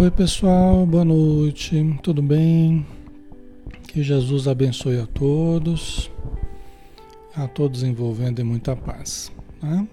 Oi, 0.00 0.10
pessoal, 0.10 0.86
boa 0.86 1.04
noite, 1.04 1.76
tudo 2.02 2.22
bem? 2.22 2.86
Que 3.86 4.02
Jesus 4.02 4.48
abençoe 4.48 4.98
a 4.98 5.06
todos, 5.06 6.10
a 7.36 7.46
todos 7.46 7.82
envolvendo 7.82 8.40
em 8.40 8.44
muita 8.44 8.74
paz, 8.74 9.30
tá? 9.60 9.86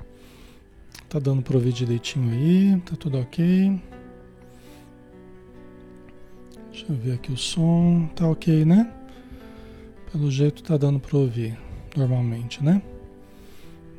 Tá 1.09 1.19
dando 1.19 1.41
para 1.41 1.57
ouvir 1.57 1.73
direitinho 1.73 2.31
aí, 2.31 2.81
tá 2.85 2.95
tudo 2.95 3.19
ok? 3.19 3.81
Deixa 6.72 6.85
eu 6.88 6.95
ver 6.95 7.16
aqui 7.16 7.34
o 7.34 7.38
som, 7.38 8.07
tá 8.16 8.29
ok, 8.29 8.63
né? 8.63 8.89
Pelo 10.09 10.31
jeito 10.31 10.63
tá 10.63 10.78
dando 10.78 11.01
para 11.01 11.18
ouvir 11.18 11.59
normalmente, 11.97 12.63
né? 12.63 12.81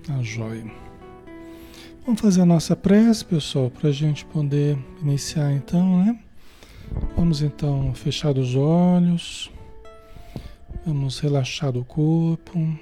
Tá 0.06 0.22
jóia. 0.22 0.87
Vamos 2.08 2.22
fazer 2.22 2.40
a 2.40 2.46
nossa 2.46 2.74
prece, 2.74 3.22
pessoal, 3.22 3.70
para 3.70 3.90
a 3.90 3.92
gente 3.92 4.24
poder 4.24 4.78
iniciar 5.02 5.52
então, 5.52 6.02
né? 6.02 6.18
Vamos 7.14 7.42
então 7.42 7.92
fechar 7.92 8.38
os 8.38 8.54
olhos, 8.54 9.52
vamos 10.86 11.18
relaxar 11.18 11.76
o 11.76 11.84
corpo, 11.84 12.78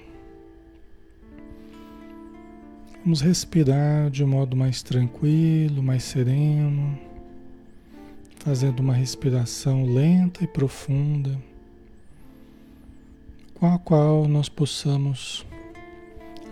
vamos 3.02 3.20
respirar 3.20 4.10
de 4.10 4.22
um 4.22 4.28
modo 4.28 4.56
mais 4.56 4.80
tranquilo, 4.80 5.82
mais 5.82 6.04
sereno, 6.04 6.96
fazendo 8.36 8.78
uma 8.78 8.94
respiração 8.94 9.92
lenta 9.92 10.44
e 10.44 10.46
profunda, 10.46 11.36
com 13.54 13.66
a 13.66 13.76
qual 13.76 14.28
nós 14.28 14.48
possamos 14.48 15.44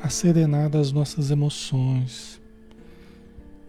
acerenar 0.02 0.76
as 0.76 0.90
nossas 0.90 1.30
emoções 1.30 2.42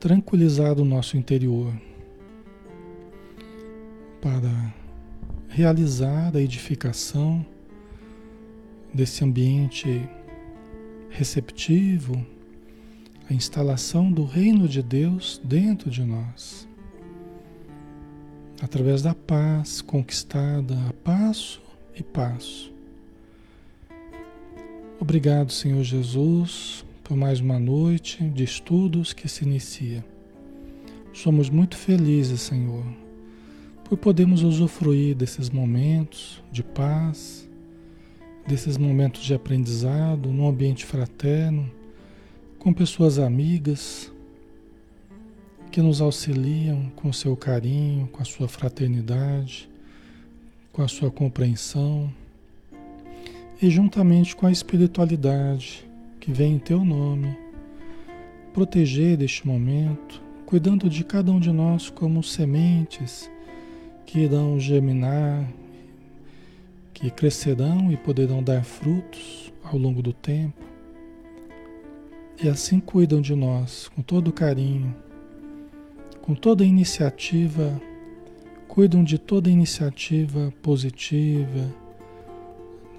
tranquilizar 0.05 0.79
o 0.79 0.85
nosso 0.85 1.17
interior 1.17 1.73
para 4.21 4.71
realizar 5.49 6.31
a 6.37 6.39
edificação 6.39 7.43
desse 8.93 9.23
ambiente 9.23 10.07
receptivo, 11.09 12.23
a 13.27 13.33
instalação 13.33 14.11
do 14.11 14.25
reino 14.25 14.67
de 14.67 14.83
Deus 14.83 15.41
dentro 15.43 15.89
de 15.89 16.03
nós, 16.03 16.67
através 18.61 19.01
da 19.01 19.15
paz 19.15 19.81
conquistada 19.81 20.77
a 20.87 20.93
passo 21.03 21.63
e 21.95 22.03
passo. 22.03 22.71
Obrigado, 24.99 25.51
Senhor 25.51 25.81
Jesus, 25.81 26.85
por 27.05 27.15
mais 27.15 27.39
uma 27.39 27.59
noite 27.59 28.23
de 28.29 28.43
estudos 28.43 29.13
que 29.13 29.29
se 29.29 29.45
inicia. 29.45 30.03
Somos 31.13 31.51
muito 31.51 31.77
felizes, 31.77 32.41
Senhor, 32.41 32.83
por 33.83 33.95
podermos 33.95 34.41
usufruir 34.41 35.15
desses 35.15 35.51
momentos 35.51 36.43
de 36.51 36.63
paz, 36.63 37.47
desses 38.47 38.75
momentos 38.75 39.21
de 39.23 39.35
aprendizado 39.35 40.29
num 40.29 40.47
ambiente 40.47 40.83
fraterno, 40.83 41.71
com 42.57 42.73
pessoas 42.73 43.19
amigas 43.19 44.11
que 45.71 45.83
nos 45.83 46.01
auxiliam 46.01 46.89
com 46.95 47.13
seu 47.13 47.37
carinho, 47.37 48.07
com 48.07 48.23
a 48.23 48.25
sua 48.25 48.47
fraternidade, 48.47 49.69
com 50.73 50.81
a 50.81 50.87
sua 50.87 51.11
compreensão 51.11 52.11
e 53.61 53.69
juntamente 53.69 54.35
com 54.35 54.47
a 54.47 54.51
espiritualidade 54.51 55.84
que 56.25 56.31
vem 56.31 56.53
em 56.53 56.57
teu 56.57 56.83
nome, 56.83 57.37
proteger 58.51 59.21
este 59.21 59.45
momento, 59.45 60.19
cuidando 60.47 60.89
de 60.89 61.03
cada 61.03 61.31
um 61.31 61.39
de 61.39 61.51
nós 61.51 61.91
como 61.91 62.23
sementes 62.23 63.29
que 64.07 64.21
irão 64.21 64.59
germinar, 64.59 65.47
que 66.91 67.11
crescerão 67.11 67.91
e 67.91 67.97
poderão 67.97 68.41
dar 68.41 68.63
frutos 68.63 69.53
ao 69.63 69.77
longo 69.77 70.01
do 70.01 70.11
tempo. 70.11 70.65
E 72.43 72.49
assim 72.49 72.79
cuidam 72.79 73.21
de 73.21 73.35
nós 73.35 73.87
com 73.89 74.01
todo 74.01 74.33
carinho, 74.33 74.95
com 76.23 76.33
toda 76.33 76.65
iniciativa, 76.65 77.79
cuidam 78.67 79.03
de 79.03 79.19
toda 79.19 79.47
iniciativa 79.47 80.51
positiva 80.63 81.84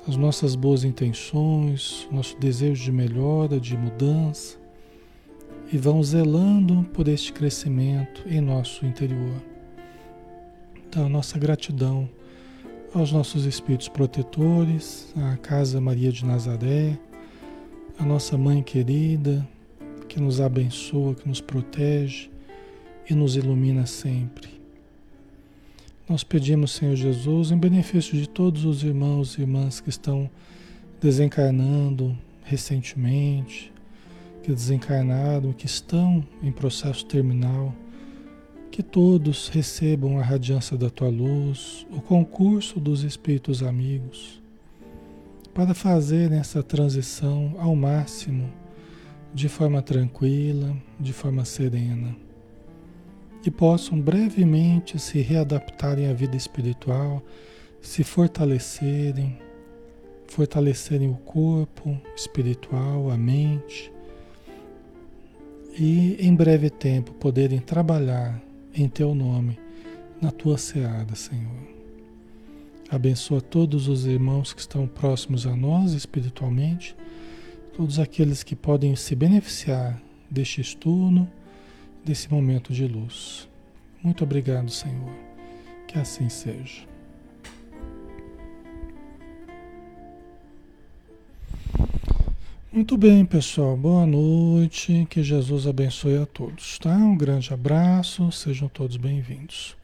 as 0.06 0.16
nossas 0.16 0.54
boas 0.54 0.84
intenções, 0.84 2.06
nosso 2.12 2.38
desejo 2.38 2.84
de 2.84 2.92
melhora, 2.92 3.58
de 3.58 3.76
mudança, 3.76 4.56
e 5.72 5.76
vão 5.76 6.00
zelando 6.02 6.84
por 6.92 7.08
este 7.08 7.32
crescimento 7.32 8.22
em 8.26 8.40
nosso 8.40 8.86
interior. 8.86 9.42
Então, 10.76 11.08
nossa 11.08 11.38
gratidão 11.38 12.08
aos 12.94 13.10
nossos 13.10 13.44
espíritos 13.44 13.88
protetores, 13.88 15.12
à 15.16 15.36
Casa 15.36 15.80
Maria 15.80 16.12
de 16.12 16.24
Nazaré, 16.24 16.96
a 17.98 18.04
nossa 18.04 18.38
Mãe 18.38 18.62
querida, 18.62 19.46
que 20.08 20.20
nos 20.20 20.40
abençoa, 20.40 21.14
que 21.14 21.28
nos 21.28 21.40
protege 21.40 22.30
e 23.10 23.14
nos 23.14 23.36
ilumina 23.36 23.86
sempre. 23.86 24.55
Nós 26.08 26.22
pedimos, 26.22 26.70
Senhor 26.70 26.94
Jesus, 26.94 27.50
em 27.50 27.58
benefício 27.58 28.16
de 28.16 28.28
todos 28.28 28.64
os 28.64 28.84
irmãos 28.84 29.36
e 29.36 29.40
irmãs 29.40 29.80
que 29.80 29.88
estão 29.88 30.30
desencarnando 31.00 32.16
recentemente, 32.44 33.72
que 34.40 34.52
desencarnaram, 34.52 35.52
que 35.52 35.66
estão 35.66 36.24
em 36.40 36.52
processo 36.52 37.04
terminal, 37.06 37.74
que 38.70 38.84
todos 38.84 39.48
recebam 39.48 40.20
a 40.20 40.22
radiância 40.22 40.76
da 40.76 40.88
tua 40.88 41.08
luz, 41.08 41.84
o 41.90 42.00
concurso 42.00 42.78
dos 42.78 43.02
espíritos 43.02 43.60
amigos, 43.60 44.40
para 45.52 45.74
fazer 45.74 46.30
essa 46.30 46.62
transição 46.62 47.56
ao 47.58 47.74
máximo, 47.74 48.48
de 49.34 49.48
forma 49.48 49.82
tranquila, 49.82 50.76
de 51.00 51.12
forma 51.12 51.44
serena 51.44 52.25
que 53.46 53.50
possam 53.52 54.00
brevemente 54.00 54.98
se 54.98 55.20
readaptarem 55.20 56.08
à 56.08 56.12
vida 56.12 56.36
espiritual, 56.36 57.22
se 57.80 58.02
fortalecerem, 58.02 59.38
fortalecerem 60.26 61.08
o 61.08 61.14
corpo 61.14 61.96
espiritual, 62.16 63.08
a 63.08 63.16
mente, 63.16 63.92
e 65.78 66.16
em 66.18 66.34
breve 66.34 66.68
tempo 66.68 67.12
poderem 67.12 67.60
trabalhar 67.60 68.42
em 68.74 68.88
teu 68.88 69.14
nome, 69.14 69.56
na 70.20 70.32
tua 70.32 70.58
seara, 70.58 71.14
Senhor. 71.14 71.68
Abençoa 72.90 73.40
todos 73.40 73.86
os 73.86 74.06
irmãos 74.06 74.52
que 74.52 74.60
estão 74.60 74.88
próximos 74.88 75.46
a 75.46 75.54
nós 75.54 75.92
espiritualmente, 75.92 76.96
todos 77.76 78.00
aqueles 78.00 78.42
que 78.42 78.56
podem 78.56 78.96
se 78.96 79.14
beneficiar 79.14 80.02
deste 80.28 80.60
estudo 80.60 81.28
desse 82.06 82.30
momento 82.30 82.72
de 82.72 82.86
luz. 82.86 83.48
Muito 84.00 84.22
obrigado, 84.22 84.70
Senhor. 84.70 85.12
Que 85.88 85.98
assim 85.98 86.28
seja. 86.28 86.86
Muito 92.72 92.96
bem, 92.96 93.24
pessoal. 93.24 93.76
Boa 93.76 94.06
noite. 94.06 95.04
Que 95.10 95.20
Jesus 95.20 95.66
abençoe 95.66 96.18
a 96.18 96.26
todos, 96.26 96.78
tá? 96.78 96.94
Um 96.94 97.16
grande 97.16 97.52
abraço. 97.52 98.30
Sejam 98.30 98.68
todos 98.68 98.96
bem-vindos. 98.96 99.76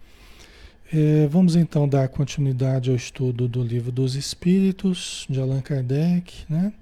É, 0.93 1.27
vamos 1.27 1.57
então 1.57 1.89
dar 1.89 2.07
continuidade 2.09 2.89
ao 2.89 2.95
estudo 2.95 3.49
do 3.49 3.65
Livro 3.65 3.91
dos 3.91 4.15
Espíritos 4.15 5.27
de 5.29 5.41
Allan 5.41 5.61
Kardec, 5.61 6.45
né? 6.49 6.73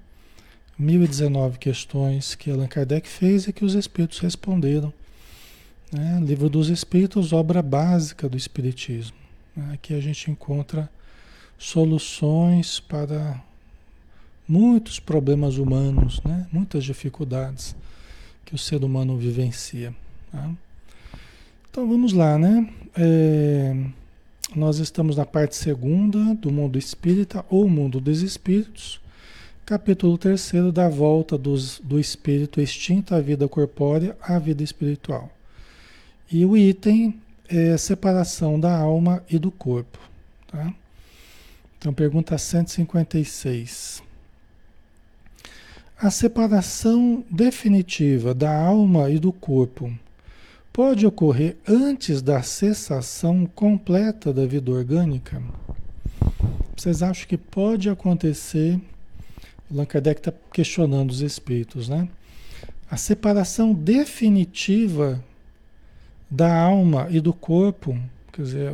1019 0.77 1.57
questões 1.57 2.35
que 2.35 2.51
Allan 2.51 2.67
Kardec 2.67 3.07
fez 3.07 3.47
e 3.47 3.53
que 3.53 3.65
os 3.65 3.73
Espíritos 3.73 4.19
responderam 4.19 4.93
né? 5.91 6.19
Livro 6.23 6.49
dos 6.49 6.69
Espíritos, 6.69 7.33
obra 7.33 7.61
básica 7.61 8.29
do 8.29 8.37
Espiritismo. 8.37 9.17
Né? 9.55 9.71
Aqui 9.73 9.93
a 9.93 9.99
gente 9.99 10.31
encontra 10.31 10.89
soluções 11.57 12.79
para 12.79 13.41
muitos 14.47 14.99
problemas 14.99 15.57
humanos, 15.57 16.21
né? 16.23 16.47
muitas 16.51 16.83
dificuldades 16.83 17.75
que 18.45 18.55
o 18.55 18.57
ser 18.57 18.83
humano 18.83 19.17
vivencia. 19.17 19.93
Tá? 20.31 20.49
Então 21.69 21.87
vamos 21.87 22.13
lá, 22.13 22.37
né? 22.37 22.69
É, 22.97 23.75
nós 24.55 24.79
estamos 24.79 25.15
na 25.15 25.25
parte 25.25 25.55
segunda 25.55 26.35
do 26.35 26.51
mundo 26.51 26.77
espírita 26.77 27.45
ou 27.49 27.69
mundo 27.69 28.01
dos 28.01 28.21
espíritos, 28.21 28.99
capítulo 29.65 30.17
terceiro 30.17 30.69
da 30.69 30.89
volta 30.89 31.37
dos, 31.37 31.79
do 31.81 31.97
espírito 31.97 32.59
extinto 32.59 33.15
à 33.15 33.21
vida 33.21 33.47
corpórea 33.47 34.17
à 34.21 34.37
vida 34.37 34.63
espiritual. 34.63 35.29
E 36.31 36.45
o 36.45 36.55
item 36.55 37.19
é 37.49 37.75
separação 37.75 38.57
da 38.57 38.73
alma 38.73 39.21
e 39.29 39.37
do 39.37 39.51
corpo. 39.51 39.99
Tá? 40.47 40.73
Então, 41.77 41.93
pergunta 41.93 42.37
156. 42.37 44.01
A 45.99 46.09
separação 46.09 47.25
definitiva 47.29 48.33
da 48.33 48.55
alma 48.55 49.09
e 49.09 49.19
do 49.19 49.33
corpo 49.33 49.91
pode 50.71 51.05
ocorrer 51.05 51.57
antes 51.67 52.21
da 52.21 52.41
cessação 52.41 53.45
completa 53.45 54.31
da 54.31 54.45
vida 54.45 54.71
orgânica? 54.71 55.41
Vocês 56.77 57.03
acham 57.03 57.27
que 57.27 57.37
pode 57.37 57.89
acontecer? 57.89 58.79
Allan 59.69 59.85
Kardec 59.85 60.21
está 60.21 60.33
questionando 60.53 61.11
os 61.11 61.19
espíritos, 61.19 61.89
né? 61.89 62.07
A 62.89 62.95
separação 62.95 63.73
definitiva 63.73 65.23
da 66.31 66.57
alma 66.57 67.07
e 67.09 67.19
do 67.19 67.33
corpo, 67.33 67.99
quer 68.31 68.43
dizer, 68.43 68.71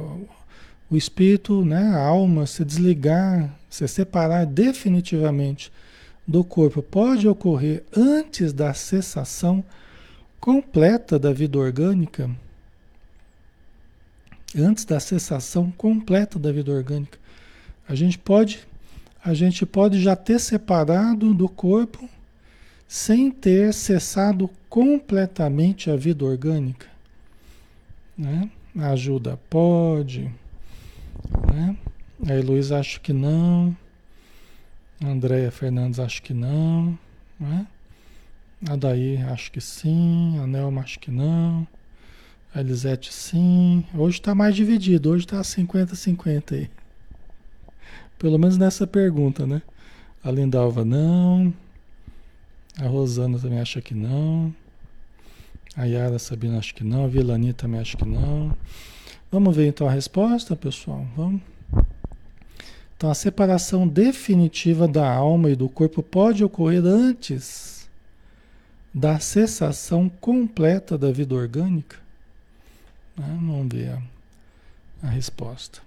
o 0.89 0.95
espírito, 0.95 1.65
né, 1.65 1.89
a 1.95 2.05
alma 2.05 2.45
se 2.45 2.63
desligar, 2.63 3.51
se 3.67 3.87
separar 3.87 4.45
definitivamente 4.45 5.71
do 6.27 6.43
corpo, 6.43 6.83
pode 6.83 7.27
ocorrer 7.27 7.83
antes 7.95 8.53
da 8.53 8.75
cessação 8.75 9.63
completa 10.39 11.17
da 11.17 11.33
vida 11.33 11.57
orgânica, 11.57 12.29
antes 14.55 14.85
da 14.85 14.99
cessação 14.99 15.71
completa 15.71 16.37
da 16.37 16.51
vida 16.51 16.71
orgânica. 16.71 17.17
A 17.89 17.95
gente 17.95 18.19
pode 18.19 18.59
a 19.23 19.33
gente 19.33 19.65
pode 19.65 20.01
já 20.01 20.15
ter 20.15 20.39
separado 20.39 21.33
do 21.33 21.49
corpo 21.49 22.07
sem 22.87 23.29
ter 23.29 23.73
cessado 23.73 24.49
completamente 24.69 25.89
a 25.89 25.97
vida 25.97 26.23
orgânica. 26.23 26.96
Né? 28.17 28.49
A 28.77 28.91
ajuda 28.91 29.37
pode. 29.49 30.31
Né? 31.53 31.77
A 32.27 32.33
Heloísa 32.33 32.79
acho 32.79 32.99
que 33.01 33.13
não. 33.13 33.75
A 35.03 35.07
Andréia 35.07 35.51
Fernandes 35.51 35.99
acho 35.99 36.21
que 36.23 36.33
não. 36.33 36.97
Né? 37.39 37.67
A 38.67 38.75
Daí 38.75 39.17
acho 39.17 39.51
que 39.51 39.61
sim. 39.61 40.39
A 40.41 40.47
Nelma 40.47 40.81
acho 40.81 40.99
que 40.99 41.11
não. 41.11 41.67
A 42.53 42.61
Elisete 42.61 43.13
sim. 43.13 43.85
Hoje 43.93 44.17
está 44.17 44.33
mais 44.33 44.55
dividido. 44.55 45.11
Hoje 45.11 45.25
está 45.25 45.39
50-50 45.41 46.53
aí. 46.53 46.69
Pelo 48.17 48.39
menos 48.39 48.57
nessa 48.57 48.87
pergunta, 48.87 49.45
né? 49.45 49.61
A 50.23 50.31
Lindalva 50.31 50.83
não. 50.83 51.53
A 52.79 52.87
Rosana 52.87 53.37
também 53.37 53.59
acha 53.59 53.79
que 53.79 53.93
não. 53.93 54.53
A 55.77 55.85
Yara 55.85 56.17
Sabina 56.17 56.57
acha 56.57 56.73
que 56.73 56.83
não. 56.83 57.05
A 57.05 57.07
Vilani 57.07 57.53
também 57.53 57.79
acha 57.79 57.95
que 57.95 58.03
não. 58.03 58.51
Vamos 59.31 59.55
ver 59.55 59.67
então 59.67 59.87
a 59.87 59.91
resposta, 59.91 60.55
pessoal? 60.55 61.05
Vamos. 61.15 61.39
Então, 62.97 63.11
a 63.11 63.13
separação 63.13 63.87
definitiva 63.87 64.87
da 64.87 65.07
alma 65.07 65.51
e 65.51 65.55
do 65.55 65.69
corpo 65.69 66.01
pode 66.01 66.43
ocorrer 66.43 66.83
antes 66.83 67.87
da 68.91 69.19
cessação 69.19 70.09
completa 70.09 70.97
da 70.97 71.11
vida 71.11 71.35
orgânica? 71.35 71.97
Né? 73.15 73.37
Vamos 73.39 73.71
ver 73.71 73.89
a, 73.89 75.07
a 75.07 75.09
resposta. 75.11 75.79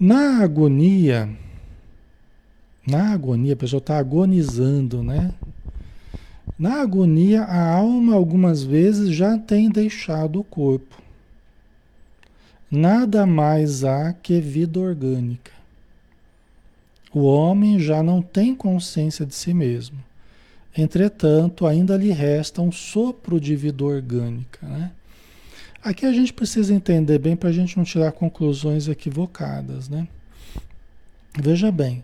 Na 0.00 0.42
agonia, 0.42 1.30
na 2.84 3.12
agonia, 3.12 3.52
a 3.52 3.56
pessoa 3.56 3.78
está 3.78 3.98
agonizando, 3.98 5.00
né? 5.00 5.32
Na 6.58 6.80
agonia, 6.80 7.42
a 7.42 7.74
alma 7.74 8.14
algumas 8.14 8.62
vezes 8.62 9.10
já 9.10 9.38
tem 9.38 9.70
deixado 9.70 10.40
o 10.40 10.44
corpo. 10.44 11.00
Nada 12.70 13.26
mais 13.26 13.84
há 13.84 14.12
que 14.12 14.40
vida 14.40 14.80
orgânica. 14.80 15.52
O 17.12 17.24
homem 17.24 17.78
já 17.78 18.02
não 18.02 18.22
tem 18.22 18.54
consciência 18.54 19.26
de 19.26 19.34
si 19.34 19.52
mesmo. 19.52 19.98
Entretanto, 20.76 21.66
ainda 21.66 21.96
lhe 21.96 22.10
resta 22.10 22.62
um 22.62 22.72
sopro 22.72 23.38
de 23.38 23.54
vida 23.54 23.84
orgânica. 23.84 24.66
Né? 24.66 24.90
Aqui 25.84 26.06
a 26.06 26.12
gente 26.12 26.32
precisa 26.32 26.72
entender 26.72 27.18
bem 27.18 27.36
para 27.36 27.50
a 27.50 27.52
gente 27.52 27.76
não 27.76 27.84
tirar 27.84 28.12
conclusões 28.12 28.88
equivocadas. 28.88 29.90
Né? 29.90 30.08
Veja 31.38 31.70
bem, 31.70 32.02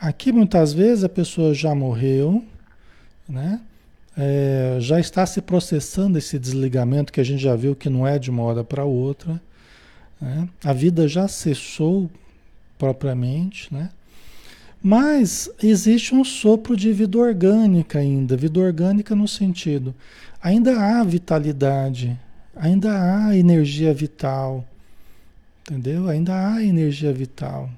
aqui 0.00 0.32
muitas 0.32 0.72
vezes 0.72 1.04
a 1.04 1.08
pessoa 1.08 1.52
já 1.52 1.74
morreu, 1.74 2.42
né? 3.28 3.60
É, 4.20 4.78
já 4.80 4.98
está 4.98 5.24
se 5.24 5.40
processando 5.40 6.18
esse 6.18 6.40
desligamento 6.40 7.12
que 7.12 7.20
a 7.20 7.24
gente 7.24 7.40
já 7.40 7.54
viu 7.54 7.76
que 7.76 7.88
não 7.88 8.04
é 8.04 8.18
de 8.18 8.30
uma 8.30 8.42
hora 8.42 8.64
para 8.64 8.84
outra. 8.84 9.40
Né? 10.20 10.48
A 10.64 10.72
vida 10.72 11.06
já 11.06 11.28
cessou 11.28 12.10
propriamente, 12.76 13.72
né? 13.72 13.90
Mas 14.82 15.50
existe 15.62 16.14
um 16.14 16.24
sopro 16.24 16.76
de 16.76 16.92
vida 16.92 17.18
orgânica 17.18 17.98
ainda, 17.98 18.36
vida 18.36 18.60
orgânica 18.60 19.14
no 19.14 19.26
sentido, 19.26 19.92
ainda 20.40 20.80
há 20.80 21.02
vitalidade, 21.02 22.18
ainda 22.54 22.90
há 22.92 23.36
energia 23.36 23.92
vital, 23.92 24.64
entendeu? 25.62 26.08
Ainda 26.08 26.32
há 26.54 26.62
energia 26.62 27.12
vital. 27.12 27.68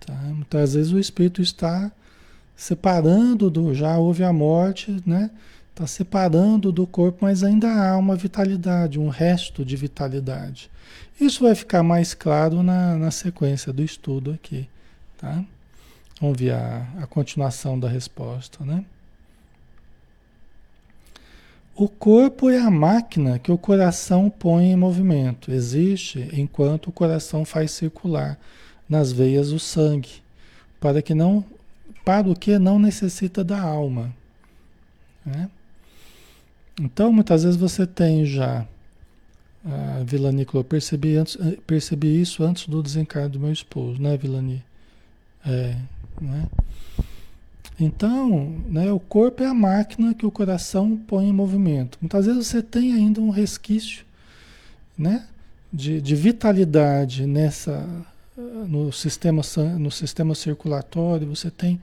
Tá? 0.00 0.14
Muitas 0.14 0.72
vezes 0.74 0.92
o 0.92 0.98
espírito 0.98 1.42
está 1.42 1.92
separando 2.56 3.50
do, 3.50 3.74
já 3.74 3.98
houve 3.98 4.24
a 4.24 4.32
morte, 4.32 5.02
né? 5.04 5.30
Está 5.70 5.86
separando 5.86 6.72
do 6.72 6.86
corpo, 6.86 7.18
mas 7.20 7.44
ainda 7.44 7.70
há 7.70 7.98
uma 7.98 8.16
vitalidade, 8.16 8.98
um 8.98 9.10
resto 9.10 9.62
de 9.62 9.76
vitalidade. 9.76 10.70
Isso 11.20 11.44
vai 11.44 11.54
ficar 11.54 11.82
mais 11.82 12.14
claro 12.14 12.62
na, 12.62 12.96
na 12.96 13.10
sequência 13.10 13.72
do 13.72 13.82
estudo 13.82 14.32
aqui, 14.32 14.66
tá? 15.18 15.44
Vamos 16.18 16.38
ver 16.38 16.52
a, 16.52 16.86
a 17.02 17.06
continuação 17.06 17.78
da 17.78 17.88
resposta, 17.88 18.64
né? 18.64 18.84
O 21.74 21.90
corpo 21.90 22.48
é 22.48 22.58
a 22.58 22.70
máquina 22.70 23.38
que 23.38 23.52
o 23.52 23.58
coração 23.58 24.30
põe 24.30 24.72
em 24.72 24.76
movimento. 24.76 25.52
Existe 25.52 26.26
enquanto 26.32 26.86
o 26.86 26.92
coração 26.92 27.44
faz 27.44 27.70
circular 27.70 28.38
nas 28.88 29.12
veias 29.12 29.52
o 29.52 29.58
sangue, 29.58 30.22
para 30.80 31.02
que 31.02 31.12
não 31.12 31.44
para 32.06 32.30
o 32.30 32.36
que 32.36 32.56
não 32.56 32.78
necessita 32.78 33.42
da 33.42 33.60
alma. 33.60 34.14
Né? 35.24 35.50
Então, 36.80 37.12
muitas 37.12 37.42
vezes 37.42 37.58
você 37.58 37.84
tem 37.84 38.24
já, 38.24 38.64
a 39.64 40.04
Vilani 40.04 40.44
falou, 40.44 40.62
percebi, 40.62 41.16
antes, 41.16 41.36
eh, 41.40 41.58
percebi 41.66 42.20
isso 42.20 42.44
antes 42.44 42.68
do 42.68 42.80
desencarno 42.80 43.30
do 43.30 43.40
meu 43.40 43.50
esposo, 43.50 44.00
né, 44.00 44.16
Vilani? 44.16 44.62
É, 45.44 45.76
né? 46.20 46.46
Então, 47.80 48.54
né, 48.68 48.92
o 48.92 49.00
corpo 49.00 49.42
é 49.42 49.46
a 49.46 49.54
máquina 49.54 50.14
que 50.14 50.24
o 50.24 50.30
coração 50.30 50.96
põe 51.08 51.28
em 51.28 51.32
movimento. 51.32 51.98
Muitas 52.00 52.26
vezes 52.26 52.46
você 52.46 52.62
tem 52.62 52.92
ainda 52.92 53.20
um 53.20 53.30
resquício 53.30 54.04
né, 54.96 55.26
de, 55.72 56.00
de 56.00 56.14
vitalidade 56.14 57.26
nessa, 57.26 57.84
no, 58.36 58.92
sistema, 58.92 59.42
no 59.78 59.90
sistema 59.90 60.34
circulatório, 60.34 61.26
você 61.26 61.50
tem 61.50 61.80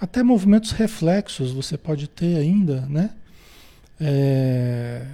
até 0.00 0.22
movimentos 0.22 0.72
reflexos, 0.72 1.52
você 1.52 1.76
pode 1.76 2.08
ter 2.08 2.36
ainda, 2.36 2.80
né? 2.82 3.10
é, 4.02 5.06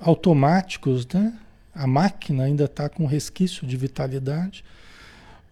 automáticos, 0.00 1.06
né? 1.06 1.38
A 1.74 1.86
máquina 1.86 2.44
ainda 2.44 2.64
está 2.64 2.88
com 2.88 3.04
resquício 3.04 3.66
de 3.66 3.76
vitalidade, 3.76 4.64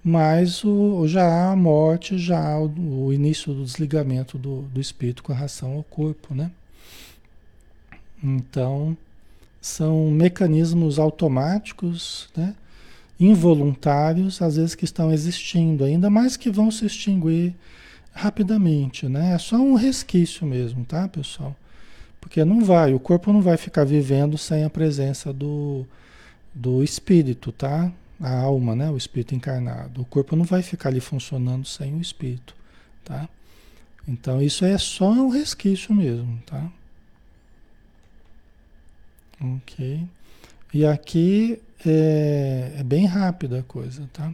mas 0.02 0.64
o, 0.64 1.06
já 1.06 1.24
há 1.24 1.52
a 1.52 1.56
morte, 1.56 2.18
já 2.18 2.40
há 2.40 2.58
o, 2.58 3.06
o 3.06 3.12
início 3.12 3.52
do 3.52 3.64
desligamento 3.64 4.38
do, 4.38 4.62
do 4.62 4.80
espírito 4.80 5.22
com 5.22 5.32
relação 5.32 5.74
ao 5.74 5.84
corpo, 5.84 6.34
né? 6.34 6.50
Então, 8.22 8.96
são 9.60 10.10
mecanismos 10.10 10.98
automáticos, 10.98 12.30
né? 12.34 12.54
Involuntários, 13.18 14.40
às 14.40 14.56
vezes 14.56 14.74
que 14.74 14.84
estão 14.84 15.12
existindo, 15.12 15.84
ainda 15.84 16.08
mais 16.08 16.36
que 16.36 16.50
vão 16.50 16.70
se 16.70 16.86
extinguir 16.86 17.54
rapidamente, 18.12 19.08
né? 19.08 19.34
É 19.34 19.38
só 19.38 19.56
um 19.56 19.74
resquício 19.74 20.46
mesmo, 20.46 20.84
tá, 20.84 21.08
pessoal? 21.08 21.56
Porque 22.20 22.44
não 22.44 22.64
vai, 22.64 22.92
o 22.92 23.00
corpo 23.00 23.32
não 23.32 23.40
vai 23.40 23.56
ficar 23.56 23.84
vivendo 23.84 24.36
sem 24.36 24.64
a 24.64 24.70
presença 24.70 25.32
do, 25.32 25.86
do 26.54 26.82
espírito, 26.82 27.52
tá? 27.52 27.92
A 28.20 28.40
alma, 28.40 28.74
né? 28.74 28.90
O 28.90 28.96
espírito 28.96 29.34
encarnado. 29.34 30.02
O 30.02 30.04
corpo 30.04 30.34
não 30.34 30.44
vai 30.44 30.62
ficar 30.62 30.88
ali 30.88 31.00
funcionando 31.00 31.66
sem 31.66 31.94
o 31.94 32.00
espírito, 32.00 32.54
tá? 33.04 33.28
Então 34.06 34.42
isso 34.42 34.64
é 34.64 34.76
só 34.78 35.10
um 35.10 35.28
resquício 35.28 35.94
mesmo, 35.94 36.40
tá? 36.46 36.70
Ok. 39.40 40.04
E 40.74 40.84
aqui 40.84 41.60
é, 41.86 42.72
é 42.78 42.82
bem 42.82 43.06
rápida 43.06 43.60
a 43.60 43.62
coisa, 43.62 44.08
tá? 44.12 44.32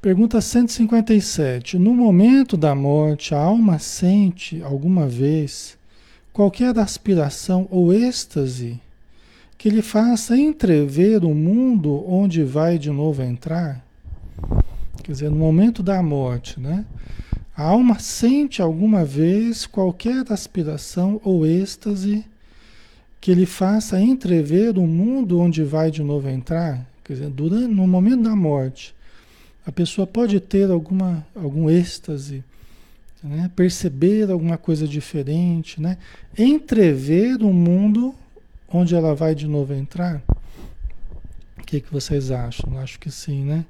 Pergunta 0.00 0.40
157. 0.40 1.78
No 1.78 1.94
momento 1.94 2.56
da 2.56 2.74
morte, 2.74 3.34
a 3.34 3.38
alma 3.38 3.78
sente 3.78 4.62
alguma 4.62 5.08
vez 5.08 5.78
qualquer 6.32 6.78
aspiração 6.78 7.66
ou 7.70 7.92
êxtase 7.92 8.78
que 9.56 9.70
lhe 9.70 9.80
faça 9.80 10.36
entrever 10.36 11.24
o 11.24 11.34
mundo 11.34 12.04
onde 12.06 12.44
vai 12.44 12.76
de 12.76 12.90
novo 12.90 13.22
entrar, 13.22 13.82
quer 15.02 15.12
dizer, 15.12 15.30
no 15.30 15.36
momento 15.36 15.82
da 15.82 16.02
morte, 16.02 16.60
né? 16.60 16.84
A 17.56 17.62
alma 17.62 17.98
sente 17.98 18.60
alguma 18.60 19.04
vez 19.04 19.64
qualquer 19.64 20.30
aspiração 20.30 21.18
ou 21.24 21.46
êxtase 21.46 22.26
que 23.24 23.34
lhe 23.34 23.46
faça 23.46 23.98
entrever 23.98 24.76
o 24.76 24.86
mundo 24.86 25.40
onde 25.40 25.64
vai 25.64 25.90
de 25.90 26.02
novo 26.02 26.28
entrar? 26.28 26.86
Quer 27.02 27.14
dizer, 27.14 27.30
durante, 27.30 27.68
no 27.68 27.86
momento 27.86 28.22
da 28.22 28.36
morte, 28.36 28.94
a 29.64 29.72
pessoa 29.72 30.06
pode 30.06 30.38
ter 30.40 30.70
alguma, 30.70 31.26
algum 31.34 31.70
êxtase, 31.70 32.44
né? 33.22 33.50
perceber 33.56 34.30
alguma 34.30 34.58
coisa 34.58 34.86
diferente, 34.86 35.80
né? 35.80 35.96
entrever 36.36 37.42
o 37.42 37.50
mundo 37.50 38.14
onde 38.68 38.94
ela 38.94 39.14
vai 39.14 39.34
de 39.34 39.48
novo 39.48 39.72
entrar? 39.72 40.22
O 41.56 41.62
que, 41.62 41.80
que 41.80 41.90
vocês 41.90 42.30
acham? 42.30 42.78
Acho 42.78 43.00
que 43.00 43.10
sim, 43.10 43.42
né? 43.42 43.64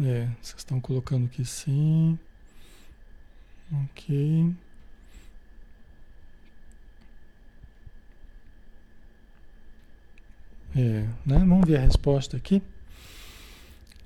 É, 0.00 0.28
vocês 0.40 0.58
estão 0.58 0.78
colocando 0.78 1.28
que 1.28 1.44
sim. 1.44 2.16
Ok. 3.72 4.54
É, 10.76 11.04
né? 11.26 11.38
Vamos 11.38 11.66
ver 11.66 11.76
a 11.76 11.80
resposta 11.80 12.36
aqui. 12.36 12.62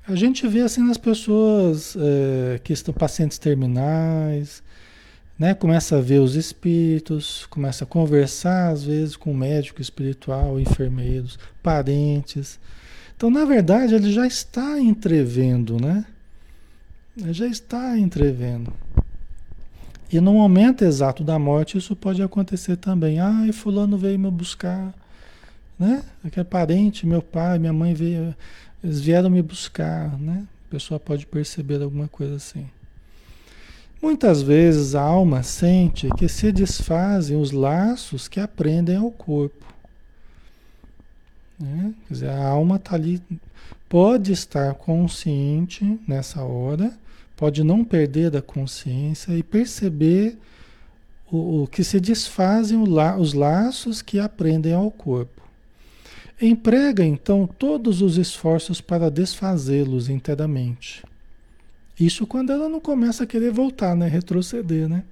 A 0.06 0.14
gente 0.14 0.46
vê 0.46 0.60
assim 0.60 0.82
nas 0.82 0.98
pessoas 0.98 1.96
é, 1.96 2.58
que 2.58 2.72
estão 2.72 2.92
pacientes 2.92 3.38
terminais, 3.38 4.62
né? 5.38 5.54
Começa 5.54 5.96
a 5.96 6.00
ver 6.00 6.20
os 6.20 6.34
espíritos, 6.34 7.46
começa 7.46 7.84
a 7.84 7.86
conversar 7.86 8.70
às 8.70 8.84
vezes 8.84 9.16
com 9.16 9.32
médico 9.32 9.80
espiritual, 9.80 10.60
enfermeiros, 10.60 11.38
parentes. 11.62 12.58
Então, 13.16 13.30
na 13.30 13.44
verdade, 13.44 13.94
ele 13.94 14.12
já 14.12 14.26
está 14.26 14.78
entrevendo, 14.78 15.80
né? 15.80 16.04
Ele 17.16 17.32
já 17.32 17.46
está 17.46 17.96
entrevendo. 17.98 18.72
E 20.12 20.20
no 20.20 20.34
momento 20.34 20.84
exato 20.84 21.24
da 21.24 21.38
morte, 21.38 21.78
isso 21.78 21.96
pode 21.96 22.22
acontecer 22.22 22.76
também. 22.76 23.18
Ah, 23.18 23.46
fulano 23.52 23.96
veio 23.96 24.18
me 24.18 24.30
buscar, 24.30 24.94
né? 25.78 26.02
Aquele 26.24 26.44
parente, 26.44 27.06
meu 27.06 27.22
pai, 27.22 27.58
minha 27.58 27.72
mãe 27.72 27.94
veio, 27.94 28.34
eles 28.82 29.00
vieram 29.00 29.30
me 29.30 29.42
buscar, 29.42 30.18
né? 30.18 30.46
A 30.68 30.70
pessoa 30.70 30.98
pode 30.98 31.26
perceber 31.26 31.82
alguma 31.82 32.08
coisa 32.08 32.36
assim. 32.36 32.66
Muitas 34.04 34.42
vezes 34.42 34.94
a 34.94 35.00
alma 35.00 35.42
sente 35.42 36.10
que 36.18 36.28
se 36.28 36.52
desfazem 36.52 37.40
os 37.40 37.52
laços 37.52 38.28
que 38.28 38.38
aprendem 38.38 38.96
ao 38.96 39.10
corpo. 39.10 39.64
Né? 41.58 41.94
Quer 42.06 42.14
dizer, 42.14 42.28
a 42.28 42.48
alma 42.48 42.76
está 42.76 42.96
ali, 42.96 43.22
pode 43.88 44.32
estar 44.32 44.74
consciente 44.74 45.98
nessa 46.06 46.42
hora, 46.42 46.92
pode 47.34 47.64
não 47.64 47.82
perder 47.82 48.30
da 48.30 48.42
consciência 48.42 49.32
e 49.32 49.42
perceber 49.42 50.36
o, 51.30 51.62
o 51.62 51.66
que 51.66 51.82
se 51.82 51.98
desfazem 51.98 52.84
la, 52.86 53.16
os 53.16 53.32
laços 53.32 54.02
que 54.02 54.18
aprendem 54.18 54.74
ao 54.74 54.90
corpo. 54.90 55.43
Emprega 56.46 57.02
então 57.02 57.46
todos 57.46 58.02
os 58.02 58.18
esforços 58.18 58.78
para 58.78 59.10
desfazê-los 59.10 60.10
inteiramente. 60.10 61.02
Isso 61.98 62.26
quando 62.26 62.52
ela 62.52 62.68
não 62.68 62.80
começa 62.80 63.24
a 63.24 63.26
querer 63.26 63.50
voltar, 63.50 63.96
né? 63.96 64.08
retroceder. 64.08 64.86
Né? 64.86 65.04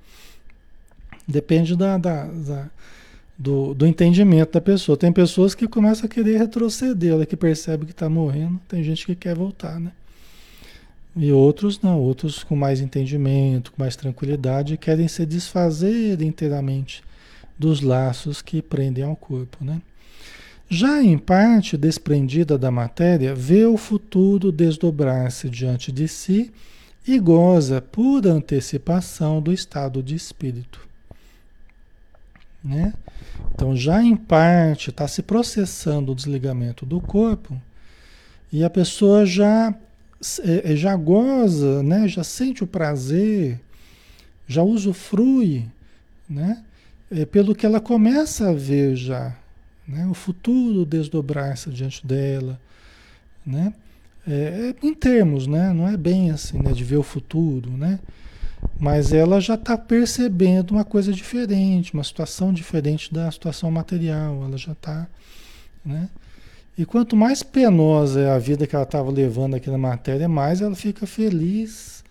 Depende 1.27 1.75
da, 1.75 1.97
da, 1.97 2.27
da 2.27 2.71
do, 3.39 3.73
do, 3.73 3.87
entendimento 3.87 4.53
da 4.53 4.61
pessoa. 4.61 4.95
Tem 4.95 5.11
pessoas 5.11 5.55
que 5.55 5.67
começam 5.67 6.05
a 6.05 6.09
querer 6.09 6.37
retroceder, 6.37 7.13
ela 7.13 7.25
que 7.25 7.35
percebe 7.35 7.87
que 7.87 7.93
está 7.93 8.11
morrendo. 8.11 8.61
Tem 8.69 8.85
gente 8.85 9.07
que 9.07 9.15
quer 9.15 9.35
voltar, 9.35 9.81
né? 9.81 9.93
E 11.17 11.33
outros 11.33 11.81
não, 11.81 11.99
outros 11.99 12.45
com 12.45 12.55
mais 12.55 12.79
entendimento, 12.83 13.73
com 13.73 13.83
mais 13.83 13.97
tranquilidade, 13.97 14.77
querem 14.77 15.09
se 15.09 15.25
desfazer 15.25 16.21
inteiramente 16.21 17.03
dos 17.59 17.81
laços 17.81 18.43
que 18.43 18.61
prendem 18.61 19.03
ao 19.03 19.17
corpo, 19.17 19.65
né? 19.65 19.81
Já 20.73 21.03
em 21.03 21.19
parte 21.19 21.77
desprendida 21.77 22.57
da 22.57 22.71
matéria, 22.71 23.35
vê 23.35 23.67
o 23.67 23.77
futuro 23.77 24.51
desdobrar-se 24.51 25.51
diante 25.51 25.93
de 25.93 26.09
si 26.09 26.51
e 27.07 27.19
goza 27.19 27.83
por 27.83 28.27
antecipação 28.27 29.43
do 29.43 29.53
estado 29.53 30.03
de 30.03 30.15
espírito. 30.15 30.81
Né? 32.65 32.95
Então, 33.55 33.77
já 33.77 34.03
em 34.03 34.17
parte, 34.17 34.89
está 34.89 35.07
se 35.07 35.21
processando 35.21 36.13
o 36.13 36.15
desligamento 36.15 36.87
do 36.87 37.03
corpo 37.03 37.61
e 38.51 38.65
a 38.65 38.71
pessoa 38.71 39.27
já 39.27 39.75
é, 40.43 40.73
é, 40.73 40.75
já 40.75 40.97
goza, 40.97 41.83
né? 41.83 42.09
já 42.09 42.25
sente 42.25 42.65
o 42.65 42.67
prazer, 42.67 43.61
já 44.49 44.63
usufrui, 44.63 45.67
né? 46.27 46.65
É, 47.11 47.27
pelo 47.27 47.55
que 47.55 47.67
ela 47.67 47.79
começa 47.79 48.49
a 48.49 48.55
ver 48.55 48.97
já, 48.97 49.37
né? 49.87 50.07
o 50.07 50.15
futuro 50.15 50.85
desdobrar-se 50.85 51.71
diante 51.71 52.07
dela, 52.07 52.61
né? 53.45 53.75
É, 54.27 54.75
é, 54.83 54.87
em 54.87 54.95
termos, 54.95 55.49
né? 55.49 55.73
não 55.73 55.89
é 55.89 55.97
bem 55.97 56.31
assim, 56.31 56.59
né? 56.59 56.73
de 56.73 56.85
ver 56.85 56.97
o 56.97 57.03
futuro, 57.03 57.71
né? 57.71 57.99
mas 58.79 59.13
ela 59.13 59.41
já 59.41 59.55
está 59.55 59.77
percebendo 59.77 60.73
uma 60.73 60.85
coisa 60.85 61.13
diferente, 61.13 61.95
uma 61.95 62.05
situação 62.05 62.53
diferente 62.53 63.13
da 63.13 63.31
situação 63.31 63.71
material, 63.71 64.45
ela 64.45 64.57
já 64.57 64.73
está, 64.73 65.07
né? 65.85 66.09
E 66.77 66.87
quanto 66.87 67.15
mais 67.15 67.43
penosa 67.43 68.21
é 68.21 68.31
a 68.31 68.39
vida 68.39 68.67
que 68.67 68.75
ela 68.75 68.85
estava 68.85 69.11
levando 69.11 69.55
aqui 69.55 69.71
na 69.71 69.77
matéria, 69.77 70.29
mais 70.29 70.63
ela 70.63 70.75
fica 70.75 71.07
feliz 71.07 72.03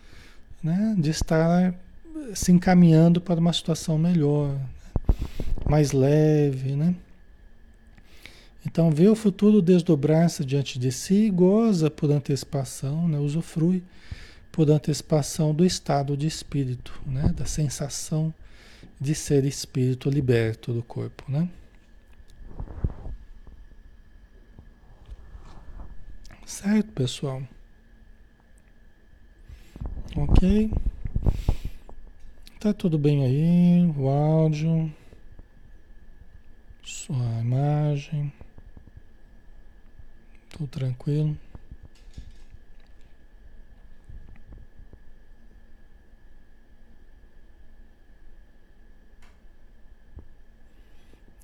né, 0.61 0.95
de 0.97 1.09
estar 1.09 1.73
se 2.35 2.51
encaminhando 2.51 3.19
para 3.19 3.39
uma 3.39 3.51
situação 3.51 3.97
melhor, 3.97 4.49
né, 4.49 4.59
mais 5.67 5.91
leve, 5.91 6.75
né? 6.75 6.93
Então 8.65 8.91
vê 8.91 9.07
o 9.07 9.15
futuro 9.15 9.61
desdobrar-se 9.61 10.45
diante 10.45 10.77
de 10.77 10.91
si 10.91 11.25
e 11.25 11.29
goza 11.29 11.89
por 11.89 12.11
antecipação, 12.11 13.07
né, 13.07 13.17
usufrui 13.17 13.83
por 14.51 14.69
antecipação 14.69 15.53
do 15.53 15.65
estado 15.65 16.15
de 16.15 16.27
espírito, 16.27 17.01
né, 17.05 17.33
da 17.35 17.45
sensação 17.45 18.33
de 18.99 19.15
ser 19.15 19.45
espírito 19.45 20.09
liberto 20.09 20.73
do 20.73 20.83
corpo, 20.83 21.23
né? 21.27 21.49
Certo, 26.45 26.91
pessoal? 26.91 27.41
Ok? 30.15 30.71
Tá 32.59 32.73
tudo 32.73 32.99
bem 32.99 33.23
aí? 33.23 33.91
O 33.97 34.07
áudio, 34.07 34.93
sua 36.83 37.39
imagem, 37.39 38.31
tudo 40.61 40.67
tranquilo? 40.67 41.35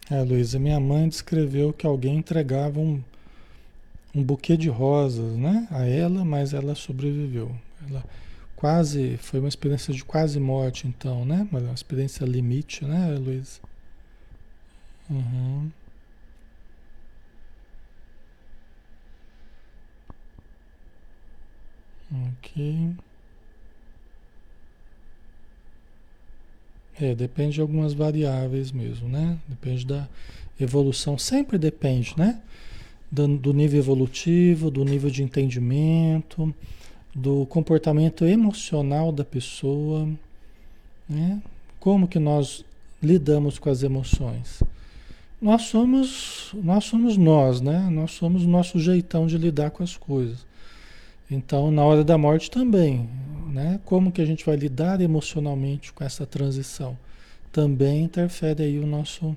É, 0.10 0.22
Luísa, 0.22 0.58
minha 0.60 0.80
mãe 0.80 1.08
descreveu 1.10 1.74
que 1.74 1.86
alguém 1.86 2.18
entregava 2.18 2.80
um 2.80 3.02
um 4.16 4.24
buquê 4.24 4.58
de 4.58 4.70
rosas, 4.70 5.38
né? 5.38 5.68
A 5.72 5.86
ela, 5.86 6.26
mas 6.26 6.54
ela 6.54 6.76
sobreviveu. 6.76 7.56
Ela 7.88 8.04
quase 8.56 9.18
foi 9.18 9.40
uma 9.40 9.50
experiência 9.50 9.94
de 9.94 10.04
quase 10.04 10.40
morte, 10.40 10.88
então, 10.88 11.24
né? 11.26 11.48
Mas 11.52 11.64
uma 11.64 11.74
experiência 11.74 12.26
limite, 12.26 12.84
né, 12.86 13.16
Luiz? 13.20 13.62
Uhum. 15.10 15.72
Ok. 22.12 22.92
É, 27.00 27.14
depende 27.14 27.56
de 27.56 27.62
algumas 27.62 27.94
variáveis 27.94 28.72
mesmo, 28.72 29.08
né? 29.08 29.38
Depende 29.48 29.86
da 29.86 30.08
evolução, 30.60 31.18
sempre 31.18 31.58
depende, 31.58 32.14
né? 32.18 32.42
do, 33.12 33.28
do 33.38 33.54
nível 33.54 33.80
evolutivo, 33.80 34.70
do 34.70 34.84
nível 34.84 35.10
de 35.10 35.24
entendimento, 35.24 36.54
do 37.16 37.46
comportamento 37.48 38.26
emocional 38.26 39.12
da 39.12 39.24
pessoa, 39.24 40.08
né? 41.10 41.42
Como 41.80 42.08
que 42.08 42.20
nós 42.20 42.66
lidamos 43.02 43.58
com 43.58 43.70
as 43.70 43.82
emoções? 43.82 44.62
Nós 45.42 45.64
somos, 45.64 46.52
nós 46.56 46.84
somos 46.84 47.16
nós, 47.16 47.62
né? 47.62 47.90
Nós 47.92 48.12
somos 48.12 48.44
o 48.44 48.48
nosso 48.48 48.80
jeitão 48.80 49.28
de 49.28 49.38
lidar 49.38 49.72
com 49.72 49.84
as 49.84 49.96
coisas. 49.96 50.46
Então, 51.30 51.72
na 51.72 51.84
hora 51.84 52.04
da 52.04 52.18
morte 52.18 52.50
também, 52.50 53.10
né? 53.52 53.80
Como 53.86 54.12
que 54.12 54.22
a 54.22 54.26
gente 54.26 54.46
vai 54.46 54.56
lidar 54.56 55.02
emocionalmente 55.02 55.92
com 55.92 56.04
essa 56.04 56.26
transição? 56.26 56.98
Também 57.52 58.04
interfere 58.04 58.64
aí 58.64 58.80
o 58.80 58.88
nosso 58.88 59.36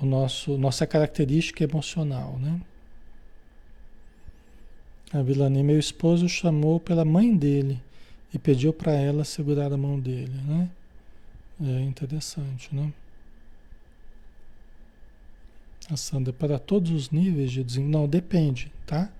o 0.00 0.04
nosso, 0.04 0.58
nossa 0.58 0.86
característica 0.86 1.64
emocional, 1.64 2.38
né? 2.38 2.60
A 5.12 5.22
Vilani, 5.22 5.62
meu 5.62 5.78
esposo 5.78 6.28
chamou 6.28 6.78
pela 6.78 7.04
mãe 7.04 7.34
dele 7.34 7.80
e 8.34 8.38
pediu 8.38 8.72
para 8.72 8.92
ela 8.92 9.24
segurar 9.24 9.72
a 9.72 9.76
mão 9.76 9.98
dele, 9.98 10.34
né? 10.44 10.68
É 11.62 11.80
interessante, 11.82 12.74
né? 12.74 12.92
A 15.88 15.96
Sandra, 15.96 16.32
para 16.32 16.58
todos 16.58 16.90
os 16.90 17.10
níveis 17.10 17.50
de 17.50 17.62
desenvolvimento. 17.62 18.00
Não, 18.00 18.08
depende, 18.08 18.72
tá? 18.84 19.10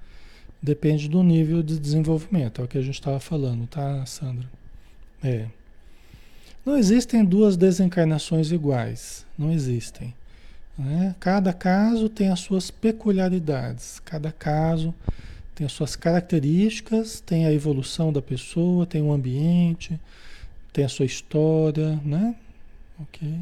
Depende 0.62 1.09
do 1.09 1.23
nível 1.23 1.62
de 1.62 1.79
desenvolvimento, 1.79 2.61
é 2.61 2.64
o 2.64 2.69
que 2.69 2.79
a 2.79 2.83
gente 2.83 2.95
estava 2.95 3.21
falando, 3.21 3.66
tá, 3.66 4.05
Sandra? 4.07 4.49
É. 5.23 5.47
Não 6.64 6.77
existem 6.77 7.25
duas 7.25 7.57
desencarnações 7.57 8.51
iguais, 8.51 9.25
não 9.38 9.53
existem. 9.53 10.12
Né? 10.77 11.14
Cada 11.21 11.53
caso 11.53 12.09
tem 12.09 12.29
as 12.29 12.40
suas 12.40 12.71
peculiaridades, 12.71 14.01
cada 14.01 14.33
caso 14.33 14.95
tem 15.55 15.64
as 15.64 15.73
suas 15.73 15.97
características, 15.97 17.21
tem 17.21 17.47
a 17.47 17.53
evolução 17.53 18.12
da 18.12 18.21
pessoa, 18.21 18.85
tem 18.85 19.01
o 19.01 19.12
ambiente, 19.12 19.99
tem 20.73 20.85
a 20.85 20.88
sua 20.88 21.07
história, 21.07 21.99
né? 22.05 22.35
Ok. 23.01 23.40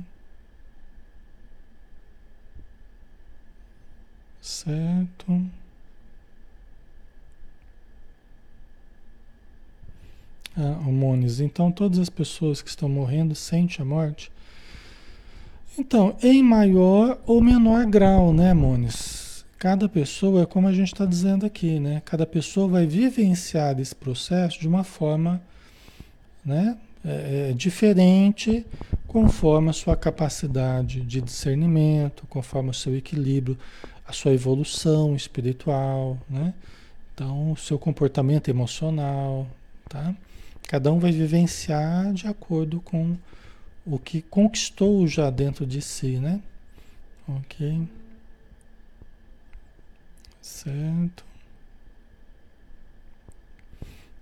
Certo. 4.40 5.50
Ah, 10.56 10.78
Mones, 10.84 11.40
então 11.40 11.72
todas 11.72 11.98
as 11.98 12.08
pessoas 12.08 12.62
que 12.62 12.68
estão 12.68 12.88
morrendo 12.88 13.34
sentem 13.34 13.82
a 13.82 13.84
morte? 13.84 14.30
Então, 15.76 16.16
em 16.22 16.40
maior 16.42 17.18
ou 17.26 17.40
menor 17.40 17.84
grau, 17.86 18.32
né, 18.32 18.54
Mones? 18.54 19.44
Cada 19.58 19.88
pessoa, 19.88 20.42
é 20.42 20.46
como 20.46 20.68
a 20.68 20.72
gente 20.72 20.92
está 20.92 21.04
dizendo 21.04 21.44
aqui, 21.44 21.80
né? 21.80 22.00
Cada 22.04 22.24
pessoa 22.24 22.68
vai 22.68 22.86
vivenciar 22.86 23.80
esse 23.80 23.94
processo 23.94 24.60
de 24.60 24.68
uma 24.68 24.84
forma 24.84 25.42
né, 26.44 26.76
é, 27.04 27.50
é, 27.50 27.52
diferente, 27.52 28.64
conforme 29.08 29.70
a 29.70 29.72
sua 29.72 29.96
capacidade 29.96 31.00
de 31.00 31.20
discernimento, 31.20 32.26
conforme 32.28 32.70
o 32.70 32.74
seu 32.74 32.96
equilíbrio, 32.96 33.58
a 34.06 34.12
sua 34.12 34.32
evolução 34.32 35.16
espiritual, 35.16 36.18
né? 36.28 36.54
Então, 37.14 37.52
o 37.52 37.56
seu 37.56 37.78
comportamento 37.78 38.48
emocional, 38.48 39.46
tá? 39.88 40.14
Cada 40.68 40.92
um 40.92 40.98
vai 40.98 41.12
vivenciar 41.12 42.12
de 42.12 42.26
acordo 42.26 42.80
com 42.80 43.16
o 43.86 43.98
que 43.98 44.22
conquistou 44.22 45.06
já 45.06 45.30
dentro 45.30 45.66
de 45.66 45.80
si, 45.80 46.18
né? 46.18 46.40
Ok. 47.28 47.86
Certo. 50.40 51.24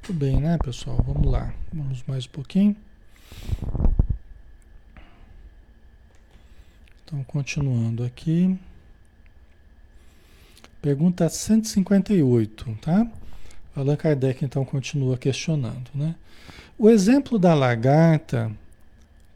Tudo 0.02 0.18
bem, 0.18 0.40
né, 0.40 0.59
pessoal? 0.59 1.00
Vamos 1.07 1.31
lá. 1.31 1.55
Vamos 1.72 2.02
mais 2.05 2.26
um 2.26 2.31
pouquinho. 2.31 2.76
Então, 7.05 7.22
continuando 7.24 8.05
aqui. 8.05 8.59
Pergunta 10.81 11.28
158, 11.28 12.78
tá? 12.81 13.07
Allan 13.76 13.96
Kardec 13.96 14.44
então 14.44 14.64
continua 14.64 15.16
questionando, 15.16 15.90
né? 15.94 16.16
O 16.83 16.90
exemplo 16.90 17.38
da 17.38 17.55
lagarta 17.55 18.51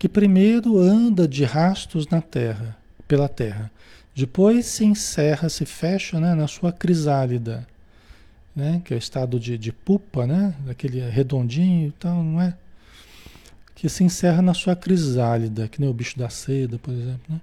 que 0.00 0.08
primeiro 0.08 0.80
anda 0.80 1.28
de 1.28 1.44
rastos 1.44 2.08
na 2.08 2.20
terra, 2.20 2.76
pela 3.06 3.28
terra, 3.28 3.70
depois 4.12 4.66
se 4.66 4.84
encerra, 4.84 5.48
se 5.48 5.64
fecha 5.64 6.18
né, 6.18 6.34
na 6.34 6.48
sua 6.48 6.72
crisálida, 6.72 7.64
né, 8.54 8.82
que 8.84 8.92
é 8.92 8.96
o 8.96 8.98
estado 8.98 9.38
de, 9.38 9.56
de 9.56 9.70
pupa, 9.70 10.26
né, 10.26 10.56
daquele 10.66 10.98
redondinho 11.08 11.86
e 11.86 11.92
tal, 11.92 12.20
não 12.20 12.42
é? 12.42 12.52
Que 13.76 13.88
se 13.88 14.02
encerra 14.02 14.42
na 14.42 14.52
sua 14.52 14.74
crisálida, 14.74 15.68
que 15.68 15.80
nem 15.80 15.88
o 15.88 15.94
bicho 15.94 16.18
da 16.18 16.28
seda, 16.28 16.80
por 16.80 16.92
exemplo, 16.92 17.20
né? 17.28 17.40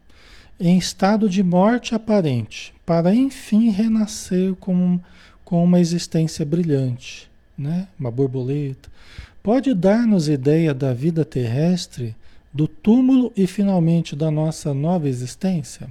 em 0.59 0.77
estado 0.77 1.29
de 1.29 1.41
morte 1.41 1.95
aparente, 1.95 2.73
para 2.85 3.15
enfim 3.15 3.69
renascer 3.69 4.53
com, 4.55 4.99
com 5.45 5.63
uma 5.63 5.79
existência 5.79 6.45
brilhante, 6.45 7.31
né? 7.57 7.87
uma 7.97 8.11
borboleta. 8.11 8.91
Pode 9.43 9.73
dar-nos 9.73 10.29
ideia 10.29 10.73
da 10.73 10.93
vida 10.93 11.25
terrestre 11.25 12.15
do 12.53 12.65
túmulo 12.65 13.29
e 13.35 13.45
finalmente 13.45 14.15
da 14.15 14.31
nossa 14.31 14.73
nova 14.73 15.09
existência? 15.09 15.89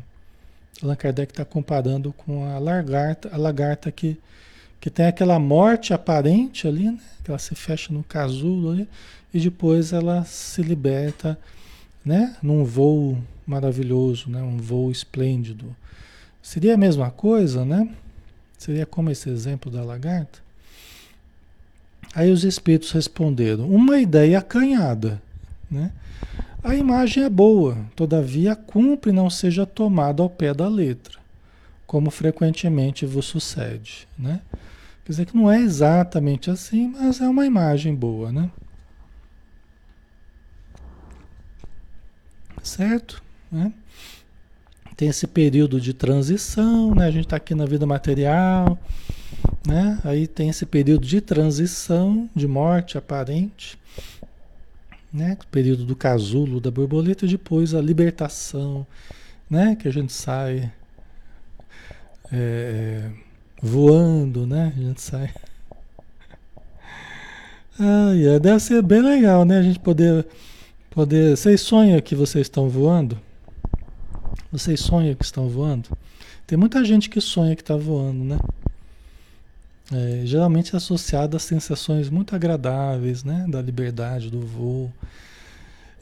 Allan 0.82 0.96
Kardec 0.96 1.32
está 1.32 1.44
comparando 1.44 2.14
com 2.14 2.46
a 2.46 2.58
lagarta, 2.58 3.28
a 3.30 3.36
lagarta 3.36 3.92
que, 3.92 4.16
que 4.80 4.88
tem 4.88 5.04
aquela 5.04 5.38
morte 5.38 5.92
aparente 5.92 6.66
ali, 6.66 6.84
né? 6.84 6.98
que 7.22 7.30
ela 7.30 7.38
se 7.38 7.54
fecha 7.54 7.92
no 7.92 8.02
casulo 8.02 8.70
ali, 8.70 8.88
e 9.34 9.38
depois 9.38 9.92
ela 9.92 10.24
se 10.24 10.62
liberta 10.62 11.38
né? 12.02 12.34
num 12.42 12.64
voo 12.64 13.18
maravilhoso, 13.46 14.30
né? 14.30 14.42
um 14.42 14.56
voo 14.56 14.90
esplêndido. 14.90 15.76
Seria 16.42 16.72
a 16.72 16.78
mesma 16.78 17.10
coisa, 17.10 17.66
né? 17.66 17.86
Seria 18.56 18.86
como 18.86 19.10
esse 19.10 19.28
exemplo 19.28 19.70
da 19.70 19.84
lagarta? 19.84 20.41
Aí 22.14 22.30
os 22.30 22.44
espíritos 22.44 22.90
responderam: 22.92 23.68
uma 23.68 23.98
ideia 23.98 24.38
acanhada, 24.38 25.20
né? 25.70 25.92
A 26.62 26.76
imagem 26.76 27.24
é 27.24 27.28
boa, 27.28 27.76
todavia 27.96 28.54
cumpre 28.54 29.10
não 29.10 29.28
seja 29.28 29.66
tomada 29.66 30.22
ao 30.22 30.30
pé 30.30 30.54
da 30.54 30.68
letra, 30.68 31.18
como 31.86 32.10
frequentemente 32.10 33.04
vos 33.04 33.26
sucede, 33.26 34.06
né? 34.16 34.40
Quer 35.04 35.12
dizer 35.12 35.26
que 35.26 35.36
não 35.36 35.50
é 35.50 35.58
exatamente 35.60 36.50
assim, 36.50 36.88
mas 36.88 37.20
é 37.20 37.28
uma 37.28 37.44
imagem 37.44 37.94
boa, 37.94 38.30
né? 38.30 38.48
Certo? 42.62 43.20
Né? 43.50 43.72
Tem 45.02 45.08
esse 45.08 45.26
período 45.26 45.80
de 45.80 45.92
transição, 45.92 46.94
né? 46.94 47.06
A 47.06 47.10
gente 47.10 47.24
está 47.24 47.34
aqui 47.34 47.56
na 47.56 47.66
vida 47.66 47.84
material, 47.84 48.78
né? 49.66 49.98
Aí 50.04 50.28
tem 50.28 50.48
esse 50.48 50.64
período 50.64 51.04
de 51.04 51.20
transição, 51.20 52.30
de 52.36 52.46
morte 52.46 52.96
aparente, 52.96 53.76
né? 55.12 55.36
O 55.42 55.46
período 55.48 55.84
do 55.84 55.96
casulo 55.96 56.60
da 56.60 56.70
borboleta, 56.70 57.26
e 57.26 57.28
depois 57.30 57.74
a 57.74 57.80
libertação, 57.80 58.86
né? 59.50 59.74
Que 59.74 59.88
a 59.88 59.90
gente 59.90 60.12
sai 60.12 60.72
é, 62.32 63.10
voando, 63.60 64.46
né? 64.46 64.72
A 64.76 64.80
gente 64.80 65.02
sai. 65.02 65.34
Ah, 67.76 68.38
deve 68.40 68.60
ser 68.60 68.80
bem 68.82 69.02
legal, 69.02 69.44
né? 69.44 69.58
A 69.58 69.62
gente 69.62 69.80
poder, 69.80 70.24
poder. 70.90 71.36
Vocês 71.36 71.60
sonham 71.60 72.00
que 72.00 72.14
vocês 72.14 72.46
estão 72.46 72.68
voando? 72.68 73.18
Vocês 74.50 74.80
sonham 74.80 75.14
que 75.14 75.24
estão 75.24 75.48
voando? 75.48 75.88
Tem 76.46 76.58
muita 76.58 76.84
gente 76.84 77.08
que 77.08 77.20
sonha 77.20 77.56
que 77.56 77.62
está 77.62 77.76
voando, 77.76 78.24
né? 78.24 78.38
É, 79.92 80.22
geralmente 80.24 80.74
associado 80.74 81.36
a 81.36 81.40
sensações 81.40 82.08
muito 82.08 82.34
agradáveis, 82.34 83.24
né? 83.24 83.46
Da 83.48 83.60
liberdade, 83.60 84.30
do 84.30 84.40
voo. 84.40 84.92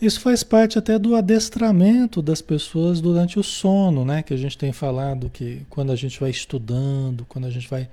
Isso 0.00 0.20
faz 0.20 0.42
parte 0.42 0.78
até 0.78 0.98
do 0.98 1.14
adestramento 1.14 2.22
das 2.22 2.40
pessoas 2.40 3.00
durante 3.00 3.38
o 3.38 3.42
sono, 3.42 4.04
né? 4.04 4.22
Que 4.22 4.32
a 4.32 4.36
gente 4.36 4.56
tem 4.56 4.72
falado 4.72 5.28
que 5.28 5.62
quando 5.68 5.92
a 5.92 5.96
gente 5.96 6.18
vai 6.18 6.30
estudando, 6.30 7.26
quando 7.28 7.46
a 7.46 7.50
gente 7.50 7.68
vai 7.68 7.88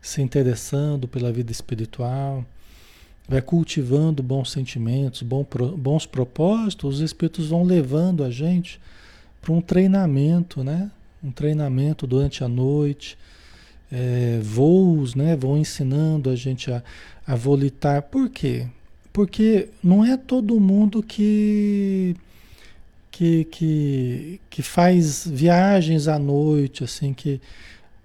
se 0.00 0.20
interessando 0.20 1.06
pela 1.06 1.30
vida 1.30 1.52
espiritual, 1.52 2.44
vai 3.28 3.40
cultivando 3.40 4.22
bons 4.22 4.50
sentimentos, 4.50 5.22
bons 5.22 6.04
propósitos, 6.04 6.96
os 6.96 7.00
espíritos 7.00 7.48
vão 7.48 7.62
levando 7.62 8.24
a 8.24 8.30
gente 8.30 8.80
para 9.42 9.52
um 9.52 9.60
treinamento, 9.60 10.62
né? 10.62 10.90
Um 11.22 11.32
treinamento 11.32 12.06
durante 12.06 12.42
a 12.42 12.48
noite 12.48 13.18
é, 13.90 14.40
voos, 14.42 15.14
né? 15.14 15.36
Vão 15.36 15.58
ensinando 15.58 16.30
a 16.30 16.36
gente 16.36 16.70
a, 16.70 16.82
a 17.26 17.34
volitar. 17.34 18.02
Por 18.02 18.30
quê? 18.30 18.66
Porque 19.12 19.68
não 19.82 20.02
é 20.02 20.16
todo 20.16 20.58
mundo 20.58 21.02
que, 21.02 22.16
que, 23.10 23.44
que, 23.44 24.40
que 24.48 24.62
faz 24.62 25.26
viagens 25.26 26.08
à 26.08 26.18
noite, 26.18 26.84
assim, 26.84 27.12
que. 27.12 27.40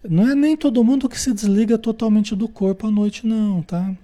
Não 0.08 0.30
é 0.30 0.36
nem 0.36 0.56
todo 0.56 0.84
mundo 0.84 1.10
que 1.10 1.20
se 1.20 1.34
desliga 1.34 1.78
totalmente 1.78 2.36
do 2.36 2.48
corpo 2.48 2.88
à 2.88 2.92
noite, 2.92 3.26
não, 3.26 3.62
tá? 3.62 3.96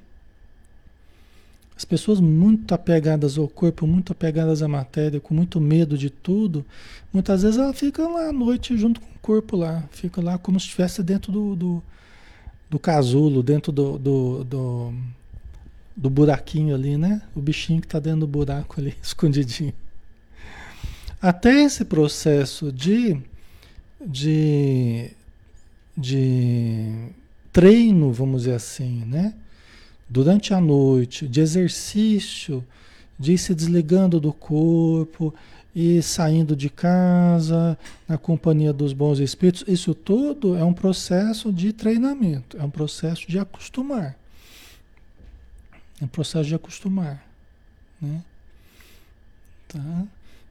As 1.75 1.83
pessoas 1.83 2.19
muito 2.19 2.73
apegadas 2.73 3.37
ao 3.37 3.47
corpo, 3.47 3.87
muito 3.87 4.11
apegadas 4.11 4.61
à 4.61 4.67
matéria, 4.67 5.19
com 5.19 5.33
muito 5.33 5.59
medo 5.59 5.97
de 5.97 6.09
tudo, 6.09 6.65
muitas 7.11 7.41
vezes 7.41 7.57
ela 7.57 7.73
fica 7.73 8.07
lá 8.07 8.29
à 8.29 8.33
noite 8.33 8.77
junto 8.77 9.01
com 9.01 9.07
o 9.07 9.19
corpo 9.19 9.57
lá, 9.57 9.83
fica 9.91 10.21
lá 10.21 10.37
como 10.37 10.59
se 10.59 10.67
estivesse 10.67 11.01
dentro 11.01 11.31
do, 11.31 11.55
do, 11.55 11.83
do 12.69 12.79
casulo, 12.79 13.41
dentro 13.41 13.71
do, 13.71 13.97
do, 13.97 14.43
do, 14.43 14.93
do 15.95 16.09
buraquinho 16.09 16.75
ali, 16.75 16.95
né? 16.95 17.21
O 17.35 17.41
bichinho 17.41 17.81
que 17.81 17.87
está 17.87 17.99
dentro 17.99 18.21
do 18.21 18.27
buraco 18.27 18.79
ali, 18.79 18.95
escondidinho. 19.01 19.73
Até 21.21 21.63
esse 21.63 21.85
processo 21.85 22.71
de, 22.71 23.17
de, 24.05 25.09
de 25.97 27.09
treino, 27.51 28.11
vamos 28.11 28.43
dizer 28.43 28.55
assim, 28.55 29.05
né? 29.05 29.33
Durante 30.09 30.53
a 30.53 30.61
noite, 30.61 31.27
de 31.27 31.41
exercício, 31.41 32.63
de 33.17 33.33
ir 33.33 33.37
se 33.37 33.53
desligando 33.55 34.19
do 34.19 34.33
corpo 34.33 35.33
e 35.75 36.01
saindo 36.01 36.55
de 36.55 36.69
casa, 36.69 37.77
na 38.07 38.17
companhia 38.17 38.71
dos 38.71 38.93
bons 38.93 39.19
espíritos, 39.19 39.63
isso 39.67 39.95
tudo 39.95 40.55
é 40.55 40.63
um 40.63 40.73
processo 40.73 41.51
de 41.51 41.73
treinamento, 41.73 42.57
é 42.57 42.63
um 42.63 42.69
processo 42.69 43.27
de 43.27 43.39
acostumar. 43.39 44.15
É 46.01 46.05
um 46.05 46.07
processo 46.07 46.49
de 46.49 46.55
acostumar. 46.55 47.25
Né? 48.01 48.21
Tá? 49.67 50.03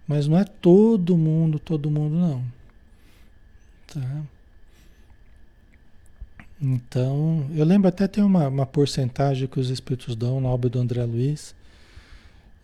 Mas 0.07 0.27
não 0.27 0.39
é 0.39 0.45
todo 0.45 1.17
mundo, 1.17 1.59
todo 1.59 1.91
mundo 1.91 2.17
não. 2.17 2.45
Tá? 3.87 4.23
Então, 6.63 7.45
eu 7.57 7.65
lembro 7.65 7.89
até 7.89 8.07
tem 8.07 8.23
uma, 8.23 8.47
uma 8.47 8.65
porcentagem 8.65 9.49
que 9.49 9.59
os 9.59 9.69
espíritos 9.69 10.15
dão 10.15 10.41
na 10.41 10.49
obra 10.49 10.71
do 10.71 10.79
André 10.79 11.03
Luiz, 11.05 11.57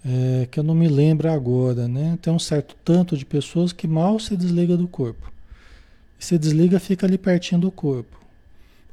é, 0.06 0.46
que 0.48 0.60
eu 0.60 0.62
não 0.62 0.74
me 0.74 0.86
lembro 0.86 1.28
agora, 1.28 1.88
né? 1.88 2.16
Tem 2.22 2.32
um 2.32 2.38
certo 2.38 2.76
tanto 2.84 3.16
de 3.16 3.26
pessoas 3.26 3.72
que 3.72 3.88
mal 3.88 4.20
se 4.20 4.36
desliga 4.36 4.76
do 4.76 4.86
corpo. 4.86 5.32
E 6.16 6.24
se 6.24 6.38
desliga, 6.38 6.78
fica 6.78 7.06
ali 7.06 7.18
pertinho 7.18 7.60
do 7.60 7.72
corpo. 7.72 8.16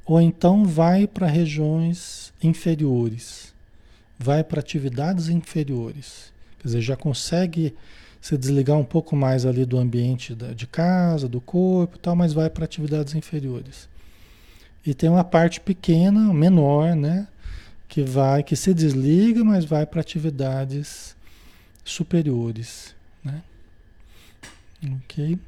Ou 0.08 0.20
então 0.20 0.66
vai 0.66 1.06
para 1.06 1.28
regiões 1.28 2.34
inferiores, 2.42 3.54
vai 4.18 4.44
para 4.44 4.60
atividades 4.60 5.30
inferiores. 5.30 6.34
Quer 6.60 6.68
dizer, 6.68 6.82
já 6.82 6.96
consegue 6.96 7.76
se 8.20 8.36
desligar 8.36 8.78
um 8.78 8.84
pouco 8.84 9.16
mais 9.16 9.46
ali 9.46 9.66
do 9.66 9.78
ambiente 9.78 10.34
de 10.34 10.66
casa, 10.66 11.30
do 11.30 11.40
corpo, 11.40 12.00
tal, 12.00 12.16
mas 12.16 12.34
vai 12.34 12.50
para 12.50 12.66
atividades 12.66 13.14
inferiores. 13.14 13.88
E 14.86 14.94
tem 14.94 15.10
uma 15.10 15.24
parte 15.24 15.60
pequena, 15.60 16.32
menor, 16.32 16.96
né? 16.96 17.28
Que 17.88 18.04
vai, 18.04 18.44
que 18.44 18.56
se 18.56 18.74
desliga, 18.74 19.44
mas 19.44 19.66
vai 19.66 19.86
para 19.86 20.02
atividades 20.02 21.16
superiores, 21.84 22.96
né? 23.24 23.42
Ok? 24.84 25.40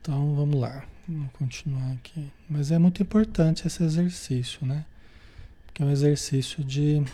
Então 0.00 0.34
vamos 0.34 0.58
lá, 0.58 0.84
vamos 1.06 1.30
continuar 1.32 1.92
aqui. 1.92 2.28
Mas 2.48 2.72
é 2.72 2.78
muito 2.78 3.02
importante 3.02 3.66
esse 3.66 3.82
exercício, 3.82 4.66
né? 4.66 4.84
Porque 5.66 5.82
é 5.82 5.86
um 5.86 5.90
exercício 5.90 6.64
de, 6.64 7.04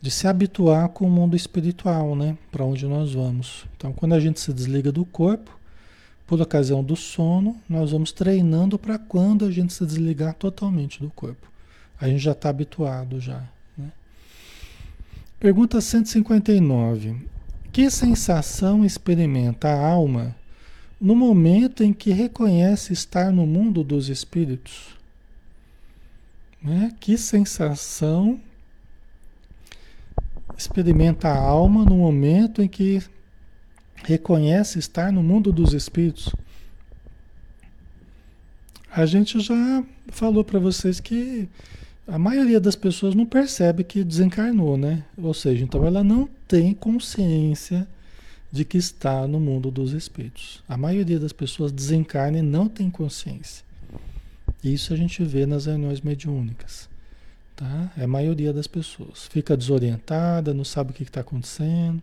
de 0.00 0.10
se 0.10 0.26
habituar 0.26 0.90
com 0.90 1.06
o 1.06 1.10
mundo 1.10 1.36
espiritual, 1.36 2.14
né? 2.14 2.36
Para 2.50 2.64
onde 2.64 2.86
nós 2.86 3.14
vamos. 3.14 3.64
Então, 3.76 3.92
quando 3.92 4.14
a 4.14 4.20
gente 4.20 4.40
se 4.40 4.52
desliga 4.52 4.92
do 4.92 5.06
corpo, 5.06 5.58
por 6.26 6.40
ocasião 6.40 6.82
do 6.82 6.96
sono, 6.96 7.60
nós 7.68 7.90
vamos 7.90 8.12
treinando 8.12 8.78
para 8.78 8.98
quando 8.98 9.44
a 9.44 9.50
gente 9.50 9.72
se 9.72 9.84
desligar 9.84 10.34
totalmente 10.34 11.00
do 11.00 11.10
corpo. 11.10 11.50
A 12.00 12.08
gente 12.08 12.20
já 12.20 12.32
está 12.32 12.48
habituado 12.48 13.20
já. 13.20 13.42
Né? 13.76 13.92
Pergunta 15.38 15.80
159. 15.80 17.16
Que 17.72 17.90
sensação 17.90 18.84
experimenta 18.84 19.68
a 19.68 19.88
alma 19.88 20.34
no 21.00 21.16
momento 21.16 21.82
em 21.82 21.92
que 21.92 22.10
reconhece 22.10 22.92
estar 22.92 23.32
no 23.32 23.46
mundo 23.46 23.82
dos 23.82 24.08
espíritos? 24.08 24.96
Né? 26.62 26.94
Que 27.00 27.18
sensação 27.18 28.40
experimenta 30.56 31.28
a 31.28 31.36
alma 31.36 31.84
no 31.84 31.96
momento 31.96 32.62
em 32.62 32.68
que 32.68 33.02
reconhece 34.04 34.78
estar 34.78 35.12
no 35.12 35.22
mundo 35.22 35.52
dos 35.52 35.72
espíritos. 35.72 36.34
A 38.90 39.06
gente 39.06 39.40
já 39.40 39.82
falou 40.08 40.44
para 40.44 40.58
vocês 40.58 41.00
que 41.00 41.48
a 42.06 42.18
maioria 42.18 42.60
das 42.60 42.76
pessoas 42.76 43.14
não 43.14 43.24
percebe 43.24 43.84
que 43.84 44.04
desencarnou, 44.04 44.76
né? 44.76 45.04
Ou 45.16 45.32
seja, 45.32 45.64
então 45.64 45.86
ela 45.86 46.02
não 46.02 46.28
tem 46.46 46.74
consciência 46.74 47.86
de 48.50 48.64
que 48.64 48.76
está 48.76 49.26
no 49.26 49.40
mundo 49.40 49.70
dos 49.70 49.92
espíritos. 49.92 50.62
A 50.68 50.76
maioria 50.76 51.18
das 51.18 51.32
pessoas 51.32 51.72
desencarna 51.72 52.38
e 52.38 52.42
não 52.42 52.68
tem 52.68 52.90
consciência. 52.90 53.64
Isso 54.62 54.92
a 54.92 54.96
gente 54.96 55.24
vê 55.24 55.46
nas 55.46 55.66
reuniões 55.66 56.02
mediúnicas. 56.02 56.88
Tá? 57.56 57.92
É 57.96 58.04
a 58.04 58.08
maioria 58.08 58.52
das 58.52 58.66
pessoas. 58.66 59.26
Fica 59.30 59.56
desorientada, 59.56 60.52
não 60.52 60.64
sabe 60.64 60.90
o 60.90 60.94
que 60.94 61.02
está 61.02 61.20
acontecendo. 61.22 62.02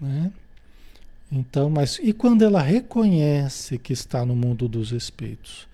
Né? 0.00 0.30
Então, 1.34 1.70
mas 1.70 1.98
e 2.02 2.12
quando 2.12 2.42
ela 2.44 2.60
reconhece 2.60 3.78
que 3.78 3.94
está 3.94 4.24
no 4.26 4.36
mundo 4.36 4.68
dos 4.68 4.92
espíritos? 4.92 5.66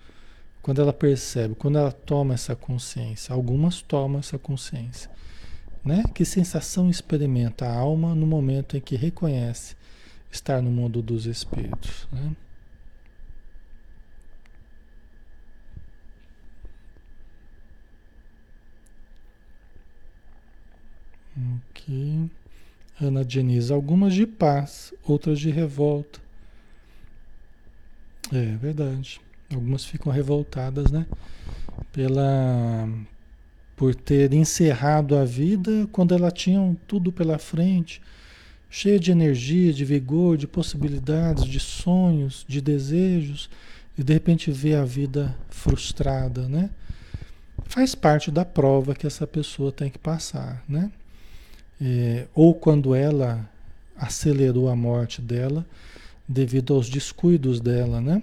Quando 0.61 0.81
ela 0.81 0.93
percebe, 0.93 1.53
quando 1.53 1.77
ela 1.77 1.91
toma 1.91 2.33
essa 2.33 2.55
consciência, 2.55 3.33
algumas 3.33 3.81
tomam 3.81 4.19
essa 4.19 4.39
consciência, 4.39 5.11
né? 5.83 6.03
Que 6.15 6.23
sensação 6.23 6.89
experimenta 6.89 7.65
a 7.65 7.75
alma 7.75 8.15
no 8.15 8.25
momento 8.25 8.77
em 8.77 8.81
que 8.81 8.95
reconhece 8.95 9.75
estar 10.31 10.61
no 10.61 10.71
mundo 10.71 11.01
dos 11.01 11.25
espíritos, 11.25 12.07
né? 12.11 12.33
Ok. 21.69 22.29
Ana 23.01 23.23
Diniz, 23.23 23.71
algumas 23.71 24.13
de 24.13 24.27
paz, 24.27 24.93
outras 25.03 25.39
de 25.39 25.49
revolta. 25.49 26.19
É 28.31 28.57
verdade. 28.57 29.21
Algumas 29.51 29.85
ficam 29.85 30.11
revoltadas, 30.11 30.91
né? 30.91 31.05
Pela 31.91 32.87
por 33.75 33.95
ter 33.95 34.33
encerrado 34.33 35.15
a 35.17 35.23
vida 35.23 35.87
quando 35.93 36.13
ela 36.13 36.29
tinha 36.29 36.75
tudo 36.85 37.13
pela 37.13 37.37
frente, 37.39 38.01
cheia 38.69 38.99
de 38.99 39.09
energia, 39.09 39.71
de 39.71 39.85
vigor, 39.85 40.35
de 40.35 40.45
possibilidades, 40.45 41.45
de 41.45 41.61
sonhos, 41.61 42.45
de 42.45 42.59
desejos, 42.59 43.49
e 43.97 44.03
de 44.03 44.11
repente 44.11 44.51
vê 44.51 44.75
a 44.75 44.83
vida 44.83 45.33
frustrada, 45.49 46.49
né? 46.49 46.69
Faz 47.63 47.95
parte 47.95 48.29
da 48.29 48.43
prova 48.43 48.93
que 48.93 49.07
essa 49.07 49.25
pessoa 49.25 49.71
tem 49.71 49.89
que 49.89 49.97
passar, 49.97 50.61
né? 50.67 50.91
É, 51.81 52.27
ou 52.33 52.53
quando 52.53 52.93
ela 52.93 53.49
acelerou 53.95 54.69
a 54.69 54.75
morte 54.75 55.21
dela 55.21 55.65
devido 56.27 56.73
aos 56.73 56.89
descuidos 56.89 57.59
dela, 57.59 57.99
né? 57.99 58.21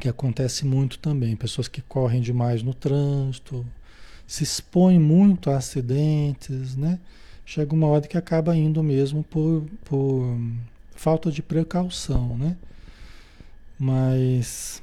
Que 0.00 0.08
acontece 0.08 0.64
muito 0.64 0.98
também, 0.98 1.36
pessoas 1.36 1.68
que 1.68 1.80
correm 1.82 2.20
demais 2.20 2.62
no 2.62 2.74
trânsito, 2.74 3.66
se 4.26 4.44
expõem 4.44 4.98
muito 4.98 5.50
a 5.50 5.56
acidentes, 5.56 6.76
né? 6.76 6.98
Chega 7.44 7.74
uma 7.74 7.86
hora 7.88 8.06
que 8.06 8.16
acaba 8.16 8.56
indo 8.56 8.82
mesmo 8.82 9.22
por, 9.24 9.64
por 9.84 10.38
falta 10.94 11.30
de 11.30 11.42
precaução, 11.42 12.36
né? 12.38 12.56
Mas, 13.78 14.82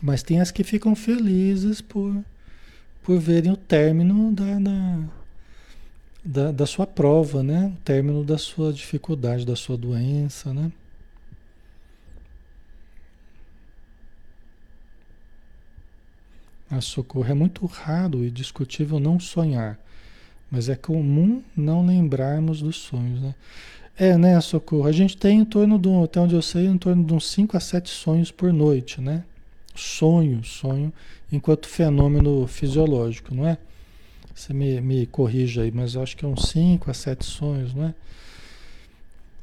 mas 0.00 0.22
tem 0.22 0.40
as 0.40 0.50
que 0.50 0.62
ficam 0.62 0.94
felizes 0.94 1.80
por, 1.80 2.24
por 3.02 3.18
verem 3.18 3.50
o 3.50 3.56
término 3.56 4.32
da, 4.32 4.58
da 4.58 5.19
da, 6.24 6.52
da 6.52 6.66
sua 6.66 6.86
prova, 6.86 7.42
né? 7.42 7.72
O 7.76 7.80
término 7.82 8.24
da 8.24 8.38
sua 8.38 8.72
dificuldade, 8.72 9.46
da 9.46 9.56
sua 9.56 9.76
doença, 9.76 10.52
né? 10.52 10.70
A 16.70 16.80
socorro 16.80 17.28
é 17.28 17.34
muito 17.34 17.66
raro 17.66 18.24
e 18.24 18.30
discutível 18.30 19.00
não 19.00 19.18
sonhar, 19.18 19.76
mas 20.48 20.68
é 20.68 20.76
comum 20.76 21.42
não 21.56 21.84
lembrarmos 21.84 22.62
dos 22.62 22.76
sonhos, 22.76 23.20
né? 23.20 23.34
É, 23.98 24.16
né, 24.16 24.40
socorro? 24.40 24.86
A 24.86 24.92
gente 24.92 25.16
tem 25.16 25.40
em 25.40 25.44
torno 25.44 25.78
do, 25.78 26.04
até 26.04 26.20
onde 26.20 26.34
eu 26.34 26.40
sei, 26.40 26.66
em 26.66 26.78
torno 26.78 27.04
de 27.04 27.12
uns 27.12 27.28
5 27.30 27.56
a 27.56 27.60
7 27.60 27.90
sonhos 27.90 28.30
por 28.30 28.52
noite, 28.52 29.00
né? 29.00 29.24
Sonho, 29.74 30.44
sonho, 30.44 30.92
enquanto 31.30 31.66
fenômeno 31.66 32.46
fisiológico, 32.46 33.34
não 33.34 33.46
é? 33.46 33.58
Você 34.34 34.52
me, 34.52 34.80
me 34.80 35.06
corrija 35.06 35.62
aí, 35.62 35.70
mas 35.70 35.94
eu 35.94 36.02
acho 36.02 36.16
que 36.16 36.24
é 36.24 36.28
uns 36.28 36.48
5 36.48 36.90
a 36.90 36.94
7 36.94 37.24
sonhos, 37.24 37.74
não 37.74 37.86
é? 37.86 37.94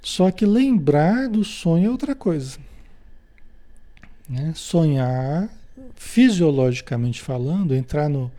Só 0.02 0.32
que 0.32 0.46
lembrar 0.46 1.28
do 1.28 1.44
sonho 1.44 1.88
é 1.88 1.90
outra 1.90 2.16
coisa. 2.16 2.58
Né? 4.28 4.54
Sonhar, 4.56 5.50
fisiologicamente 5.96 7.22
falando, 7.22 7.76
entrar 7.76 8.10
no, 8.10 8.32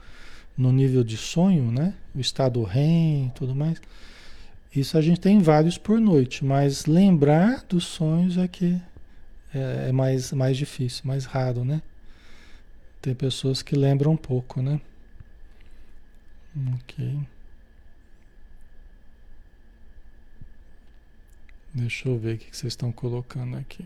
no 0.57 0.73
nível 0.73 1.05
de 1.05 1.17
sonho, 1.17 1.71
né? 1.71 1.95
o 2.15 2.21
estado 2.21 2.63
REM 2.63 3.27
e 3.27 3.33
tudo 3.35 3.55
mais, 3.55 3.81
isso 4.75 4.99
a 4.99 5.01
gente 5.01 5.21
tem 5.21 5.41
vários 5.41 5.79
por 5.79 6.01
noite, 6.01 6.45
mas 6.45 6.87
lembrar 6.87 7.65
dos 7.69 7.85
sonhos 7.85 8.37
é 8.37 8.47
que 8.47 8.81
é, 9.55 9.89
é 9.89 9.93
mais, 9.93 10.33
mais 10.33 10.57
difícil, 10.57 11.03
mais 11.05 11.25
raro, 11.25 11.65
né? 11.65 11.81
Tem 13.01 13.15
pessoas 13.15 13.63
que 13.63 13.77
lembram 13.77 14.13
um 14.13 14.17
pouco, 14.17 14.61
né? 14.61 14.81
Ok. 16.67 17.27
Deixa 21.73 22.09
eu 22.09 22.19
ver 22.19 22.35
o 22.37 22.39
que 22.39 22.57
vocês 22.57 22.73
estão 22.73 22.91
colocando 22.91 23.57
aqui. 23.57 23.85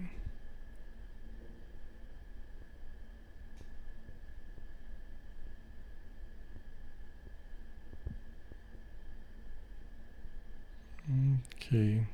Ok. 11.08 12.06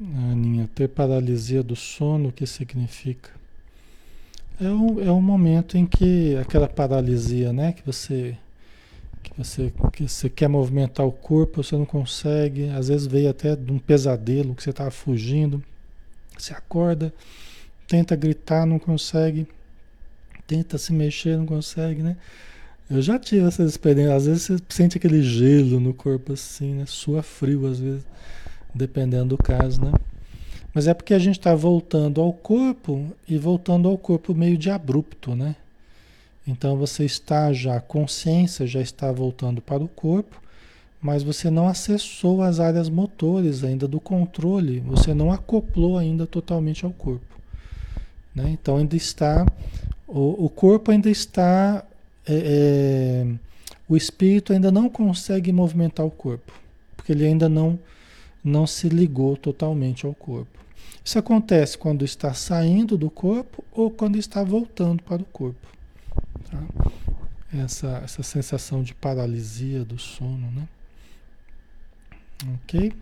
Ah, 0.00 0.32
Aninha, 0.32 0.68
ter 0.74 0.88
paralisia 0.88 1.62
do 1.62 1.76
sono, 1.76 2.28
o 2.28 2.32
que 2.32 2.46
significa? 2.46 3.30
É 4.60 4.68
um, 4.68 5.00
é 5.00 5.10
um 5.10 5.20
momento 5.20 5.76
em 5.76 5.84
que 5.84 6.36
aquela 6.36 6.68
paralisia, 6.68 7.52
né? 7.52 7.72
Que 7.72 7.84
você, 7.84 8.36
que 9.22 9.32
você, 9.36 9.72
que 9.92 10.08
você 10.08 10.30
quer 10.30 10.48
movimentar 10.48 11.04
o 11.04 11.10
corpo, 11.10 11.62
você 11.62 11.76
não 11.76 11.84
consegue. 11.84 12.68
Às 12.68 12.88
vezes 12.88 13.06
veio 13.06 13.28
até 13.30 13.56
de 13.56 13.72
um 13.72 13.78
pesadelo 13.78 14.54
que 14.54 14.62
você 14.62 14.70
estava 14.70 14.90
fugindo. 14.90 15.62
Você 16.38 16.52
acorda, 16.52 17.12
tenta 17.88 18.14
gritar, 18.14 18.64
não 18.64 18.78
consegue. 18.78 19.46
Tenta 20.46 20.78
se 20.78 20.92
mexer, 20.92 21.36
não 21.36 21.46
consegue, 21.46 22.02
né? 22.02 22.16
Eu 22.88 23.00
já 23.02 23.18
tive 23.18 23.46
essas 23.46 23.70
experiências. 23.70 24.16
Às 24.16 24.26
vezes 24.26 24.42
você 24.42 24.56
sente 24.68 24.98
aquele 24.98 25.22
gelo 25.22 25.80
no 25.80 25.92
corpo 25.92 26.32
assim, 26.34 26.74
né? 26.74 26.84
Sua 26.86 27.22
frio 27.22 27.66
às 27.66 27.80
vezes 27.80 28.04
dependendo 28.74 29.36
do 29.36 29.38
caso, 29.38 29.80
né? 29.80 29.92
Mas 30.74 30.88
é 30.88 30.92
porque 30.92 31.14
a 31.14 31.18
gente 31.18 31.38
está 31.38 31.54
voltando 31.54 32.20
ao 32.20 32.32
corpo 32.32 33.06
e 33.28 33.38
voltando 33.38 33.88
ao 33.88 33.96
corpo 33.96 34.34
meio 34.34 34.58
de 34.58 34.70
abrupto, 34.70 35.36
né? 35.36 35.54
Então 36.46 36.76
você 36.76 37.04
está 37.04 37.52
já, 37.52 37.76
a 37.76 37.80
consciência 37.80 38.66
já 38.66 38.80
está 38.80 39.10
voltando 39.12 39.62
para 39.62 39.82
o 39.82 39.88
corpo, 39.88 40.42
mas 41.00 41.22
você 41.22 41.48
não 41.48 41.68
acessou 41.68 42.42
as 42.42 42.58
áreas 42.58 42.88
motores 42.88 43.62
ainda 43.62 43.86
do 43.86 44.00
controle, 44.00 44.80
você 44.80 45.14
não 45.14 45.30
acoplou 45.32 45.96
ainda 45.96 46.26
totalmente 46.26 46.84
ao 46.84 46.90
corpo. 46.90 47.40
Né? 48.34 48.50
Então 48.50 48.76
ainda 48.76 48.96
está, 48.96 49.46
o, 50.08 50.46
o 50.46 50.50
corpo 50.50 50.90
ainda 50.90 51.08
está, 51.08 51.84
é, 52.26 53.24
é, 53.24 53.26
o 53.88 53.96
espírito 53.96 54.52
ainda 54.52 54.72
não 54.72 54.88
consegue 54.88 55.52
movimentar 55.52 56.04
o 56.04 56.10
corpo, 56.10 56.52
porque 56.96 57.12
ele 57.12 57.24
ainda 57.24 57.48
não 57.48 57.78
não 58.42 58.66
se 58.66 58.90
ligou 58.90 59.38
totalmente 59.38 60.04
ao 60.04 60.14
corpo. 60.14 60.63
Isso 61.04 61.18
acontece 61.18 61.76
quando 61.76 62.02
está 62.04 62.32
saindo 62.32 62.96
do 62.96 63.10
corpo 63.10 63.62
ou 63.70 63.90
quando 63.90 64.16
está 64.16 64.42
voltando 64.42 65.02
para 65.02 65.20
o 65.20 65.26
corpo. 65.26 65.68
Tá? 66.50 66.62
Essa, 67.52 68.00
essa 68.02 68.22
sensação 68.22 68.82
de 68.82 68.94
paralisia 68.94 69.84
do 69.84 69.98
sono, 69.98 70.50
né? 70.50 70.66
Ok? 72.54 72.92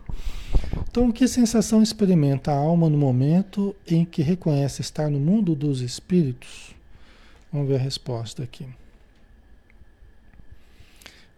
Então, 0.88 1.11
que 1.11 1.27
sensação 1.27 1.83
experimenta 1.83 2.51
a 2.53 2.57
alma 2.57 2.91
no 2.91 2.99
momento 2.99 3.75
em 3.87 4.05
que 4.05 4.21
reconhece 4.21 4.81
estar 4.83 5.09
no 5.09 5.19
mundo 5.19 5.55
dos 5.55 5.81
espíritos? 5.81 6.75
Vamos 7.53 7.69
ver 7.69 7.77
a 7.77 7.83
resposta 7.83 8.43
aqui. 8.43 8.67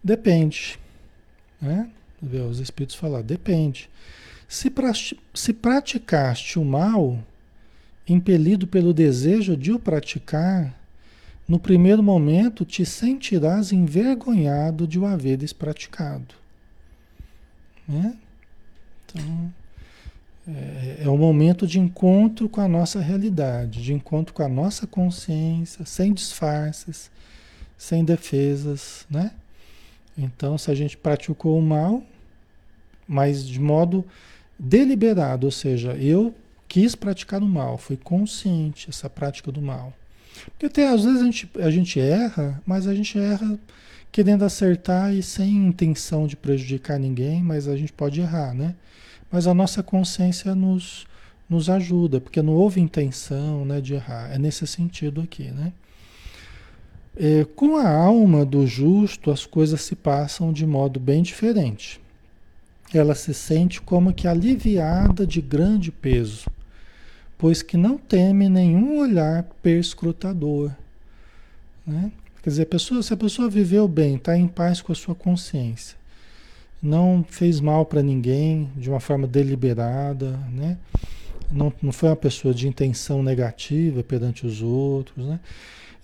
Depende. 0.03 0.79
Né? 1.61 1.89
Ver 2.21 2.41
os 2.41 2.59
espíritos 2.59 2.95
falar, 2.95 3.21
depende. 3.21 3.89
Se, 4.47 4.71
se 5.33 5.53
praticaste 5.53 6.59
o 6.59 6.65
mal, 6.65 7.19
impelido 8.07 8.67
pelo 8.67 8.93
desejo 8.93 9.57
de 9.57 9.71
o 9.71 9.79
praticar, 9.79 10.73
no 11.47 11.59
primeiro 11.59 12.01
momento 12.01 12.65
te 12.65 12.85
sentirás 12.85 13.71
envergonhado 13.71 14.87
de 14.87 14.99
o 14.99 15.05
haveres 15.05 15.53
praticado. 15.53 16.35
Né? 17.87 18.15
Então, 19.05 19.53
é, 20.47 21.03
é 21.03 21.09
o 21.09 21.17
momento 21.17 21.65
de 21.65 21.79
encontro 21.79 22.49
com 22.49 22.61
a 22.61 22.67
nossa 22.67 22.99
realidade, 22.99 23.81
de 23.81 23.93
encontro 23.93 24.33
com 24.33 24.43
a 24.43 24.49
nossa 24.49 24.85
consciência, 24.87 25.85
sem 25.85 26.13
disfarces, 26.13 27.11
sem 27.77 28.03
defesas, 28.03 29.05
né? 29.09 29.31
Então, 30.17 30.57
se 30.57 30.71
a 30.71 30.75
gente 30.75 30.95
praticou 30.95 31.59
o 31.59 31.61
mal, 31.61 32.01
mas 33.07 33.45
de 33.45 33.59
modo 33.59 34.05
deliberado, 34.57 35.47
ou 35.47 35.51
seja, 35.51 35.93
eu 35.93 36.33
quis 36.67 36.95
praticar 36.95 37.41
o 37.41 37.47
mal, 37.47 37.77
fui 37.77 37.97
consciente 37.97 38.89
essa 38.89 39.09
prática 39.09 39.51
do 39.51 39.61
mal. 39.61 39.93
Porque 40.51 40.65
até 40.65 40.87
às 40.87 41.03
vezes 41.03 41.21
a 41.21 41.25
gente, 41.25 41.49
a 41.59 41.69
gente 41.69 41.99
erra, 41.99 42.61
mas 42.65 42.87
a 42.87 42.95
gente 42.95 43.17
erra 43.17 43.57
querendo 44.11 44.45
acertar 44.45 45.13
e 45.13 45.21
sem 45.21 45.67
intenção 45.67 46.27
de 46.27 46.35
prejudicar 46.35 46.99
ninguém, 46.99 47.43
mas 47.43 47.67
a 47.67 47.75
gente 47.75 47.91
pode 47.91 48.21
errar, 48.21 48.53
né? 48.53 48.75
Mas 49.31 49.47
a 49.47 49.53
nossa 49.53 49.83
consciência 49.83 50.55
nos, 50.55 51.05
nos 51.49 51.69
ajuda, 51.69 52.21
porque 52.21 52.41
não 52.41 52.53
houve 52.53 52.79
intenção 52.79 53.65
né, 53.65 53.81
de 53.81 53.93
errar. 53.93 54.33
É 54.33 54.37
nesse 54.37 54.65
sentido 54.65 55.21
aqui, 55.21 55.51
né? 55.51 55.73
É, 57.17 57.45
com 57.55 57.77
a 57.77 57.89
alma 57.89 58.45
do 58.45 58.67
justo, 58.67 59.31
as 59.31 59.45
coisas 59.45 59.81
se 59.81 59.95
passam 59.95 60.51
de 60.51 60.65
modo 60.65 60.99
bem 60.99 61.23
diferente 61.23 61.99
ela 62.97 63.15
se 63.15 63.33
sente 63.33 63.81
como 63.81 64.13
que 64.13 64.27
aliviada 64.27 65.25
de 65.25 65.41
grande 65.41 65.91
peso, 65.91 66.49
pois 67.37 67.61
que 67.61 67.77
não 67.77 67.97
teme 67.97 68.47
nenhum 68.49 68.99
olhar 68.99 69.43
perscrutador. 69.61 70.71
Né? 71.85 72.11
Quer 72.41 72.49
dizer, 72.49 72.63
a 72.63 72.67
pessoa, 72.67 73.01
se 73.01 73.13
a 73.13 73.17
pessoa 73.17 73.49
viveu 73.49 73.87
bem, 73.87 74.15
está 74.15 74.37
em 74.37 74.47
paz 74.47 74.81
com 74.81 74.91
a 74.91 74.95
sua 74.95 75.15
consciência, 75.15 75.97
não 76.81 77.25
fez 77.27 77.59
mal 77.59 77.85
para 77.85 78.03
ninguém 78.03 78.69
de 78.75 78.89
uma 78.89 78.99
forma 78.99 79.25
deliberada, 79.25 80.39
né? 80.51 80.77
não, 81.51 81.71
não 81.81 81.91
foi 81.91 82.09
uma 82.09 82.15
pessoa 82.15 82.53
de 82.53 82.67
intenção 82.67 83.21
negativa 83.23 84.03
perante 84.03 84.45
os 84.45 84.61
outros, 84.61 85.25
né? 85.25 85.39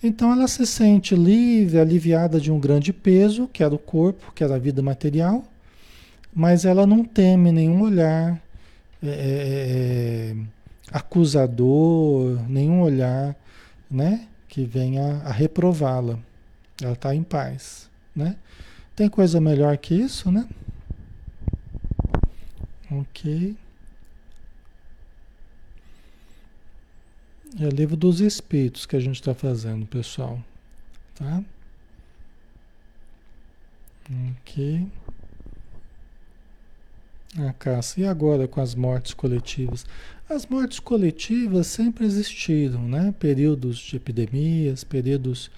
Então 0.02 0.32
ela 0.32 0.48
se 0.48 0.66
sente 0.66 1.14
livre, 1.14 1.78
aliviada 1.78 2.40
de 2.40 2.50
um 2.50 2.58
grande 2.58 2.92
peso, 2.92 3.48
que 3.52 3.62
era 3.62 3.72
o 3.72 3.78
corpo, 3.78 4.32
que 4.34 4.42
era 4.42 4.56
a 4.56 4.58
vida 4.58 4.82
material, 4.82 5.44
mas 6.34 6.64
ela 6.64 6.86
não 6.86 7.04
teme 7.04 7.52
nenhum 7.52 7.82
olhar 7.82 8.42
é, 9.02 9.08
é, 9.08 10.32
é, 10.32 10.36
acusador, 10.90 12.40
nenhum 12.48 12.80
olhar 12.80 13.36
né, 13.90 14.28
que 14.48 14.64
venha 14.64 15.22
a 15.24 15.32
reprová-la. 15.32 16.18
Ela 16.80 16.92
está 16.92 17.14
em 17.14 17.22
paz. 17.22 17.90
Né? 18.14 18.36
Tem 18.94 19.08
coisa 19.08 19.40
melhor 19.40 19.76
que 19.76 19.94
isso, 19.94 20.30
né? 20.30 20.48
Ok. 22.90 23.56
É 27.60 27.68
livro 27.68 27.96
dos 27.96 28.20
Espíritos 28.20 28.86
que 28.86 28.96
a 28.96 29.00
gente 29.00 29.16
está 29.16 29.34
fazendo, 29.34 29.84
pessoal. 29.86 30.42
Tá? 31.14 31.42
Ok. 34.40 34.88
Ah, 37.38 37.54
Cássia, 37.58 38.02
e 38.02 38.06
agora 38.06 38.46
com 38.46 38.60
as 38.60 38.74
mortes 38.74 39.14
coletivas? 39.14 39.86
As 40.28 40.44
mortes 40.44 40.78
coletivas 40.78 41.66
sempre 41.66 42.04
existiram, 42.04 42.86
né? 42.86 43.14
Períodos 43.18 43.78
de 43.78 43.96
epidemias, 43.96 44.84
períodos 44.84 45.50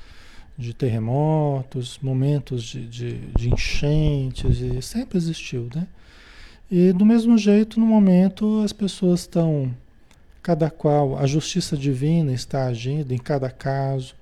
de 0.57 0.73
terremotos, 0.73 1.99
momentos 2.01 2.63
de, 2.63 2.87
de, 2.87 3.19
de 3.37 3.51
enchentes, 3.51 4.85
sempre 4.85 5.19
existiu, 5.19 5.69
né? 5.75 5.89
E 6.71 6.93
do 6.93 7.05
mesmo 7.05 7.37
jeito, 7.37 7.81
no 7.81 7.87
momento, 7.87 8.63
as 8.63 8.73
pessoas 8.73 9.21
estão, 9.21 9.75
cada 10.41 10.71
qual, 10.71 11.19
a 11.19 11.27
justiça 11.27 11.77
divina 11.77 12.33
está 12.33 12.67
agindo 12.67 13.13
em 13.13 13.19
cada 13.19 13.51
caso, 13.51 14.15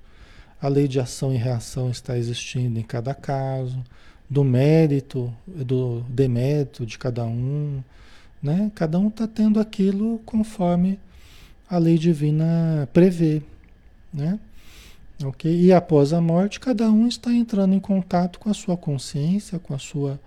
a 0.61 0.69
lei 0.69 0.89
de 0.89 0.99
ação 0.99 1.35
e 1.35 1.37
reação 1.37 1.91
está 1.91 2.17
existindo 2.17 2.79
em 2.79 2.83
cada 2.83 3.15
caso, 3.15 3.85
do 4.33 4.43
mérito, 4.43 5.31
do 5.47 6.01
demérito 6.09 6.87
de 6.87 6.99
cada 6.99 7.23
um, 7.23 7.83
né? 8.43 8.73
Cada 8.75 8.99
um 8.99 9.09
está 9.09 9.29
tendo 9.29 9.61
aquilo 9.61 10.23
conforme 10.25 10.99
a 11.69 11.77
lei 11.77 11.99
divina 11.99 12.89
prevê, 12.95 13.43
né? 14.13 14.41
Ok? 15.23 15.55
E 15.55 15.71
após 15.71 16.15
a 16.15 16.21
morte, 16.21 16.59
cada 16.59 16.91
um 16.91 17.07
está 17.07 17.31
entrando 17.31 17.75
em 17.75 17.79
contato 17.79 18.39
com 18.39 18.49
a 18.49 18.55
sua 18.55 18.75
consciência, 18.75 19.59
com 19.59 19.75
a 19.75 19.79
sua, 19.79 20.19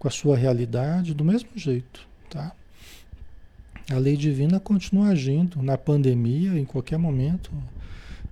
com 0.00 0.08
a 0.08 0.10
sua 0.10 0.36
realidade, 0.36 1.14
do 1.14 1.24
mesmo 1.24 1.50
jeito, 1.54 2.00
tá? 2.28 2.50
A 3.88 3.98
lei 3.98 4.16
divina 4.16 4.58
continua 4.58 5.10
agindo 5.10 5.62
na 5.62 5.78
pandemia, 5.78 6.58
em 6.58 6.64
qualquer 6.64 6.98
momento. 6.98 7.52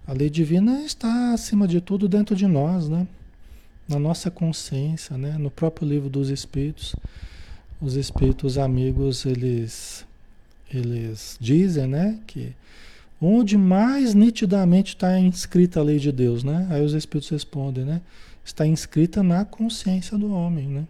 A 0.04 0.12
lei 0.12 0.28
divina 0.28 0.82
está 0.82 1.32
acima 1.32 1.68
de 1.68 1.80
tudo 1.80 2.08
dentro 2.08 2.34
de 2.34 2.48
nós, 2.48 2.88
né? 2.88 3.06
Na 3.88 3.98
nossa 3.98 4.30
consciência, 4.30 5.16
né? 5.16 5.36
no 5.38 5.50
próprio 5.50 5.88
livro 5.88 6.08
dos 6.08 6.28
Espíritos, 6.30 6.94
os 7.80 7.96
Espíritos 7.96 8.58
amigos, 8.58 9.26
eles, 9.26 10.06
eles 10.72 11.36
dizem 11.40 11.86
né? 11.86 12.18
que 12.26 12.54
onde 13.20 13.56
mais 13.56 14.14
nitidamente 14.14 14.94
está 14.94 15.18
inscrita 15.18 15.78
a 15.78 15.82
lei 15.82 15.98
de 16.00 16.10
Deus, 16.10 16.42
né? 16.42 16.66
Aí 16.68 16.84
os 16.84 16.92
Espíritos 16.92 17.30
respondem, 17.30 17.84
né? 17.84 18.00
Está 18.44 18.66
inscrita 18.66 19.22
na 19.22 19.44
consciência 19.44 20.18
do 20.18 20.32
homem, 20.32 20.66
né? 20.66 20.86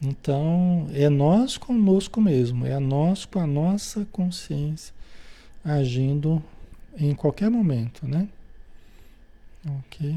Então, 0.00 0.88
é 0.94 1.08
nós 1.08 1.58
conosco 1.58 2.20
mesmo, 2.20 2.64
é 2.64 2.78
nós 2.78 3.24
com 3.24 3.40
a 3.40 3.46
nossa 3.46 4.06
consciência 4.12 4.94
agindo 5.64 6.42
em 6.96 7.14
qualquer 7.14 7.50
momento, 7.50 8.06
né? 8.06 8.28
Ok. 9.66 10.14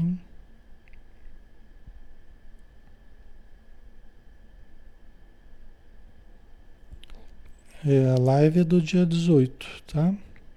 É, 7.86 8.08
a 8.08 8.18
live 8.18 8.60
é 8.60 8.64
do 8.64 8.80
dia 8.80 9.04
18, 9.04 9.66
tá? 9.86 10.14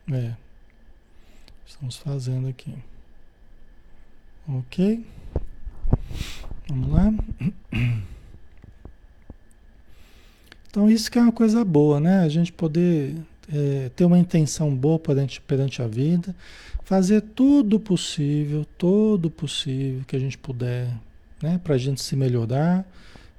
É. 0.09 0.33
Estamos 1.65 1.97
fazendo 1.97 2.47
aqui. 2.47 2.73
Ok? 4.47 5.05
Vamos 6.69 6.89
lá? 6.89 7.13
Então 10.69 10.89
isso 10.89 11.11
que 11.11 11.17
é 11.17 11.21
uma 11.21 11.31
coisa 11.31 11.65
boa, 11.65 11.99
né? 11.99 12.19
A 12.19 12.29
gente 12.29 12.53
poder 12.53 13.15
é, 13.51 13.89
ter 13.95 14.05
uma 14.05 14.19
intenção 14.19 14.73
boa 14.73 14.97
perante, 14.97 15.41
perante 15.41 15.81
a 15.81 15.87
vida, 15.87 16.35
fazer 16.83 17.19
tudo 17.21 17.79
possível, 17.79 18.65
todo 18.77 19.29
possível 19.29 20.03
que 20.05 20.15
a 20.15 20.19
gente 20.19 20.37
puder, 20.37 20.93
né? 21.41 21.59
Para 21.61 21.75
a 21.75 21.77
gente 21.77 22.01
se 22.01 22.15
melhorar, 22.15 22.85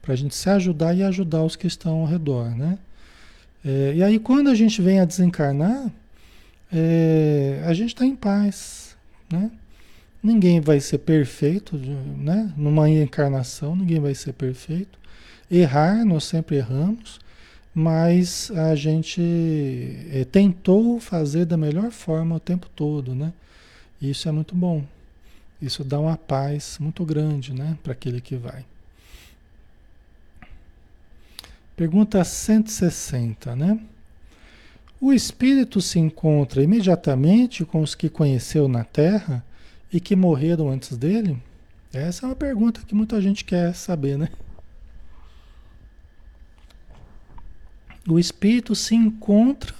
para 0.02 0.12
a 0.12 0.16
gente 0.16 0.34
se 0.34 0.50
ajudar 0.50 0.94
e 0.94 1.02
ajudar 1.02 1.42
os 1.42 1.56
que 1.56 1.66
estão 1.66 2.00
ao 2.00 2.06
redor, 2.06 2.50
né? 2.50 2.78
É, 3.68 3.92
e 3.96 4.02
aí 4.02 4.18
quando 4.18 4.48
a 4.48 4.54
gente 4.54 4.80
vem 4.80 4.98
a 4.98 5.04
desencarnar, 5.04 5.92
é, 6.72 7.62
a 7.66 7.74
gente 7.74 7.90
está 7.90 8.06
em 8.06 8.16
paz, 8.16 8.96
né? 9.30 9.50
Ninguém 10.22 10.58
vai 10.58 10.80
ser 10.80 10.98
perfeito, 10.98 11.76
né? 11.76 12.50
Numa 12.56 12.88
encarnação, 12.88 13.76
ninguém 13.76 14.00
vai 14.00 14.14
ser 14.14 14.32
perfeito. 14.32 14.98
Errar, 15.50 16.02
nós 16.06 16.24
sempre 16.24 16.56
erramos, 16.56 17.20
mas 17.74 18.50
a 18.52 18.74
gente 18.74 19.20
é, 20.12 20.24
tentou 20.24 20.98
fazer 20.98 21.44
da 21.44 21.58
melhor 21.58 21.90
forma 21.90 22.36
o 22.36 22.40
tempo 22.40 22.70
todo, 22.74 23.14
né? 23.14 23.34
Isso 24.00 24.30
é 24.30 24.32
muito 24.32 24.54
bom. 24.54 24.82
Isso 25.60 25.84
dá 25.84 26.00
uma 26.00 26.16
paz 26.16 26.78
muito 26.80 27.04
grande, 27.04 27.52
né, 27.52 27.76
para 27.82 27.92
aquele 27.92 28.20
que 28.20 28.34
vai. 28.36 28.64
Pergunta 31.78 32.24
160, 32.24 33.54
né? 33.54 33.78
O 35.00 35.12
espírito 35.12 35.80
se 35.80 36.00
encontra 36.00 36.60
imediatamente 36.60 37.64
com 37.64 37.82
os 37.82 37.94
que 37.94 38.08
conheceu 38.08 38.66
na 38.66 38.82
Terra 38.82 39.44
e 39.92 40.00
que 40.00 40.16
morreram 40.16 40.70
antes 40.70 40.96
dele? 40.96 41.40
Essa 41.92 42.26
é 42.26 42.30
uma 42.30 42.34
pergunta 42.34 42.80
que 42.84 42.96
muita 42.96 43.22
gente 43.22 43.44
quer 43.44 43.72
saber, 43.76 44.18
né? 44.18 44.28
O 48.08 48.18
espírito 48.18 48.74
se 48.74 48.96
encontra, 48.96 49.72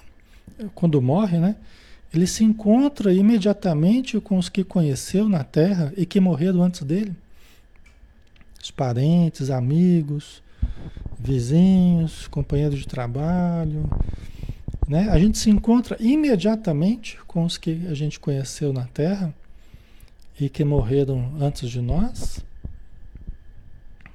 quando 0.77 1.03
morre, 1.03 1.41
né? 1.41 1.57
Ele 2.15 2.29
se 2.29 2.45
encontra 2.45 3.13
imediatamente 3.13 4.21
com 4.21 4.39
os 4.39 4.49
que 4.49 4.63
conheceu 4.63 5.29
na 5.29 5.43
Terra 5.43 5.93
e 5.97 6.07
que 6.07 6.21
morreram 6.21 6.63
antes 6.63 6.85
dele? 6.85 7.17
Os 8.63 8.71
parentes, 8.71 9.51
amigos, 9.51 10.41
vizinhos, 11.19 12.29
companheiros 12.29 12.79
de 12.79 12.87
trabalho. 12.87 13.89
Né? 14.87 15.09
A 15.11 15.19
gente 15.19 15.39
se 15.39 15.51
encontra 15.51 15.97
imediatamente 16.01 17.19
com 17.27 17.45
os 17.45 17.59
que 17.59 17.87
a 17.89 17.95
gente 17.95 18.19
conheceu 18.19 18.73
na 18.73 18.85
Terra 18.85 19.35
e 20.41 20.49
que 20.49 20.65
morreram 20.65 21.33
antes 21.41 21.69
de 21.69 21.81
nós. 21.81 22.45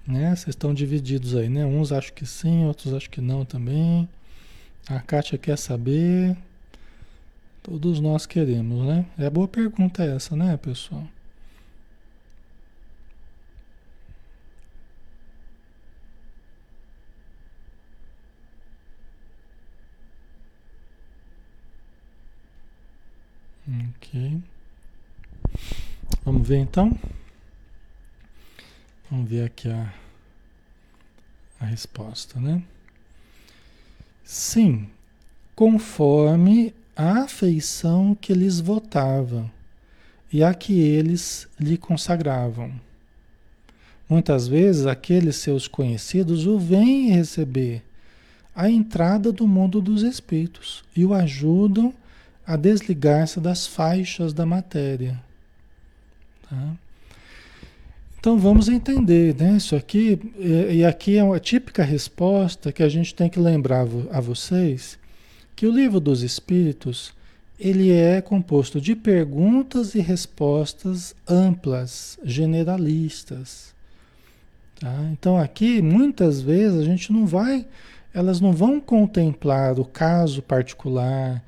Né? 0.08 0.36
Vocês 0.36 0.50
estão 0.50 0.74
divididos 0.74 1.36
aí, 1.36 1.48
né? 1.48 1.66
Uns 1.66 1.92
acham 1.92 2.14
que 2.14 2.26
sim, 2.26 2.66
outros 2.66 2.94
acham 2.94 3.10
que 3.10 3.22
não 3.22 3.46
também. 3.46 4.08
A 4.88 5.00
Kátia 5.00 5.38
quer 5.38 5.58
saber. 5.58 6.36
Todos 7.62 8.02
nós 8.02 8.26
queremos, 8.26 8.86
né? 8.86 9.06
É 9.18 9.30
boa 9.30 9.48
pergunta 9.48 10.04
essa, 10.04 10.36
né, 10.36 10.58
pessoal? 10.58 11.08
Ok. 23.66 24.42
Vamos 26.26 26.46
ver 26.46 26.58
então? 26.58 26.98
Vamos 29.10 29.30
ver 29.30 29.46
aqui 29.46 29.70
a, 29.70 29.94
a 31.62 31.66
resposta, 31.66 32.42
né? 32.42 32.62
Sim, 34.24 34.90
conforme 35.56 36.74
a 36.96 37.24
afeição 37.24 38.14
que 38.20 38.34
lhes 38.34 38.60
votava 38.60 39.50
e 40.32 40.44
a 40.44 40.54
que 40.54 40.82
eles 40.82 41.48
lhe 41.58 41.78
consagravam. 41.78 42.74
Muitas 44.10 44.46
vezes 44.46 44.86
aqueles 44.86 45.38
seus 45.38 45.70
conhecidos 45.70 46.46
o 46.46 46.60
vêm 46.60 47.12
receber 47.12 47.82
à 48.54 48.70
entrada 48.70 49.32
do 49.32 49.48
mundo 49.48 49.80
dos 49.80 50.04
espíritos 50.04 50.84
e 50.96 51.06
o 51.06 51.14
ajudam 51.14 51.94
a 52.46 52.56
desligar-se 52.56 53.40
das 53.40 53.66
faixas 53.66 54.34
da 54.34 54.46
matéria. 54.46 55.20
Tá? 56.50 56.74
Então 58.20 58.38
vamos 58.38 58.70
entender, 58.70 59.36
né? 59.36 59.58
Isso 59.58 59.76
aqui, 59.76 60.18
e 60.38 60.86
aqui 60.86 61.18
é 61.18 61.24
uma 61.24 61.42
típica 61.42 61.84
resposta 61.84 62.72
que 62.72 62.82
a 62.82 62.88
gente 62.88 63.14
tem 63.14 63.30
que 63.30 63.38
lembrar 63.38 63.86
a 64.12 64.22
vocês, 64.22 64.98
que 65.56 65.68
o 65.68 65.72
livro 65.72 66.00
dos 66.00 66.22
Espíritos, 66.22 67.14
ele 67.60 67.92
é 67.92 68.22
composto 68.22 68.80
de 68.80 68.96
perguntas 68.96 69.94
e 69.94 70.00
respostas 70.00 71.14
amplas, 71.28 72.18
generalistas. 72.24 73.74
Tá? 74.80 74.94
Então 75.12 75.38
aqui, 75.38 75.82
muitas 75.82 76.42
vezes, 76.42 76.80
a 76.80 76.86
gente 76.86 77.12
não 77.12 77.26
vai, 77.26 77.66
elas 78.14 78.40
não 78.40 78.54
vão 78.54 78.80
contemplar 78.80 79.78
o 79.78 79.84
caso 79.84 80.42
particular, 80.42 81.44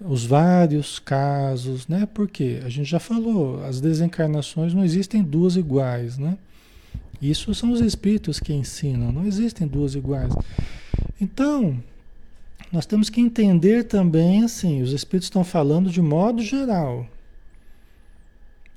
os 0.00 0.24
vários 0.24 0.98
casos, 0.98 1.88
né? 1.88 2.06
Porque 2.12 2.60
a 2.64 2.68
gente 2.68 2.88
já 2.88 3.00
falou, 3.00 3.64
as 3.64 3.80
desencarnações 3.80 4.74
não 4.74 4.84
existem 4.84 5.22
duas 5.22 5.56
iguais, 5.56 6.18
né? 6.18 6.36
Isso 7.20 7.54
são 7.54 7.72
os 7.72 7.80
espíritos 7.80 8.38
que 8.38 8.52
ensinam, 8.52 9.10
não 9.10 9.24
existem 9.24 9.66
duas 9.66 9.94
iguais. 9.94 10.32
Então, 11.20 11.82
nós 12.70 12.84
temos 12.84 13.08
que 13.08 13.20
entender 13.20 13.84
também 13.84 14.44
assim, 14.44 14.82
os 14.82 14.92
espíritos 14.92 15.26
estão 15.26 15.44
falando 15.44 15.90
de 15.90 16.02
modo 16.02 16.42
geral. 16.42 17.06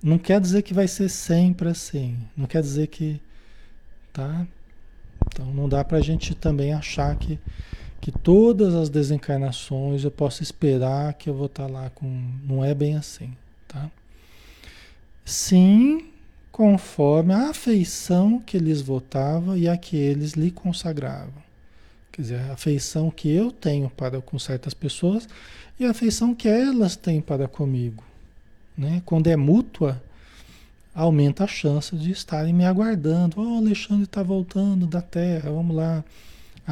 Não 0.01 0.17
quer 0.17 0.39
dizer 0.39 0.61
que 0.61 0.73
vai 0.73 0.87
ser 0.87 1.09
sempre 1.09 1.67
assim, 1.67 2.17
não 2.37 2.45
quer 2.45 2.61
dizer 2.61 2.87
que, 2.87 3.19
tá? 4.13 4.47
Então 5.27 5.45
não 5.53 5.67
dá 5.67 5.83
para 5.83 5.97
a 5.97 6.01
gente 6.01 6.33
também 6.33 6.73
achar 6.73 7.13
que 7.17 7.37
que 8.01 8.11
todas 8.11 8.73
as 8.73 8.89
desencarnações 8.89 10.03
eu 10.03 10.11
posso 10.11 10.41
esperar 10.41 11.13
que 11.13 11.29
eu 11.29 11.33
vou 11.33 11.47
estar 11.47 11.67
tá 11.67 11.71
lá 11.71 11.89
com. 11.89 12.07
Não 12.47 12.63
é 12.63 12.73
bem 12.73 12.95
assim, 12.95 13.33
tá? 13.67 13.89
Sim, 15.25 16.07
conforme 16.51 17.33
a 17.33 17.49
afeição 17.49 18.39
que 18.39 18.57
lhes 18.57 18.81
votava 18.81 19.57
e 19.57 19.67
a 19.67 19.77
que 19.77 19.95
eles 19.95 20.33
lhe 20.33 20.49
consagravam. 20.49 21.49
Quer 22.11 22.21
dizer, 22.21 22.39
a 22.41 22.53
afeição 22.53 23.11
que 23.11 23.29
eu 23.29 23.51
tenho 23.51 23.89
para 23.89 24.21
com 24.21 24.39
certas 24.39 24.73
pessoas 24.73 25.27
e 25.79 25.85
a 25.85 25.91
afeição 25.91 26.33
que 26.33 26.47
elas 26.47 26.95
têm 26.95 27.21
para 27.21 27.47
comigo. 27.47 28.03
Né? 28.77 29.01
Quando 29.05 29.27
é 29.27 29.35
mútua, 29.35 30.01
aumenta 30.93 31.43
a 31.43 31.47
chance 31.47 31.95
de 31.95 32.11
estarem 32.11 32.53
me 32.53 32.65
aguardando. 32.65 33.39
Oh, 33.39 33.57
Alexandre 33.57 34.03
está 34.03 34.23
voltando 34.23 34.87
da 34.87 35.01
Terra, 35.01 35.51
vamos 35.51 35.75
lá 35.75 36.03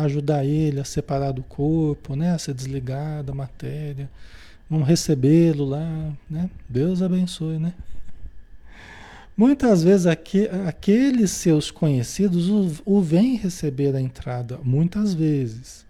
ajudar 0.04 0.46
ele 0.46 0.80
a 0.80 0.86
separar 0.86 1.32
do 1.32 1.44
corpo, 1.44 2.16
né? 2.16 2.32
A 2.32 2.38
se 2.38 2.54
desligar 2.54 3.24
da 3.24 3.34
matéria. 3.34 4.10
Vamos 4.70 4.88
recebê-lo 4.88 5.66
lá, 5.66 6.12
né? 6.30 6.50
Deus 6.70 7.02
abençoe, 7.02 7.58
né? 7.58 7.74
Muitas 9.36 9.84
vezes 9.84 10.08
aqu 10.08 10.50
aqueles 10.68 11.32
seus 11.32 11.70
conhecidos 11.70 12.50
o, 12.50 12.72
o 12.86 13.02
vêm 13.02 13.36
receber 13.36 13.96
a 13.96 14.02
entrada, 14.02 14.60
muitas 14.64 15.14
vezes, 15.14 15.86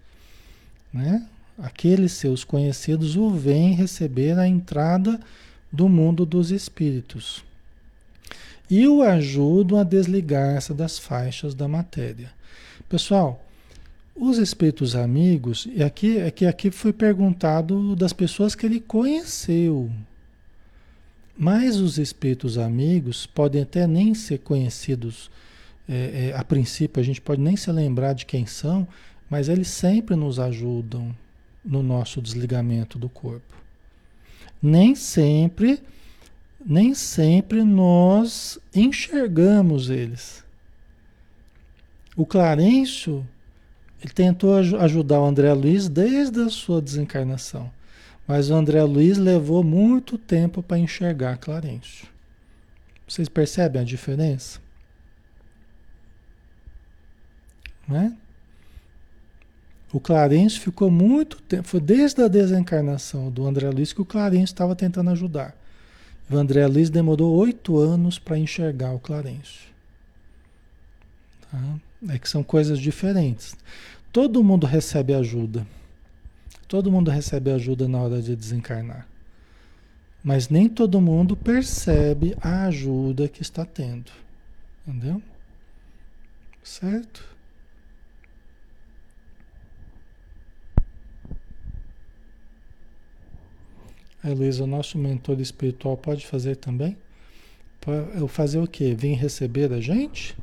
né? 0.93 1.25
Aqueles 1.57 2.11
seus 2.11 2.43
conhecidos 2.43 3.15
o 3.15 3.29
vêm 3.31 3.73
receber 3.73 4.37
a 4.37 4.47
entrada 4.47 5.19
do 5.71 5.89
mundo 5.89 6.25
dos 6.25 6.51
espíritos 6.51 7.43
e 8.69 8.87
o 8.87 9.01
ajudam 9.01 9.79
a 9.79 9.83
desligar-se 9.83 10.73
das 10.73 10.99
faixas 10.99 11.55
da 11.55 11.67
matéria. 11.67 12.31
Pessoal, 12.89 13.41
os 14.19 14.39
espíritos 14.39 14.95
amigos, 14.95 15.67
e 15.71 15.83
aqui 15.83 16.17
é 16.17 16.31
que 16.31 16.45
aqui 16.45 16.71
foi 16.71 16.91
perguntado 16.91 17.95
das 17.95 18.11
pessoas 18.11 18.55
que 18.55 18.65
ele 18.65 18.79
conheceu. 18.79 19.91
Mas 21.37 21.77
os 21.77 21.99
espíritos 21.99 22.57
amigos 22.57 23.27
podem 23.27 23.61
até 23.61 23.85
nem 23.85 24.15
ser 24.15 24.39
conhecidos 24.39 25.29
é, 25.87 26.31
é, 26.31 26.35
a 26.35 26.43
princípio, 26.43 26.99
a 26.99 27.03
gente 27.03 27.21
pode 27.21 27.39
nem 27.39 27.55
se 27.55 27.71
lembrar 27.71 28.13
de 28.13 28.25
quem 28.25 28.45
são, 28.45 28.87
mas 29.29 29.47
eles 29.47 29.67
sempre 29.67 30.15
nos 30.15 30.39
ajudam 30.39 31.15
no 31.63 31.83
nosso 31.83 32.21
desligamento 32.21 32.97
do 32.97 33.07
corpo. 33.07 33.55
Nem 34.61 34.95
sempre, 34.95 35.79
nem 36.65 36.95
sempre 36.95 37.63
nós 37.63 38.57
enxergamos 38.73 39.89
eles. 39.91 40.43
O 42.15 42.25
Clarencio 42.25 43.25
Ele 44.01 44.13
tentou 44.13 44.55
ajudar 44.55 45.19
o 45.19 45.25
André 45.25 45.51
Luiz 45.53 45.89
desde 45.89 46.41
a 46.41 46.49
sua 46.49 46.81
desencarnação. 46.81 47.71
Mas 48.27 48.49
o 48.49 48.55
André 48.55 48.83
Luiz 48.83 49.17
levou 49.17 49.63
muito 49.63 50.17
tempo 50.17 50.61
para 50.61 50.77
enxergar 50.77 51.37
Clarencio. 51.37 52.07
Vocês 53.07 53.29
percebem 53.29 53.81
a 53.81 53.85
diferença? 53.85 54.59
Não 57.87 57.97
é? 57.97 58.13
O 59.93 59.99
Clarence 59.99 60.59
ficou 60.59 60.91
muito 60.91 61.41
tempo, 61.41 61.65
foi 61.65 61.79
desde 61.79 62.21
a 62.21 62.27
desencarnação 62.27 63.31
do 63.31 63.47
André 63.47 63.69
Luiz 63.69 63.93
que 63.93 64.01
o 64.01 64.05
Clarence 64.05 64.51
estava 64.51 64.75
tentando 64.75 65.09
ajudar. 65.11 65.55
O 66.29 66.35
André 66.35 66.67
Luiz 66.67 66.89
demorou 66.89 67.33
oito 67.37 67.77
anos 67.77 68.19
para 68.19 68.37
enxergar 68.37 68.91
o 68.91 68.99
Clarence. 68.99 69.59
Tá? 71.49 71.79
É 72.09 72.19
que 72.19 72.29
são 72.29 72.43
coisas 72.43 72.79
diferentes. 72.79 73.55
Todo 74.11 74.43
mundo 74.43 74.67
recebe 74.67 75.13
ajuda. 75.13 75.65
Todo 76.67 76.91
mundo 76.91 77.09
recebe 77.09 77.51
ajuda 77.51 77.87
na 77.87 77.99
hora 77.99 78.21
de 78.21 78.35
desencarnar. 78.35 79.07
Mas 80.23 80.49
nem 80.49 80.67
todo 80.67 80.99
mundo 80.99 81.35
percebe 81.35 82.35
a 82.41 82.65
ajuda 82.65 83.27
que 83.27 83.41
está 83.41 83.65
tendo. 83.65 84.11
Entendeu? 84.85 85.21
Certo? 86.63 87.23
Luiz, 94.23 94.59
o 94.59 94.67
nosso 94.67 94.97
mentor 94.97 95.39
espiritual 95.39 95.95
pode 95.95 96.27
fazer 96.27 96.57
também? 96.57 96.97
Eu 98.19 98.27
fazer 98.27 98.59
o 98.59 98.67
quê? 98.67 98.93
Vem 98.93 99.13
receber 99.13 99.71
a 99.71 99.79
gente? 99.79 100.35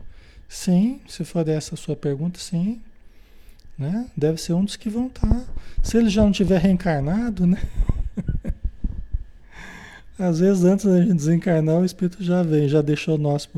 Sim, 0.54 1.00
se 1.08 1.24
for 1.24 1.46
essa 1.48 1.74
a 1.74 1.76
sua 1.76 1.96
pergunta, 1.96 2.38
sim. 2.38 2.80
Né? 3.76 4.06
Deve 4.16 4.40
ser 4.40 4.52
um 4.52 4.64
dos 4.64 4.76
que 4.76 4.88
vão 4.88 5.08
estar. 5.08 5.28
Tá. 5.28 5.44
Se 5.82 5.96
ele 5.96 6.08
já 6.08 6.22
não 6.22 6.30
tiver 6.30 6.58
reencarnado, 6.58 7.44
né? 7.44 7.60
Às 10.16 10.38
vezes, 10.38 10.62
antes 10.62 10.86
da 10.86 11.02
gente 11.02 11.14
desencarnar, 11.14 11.80
o 11.80 11.84
espírito 11.84 12.22
já 12.22 12.44
vem, 12.44 12.68
já 12.68 12.80
deixou 12.80 13.18
nós 13.18 13.50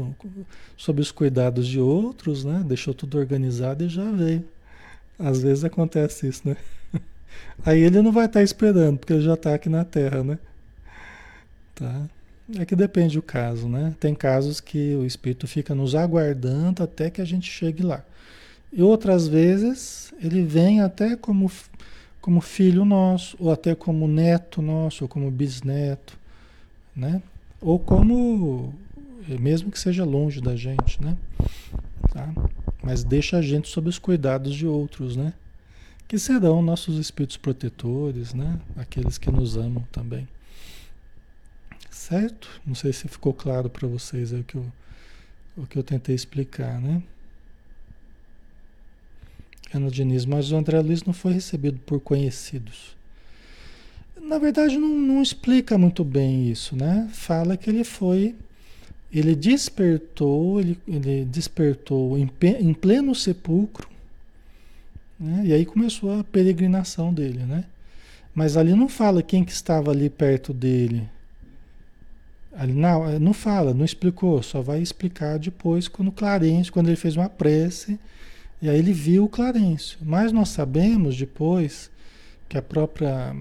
sob 0.75 1.03
os 1.03 1.13
cuidados 1.13 1.69
de 1.69 1.79
outros, 1.79 2.45
né? 2.45 2.65
Deixou 2.67 2.95
tudo 2.95 3.19
organizado 3.19 3.85
e 3.85 3.91
já 3.91 4.11
veio. 4.11 4.43
Às 5.19 5.43
vezes 5.43 5.65
acontece 5.65 6.27
isso, 6.27 6.49
né? 6.49 6.57
Aí 7.63 7.81
ele 7.81 8.01
não 8.01 8.11
vai 8.11 8.25
estar 8.25 8.43
esperando, 8.43 8.99
porque 8.99 9.13
ele 9.13 9.23
já 9.23 9.35
está 9.35 9.55
aqui 9.55 9.69
na 9.69 9.85
Terra, 9.85 10.25
né? 10.25 10.39
Tá? 11.75 12.09
É 12.55 12.65
que 12.65 12.77
depende 12.77 13.17
do 13.17 13.23
caso, 13.23 13.69
né? 13.69 13.95
Tem 13.99 14.15
casos 14.15 14.61
que 14.61 14.95
o 14.95 15.05
espírito 15.05 15.49
fica 15.49 15.75
nos 15.75 15.95
aguardando 15.95 16.83
até 16.83 17.11
que 17.11 17.21
a 17.21 17.25
gente 17.25 17.51
chegue 17.51 17.83
lá. 17.83 18.05
E 18.73 18.83
outras 18.83 19.27
vezes 19.27 20.13
ele 20.23 20.43
vem 20.43 20.81
até 20.81 21.17
como, 21.17 21.51
como 22.21 22.41
filho 22.41 22.85
nosso, 22.85 23.37
ou 23.41 23.51
até 23.51 23.75
como 23.75 24.07
neto 24.07 24.63
nosso, 24.63 25.05
ou 25.05 25.09
como 25.09 25.31
bisneto, 25.31 26.17
né? 26.95 27.21
Ou 27.61 27.79
como, 27.79 28.73
mesmo 29.41 29.71
que 29.71 29.79
seja 29.79 30.05
longe 30.05 30.41
da 30.41 30.55
gente, 30.55 31.03
né? 31.03 31.17
Tá? 32.13 32.33
Mas 32.83 33.03
deixa 33.03 33.39
a 33.39 33.43
gente 33.43 33.69
sob 33.69 33.89
os 33.89 33.99
cuidados 33.99 34.55
de 34.55 34.67
outros, 34.67 35.17
né? 35.17 35.33
que 36.09 36.19
serão 36.19 36.63
nossos 36.63 36.99
espíritos 36.99 37.37
protetores, 37.37 38.33
né? 38.33 38.59
Aqueles 38.77 39.19
que 39.19 39.31
nos 39.31 39.57
amam 39.57 39.85
também. 39.91 40.27
Certo? 41.97 42.61
Não 42.65 42.75
sei 42.75 42.93
se 42.93 43.09
ficou 43.09 43.33
claro 43.33 43.69
para 43.71 43.89
vocês 43.89 44.31
o 44.31 44.45
que, 44.45 44.55
eu, 44.55 44.67
o 45.57 45.67
que 45.67 45.77
eu 45.79 45.83
tentei 45.83 46.15
explicar, 46.15 46.81
né? 46.81 47.03
Ana 49.75 49.91
Diniz, 49.91 50.25
mas 50.25 50.53
o 50.53 50.57
André 50.57 50.79
Luiz 50.81 51.03
não 51.03 51.15
foi 51.15 51.33
recebido 51.33 51.81
por 51.81 51.99
conhecidos. 51.99 52.95
Na 54.21 54.39
verdade, 54.39 54.77
não, 54.77 54.89
não 54.89 55.23
explica 55.23 55.77
muito 55.77 56.05
bem 56.05 56.49
isso, 56.49 56.77
né? 56.77 57.09
Fala 57.13 57.57
que 57.57 57.71
ele 57.71 57.83
foi, 57.83 58.37
ele 59.11 59.35
despertou, 59.35 60.61
ele, 60.61 60.79
ele 60.87 61.25
despertou 61.25 62.17
em, 62.17 62.31
em 62.61 62.75
pleno 62.75 63.15
sepulcro, 63.15 63.89
né? 65.19 65.45
E 65.47 65.53
aí 65.53 65.65
começou 65.65 66.21
a 66.21 66.23
peregrinação 66.23 67.13
dele, 67.13 67.43
né? 67.45 67.65
Mas 68.35 68.57
ali 68.57 68.75
não 68.75 68.89
fala 68.89 69.23
quem 69.23 69.43
que 69.45 69.53
estava 69.53 69.91
ali 69.91 70.11
perto 70.11 70.53
dele. 70.53 71.16
Não, 72.65 73.19
não 73.19 73.33
fala, 73.35 73.75
não 73.75 73.85
explicou, 73.85 74.43
só 74.43 74.63
vai 74.63 74.81
explicar 74.81 75.39
depois 75.39 75.89
quando 75.89 76.11
Clarence, 76.11 76.73
quando 76.73 76.87
ele 76.87 76.97
fez 76.97 77.17
uma 77.17 77.29
prece, 77.29 77.99
e 78.63 78.69
aí 78.71 78.79
ele 78.79 78.93
viu 78.93 79.25
o 79.25 79.29
Clarence. 79.29 79.97
Mas 80.01 80.33
nós 80.33 80.49
sabemos 80.49 81.17
depois 81.17 81.91
que 82.49 82.57
a 82.57 82.63
própria, 82.63 83.37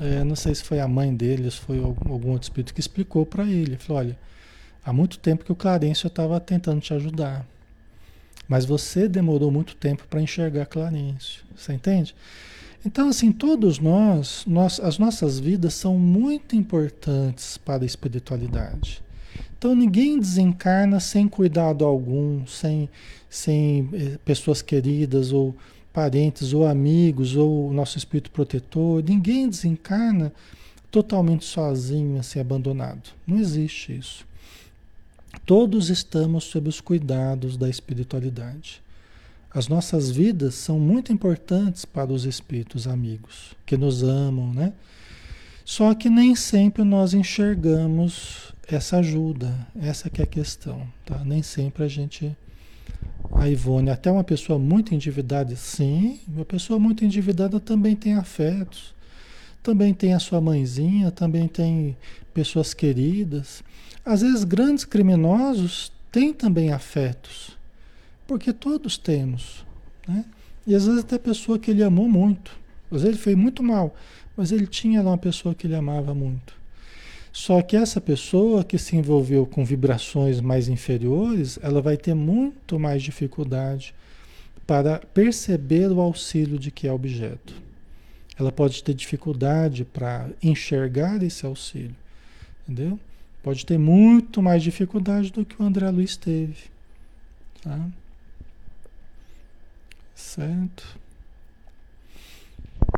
é, 0.00 0.24
não 0.24 0.34
sei 0.34 0.54
se 0.54 0.64
foi 0.64 0.80
a 0.80 0.88
mãe 0.88 1.14
dele, 1.14 1.50
se 1.50 1.58
foi 1.58 1.78
algum 1.78 2.30
outro 2.30 2.46
espírito 2.46 2.74
que 2.74 2.80
explicou 2.80 3.24
para 3.24 3.44
ele, 3.44 3.76
falou, 3.76 4.02
olha, 4.02 4.18
há 4.84 4.92
muito 4.92 5.18
tempo 5.18 5.44
que 5.44 5.52
o 5.52 5.56
Clarence 5.56 6.06
estava 6.06 6.40
tentando 6.40 6.80
te 6.80 6.92
ajudar. 6.94 7.46
Mas 8.48 8.64
você 8.64 9.08
demorou 9.08 9.50
muito 9.50 9.76
tempo 9.76 10.04
para 10.08 10.20
enxergar 10.20 10.66
Clarencio. 10.66 11.44
Você 11.56 11.72
entende? 11.72 12.14
Então, 12.86 13.08
assim, 13.08 13.32
todos 13.32 13.80
nós, 13.80 14.44
nós, 14.46 14.78
as 14.78 14.96
nossas 14.96 15.40
vidas 15.40 15.74
são 15.74 15.98
muito 15.98 16.54
importantes 16.54 17.58
para 17.58 17.82
a 17.82 17.86
espiritualidade. 17.86 19.02
Então, 19.58 19.74
ninguém 19.74 20.20
desencarna 20.20 21.00
sem 21.00 21.26
cuidado 21.26 21.84
algum, 21.84 22.46
sem, 22.46 22.88
sem 23.28 23.88
eh, 23.92 24.18
pessoas 24.24 24.62
queridas, 24.62 25.32
ou 25.32 25.52
parentes, 25.92 26.52
ou 26.52 26.64
amigos, 26.64 27.34
ou 27.34 27.72
nosso 27.72 27.98
espírito 27.98 28.30
protetor. 28.30 29.02
Ninguém 29.02 29.48
desencarna 29.48 30.32
totalmente 30.88 31.44
sozinho, 31.44 32.20
assim, 32.20 32.38
abandonado. 32.38 33.10
Não 33.26 33.40
existe 33.40 33.98
isso. 33.98 34.24
Todos 35.44 35.90
estamos 35.90 36.44
sob 36.44 36.68
os 36.68 36.80
cuidados 36.80 37.56
da 37.56 37.68
espiritualidade. 37.68 38.80
As 39.56 39.68
nossas 39.68 40.10
vidas 40.10 40.54
são 40.54 40.78
muito 40.78 41.10
importantes 41.10 41.86
para 41.86 42.12
os 42.12 42.26
espíritos 42.26 42.86
amigos 42.86 43.56
que 43.64 43.74
nos 43.74 44.02
amam, 44.02 44.52
né? 44.52 44.74
Só 45.64 45.94
que 45.94 46.10
nem 46.10 46.36
sempre 46.36 46.84
nós 46.84 47.14
enxergamos 47.14 48.52
essa 48.68 48.98
ajuda, 48.98 49.66
essa 49.74 50.10
que 50.10 50.20
é 50.20 50.24
a 50.24 50.26
questão, 50.26 50.86
tá? 51.06 51.24
Nem 51.24 51.42
sempre 51.42 51.84
a 51.84 51.88
gente 51.88 52.36
a 53.32 53.48
Ivone, 53.48 53.88
até 53.88 54.10
uma 54.10 54.22
pessoa 54.22 54.58
muito 54.58 54.94
endividada, 54.94 55.56
sim, 55.56 56.20
uma 56.28 56.44
pessoa 56.44 56.78
muito 56.78 57.02
endividada 57.02 57.58
também 57.58 57.96
tem 57.96 58.12
afetos, 58.12 58.94
também 59.62 59.94
tem 59.94 60.12
a 60.12 60.18
sua 60.18 60.38
mãezinha, 60.38 61.10
também 61.10 61.48
tem 61.48 61.96
pessoas 62.34 62.74
queridas. 62.74 63.64
Às 64.04 64.20
vezes, 64.20 64.44
grandes 64.44 64.84
criminosos 64.84 65.90
têm 66.12 66.34
também 66.34 66.72
afetos, 66.72 67.55
porque 68.26 68.52
todos 68.52 68.96
temos. 68.96 69.64
Né? 70.06 70.24
E 70.66 70.74
às 70.74 70.86
vezes, 70.86 71.00
até 71.00 71.18
pessoa 71.18 71.58
que 71.58 71.70
ele 71.70 71.82
amou 71.82 72.08
muito. 72.08 72.50
Às 72.90 73.02
vezes, 73.02 73.08
ele 73.08 73.22
fez 73.22 73.36
muito 73.36 73.62
mal, 73.62 73.94
mas 74.36 74.52
ele 74.52 74.66
tinha 74.66 75.02
lá 75.02 75.10
uma 75.10 75.18
pessoa 75.18 75.54
que 75.54 75.66
ele 75.66 75.74
amava 75.74 76.14
muito. 76.14 76.54
Só 77.32 77.60
que 77.60 77.76
essa 77.76 78.00
pessoa 78.00 78.64
que 78.64 78.78
se 78.78 78.96
envolveu 78.96 79.44
com 79.44 79.64
vibrações 79.64 80.40
mais 80.40 80.68
inferiores, 80.68 81.58
ela 81.62 81.82
vai 81.82 81.96
ter 81.96 82.14
muito 82.14 82.78
mais 82.78 83.02
dificuldade 83.02 83.94
para 84.66 84.98
perceber 84.98 85.90
o 85.92 86.00
auxílio 86.00 86.58
de 86.58 86.70
que 86.70 86.88
é 86.88 86.92
objeto. 86.92 87.54
Ela 88.38 88.50
pode 88.50 88.82
ter 88.82 88.94
dificuldade 88.94 89.84
para 89.84 90.30
enxergar 90.42 91.22
esse 91.22 91.44
auxílio, 91.44 91.94
entendeu? 92.62 92.98
pode 93.46 93.64
ter 93.64 93.78
muito 93.78 94.42
mais 94.42 94.60
dificuldade 94.60 95.30
do 95.30 95.44
que 95.44 95.62
o 95.62 95.64
André 95.64 95.88
Luiz 95.88 96.16
teve. 96.16 96.64
Tá? 97.62 97.78
Certo? 100.16 100.98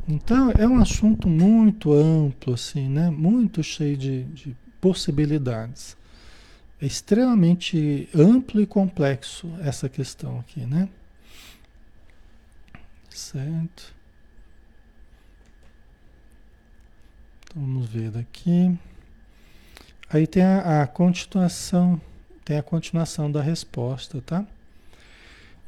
Então, 0.07 0.53
é 0.53 0.69
um 0.69 0.81
assunto 0.81 1.29
muito 1.29 1.93
amplo, 1.93 2.55
assim, 2.55 2.89
né? 2.89 3.11
Muito 3.11 3.61
cheio 3.61 3.97
de, 3.97 4.23
de 4.23 4.57
possibilidades. 4.81 5.97
É 6.81 6.87
extremamente 6.87 8.09
amplo 8.15 8.63
e 8.63 8.67
complexo 8.67 9.53
essa 9.61 9.89
questão 9.89 10.39
aqui, 10.39 10.61
né? 10.61 10.89
Certo? 13.11 13.93
Então, 17.43 17.63
vamos 17.63 17.89
ver 17.89 18.17
aqui. 18.17 18.79
Aí 20.09 20.25
tem 20.25 20.45
a, 20.45 20.83
a 20.83 20.87
continuação, 20.87 22.01
tem 22.45 22.57
a 22.57 22.63
continuação 22.63 23.31
da 23.31 23.43
resposta, 23.43 24.23
tá? 24.23 24.47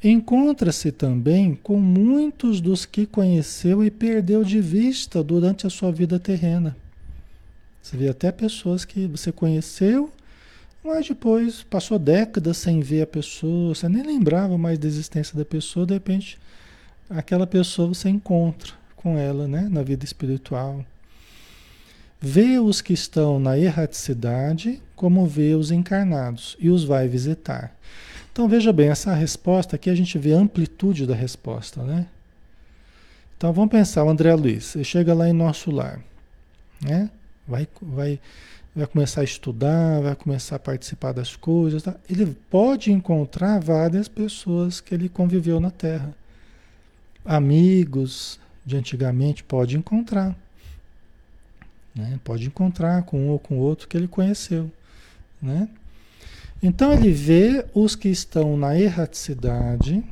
Encontra-se 0.03 0.91
também 0.91 1.53
com 1.53 1.79
muitos 1.79 2.59
dos 2.59 2.85
que 2.85 3.05
conheceu 3.05 3.83
e 3.83 3.91
perdeu 3.91 4.43
de 4.43 4.59
vista 4.59 5.23
durante 5.23 5.67
a 5.67 5.69
sua 5.69 5.91
vida 5.91 6.19
terrena. 6.19 6.75
Você 7.81 7.97
vê 7.97 8.09
até 8.09 8.31
pessoas 8.31 8.83
que 8.83 9.05
você 9.05 9.31
conheceu, 9.31 10.11
mas 10.83 11.07
depois 11.07 11.61
passou 11.61 11.99
décadas 11.99 12.57
sem 12.57 12.79
ver 12.79 13.03
a 13.03 13.07
pessoa, 13.07 13.75
você 13.75 13.87
nem 13.87 14.01
lembrava 14.01 14.57
mais 14.57 14.79
da 14.79 14.87
existência 14.87 15.37
da 15.37 15.45
pessoa, 15.45 15.85
de 15.85 15.93
repente 15.93 16.39
aquela 17.07 17.45
pessoa 17.45 17.89
você 17.89 18.09
encontra 18.09 18.73
com 18.95 19.17
ela, 19.17 19.47
né, 19.47 19.67
na 19.69 19.83
vida 19.83 20.03
espiritual. 20.03 20.83
Vê 22.19 22.59
os 22.59 22.81
que 22.81 22.93
estão 22.93 23.39
na 23.39 23.57
erraticidade 23.57 24.81
como 24.95 25.27
vê 25.27 25.53
os 25.53 25.71
encarnados 25.71 26.55
e 26.59 26.69
os 26.69 26.83
vai 26.83 27.07
visitar. 27.07 27.75
Então 28.31 28.47
veja 28.47 28.71
bem, 28.71 28.89
essa 28.89 29.13
resposta 29.13 29.75
aqui 29.75 29.89
a 29.89 29.95
gente 29.95 30.17
vê 30.17 30.33
a 30.33 30.37
amplitude 30.37 31.05
da 31.05 31.13
resposta, 31.13 31.83
né? 31.83 32.07
Então 33.37 33.51
vamos 33.51 33.71
pensar, 33.71 34.03
o 34.03 34.09
André 34.09 34.33
Luiz, 34.35 34.65
você 34.65 34.83
chega 34.83 35.13
lá 35.13 35.27
em 35.27 35.33
nosso 35.33 35.71
lar, 35.71 35.99
né? 36.81 37.09
Vai, 37.47 37.67
vai, 37.81 38.19
vai 38.73 38.87
começar 38.87 39.21
a 39.21 39.23
estudar, 39.23 39.99
vai 40.01 40.15
começar 40.15 40.55
a 40.55 40.59
participar 40.59 41.11
das 41.11 41.35
coisas. 41.35 41.83
Tá? 41.83 41.95
Ele 42.09 42.37
pode 42.49 42.91
encontrar 42.91 43.59
várias 43.59 44.07
pessoas 44.07 44.79
que 44.79 44.93
ele 44.93 45.09
conviveu 45.09 45.59
na 45.59 45.71
Terra. 45.71 46.15
Amigos 47.25 48.39
de 48.65 48.77
antigamente, 48.77 49.43
pode 49.43 49.75
encontrar. 49.75 50.35
Né? 51.93 52.19
Pode 52.23 52.45
encontrar 52.45 53.03
com 53.03 53.19
um 53.19 53.29
ou 53.29 53.39
com 53.39 53.57
outro 53.57 53.87
que 53.87 53.97
ele 53.97 54.07
conheceu. 54.07 54.71
Né? 55.41 55.67
Então 56.61 56.93
ele 56.93 57.11
vê 57.11 57.65
os 57.73 57.95
que 57.95 58.09
estão 58.09 58.55
na 58.55 58.79
erraticidade. 58.79 60.03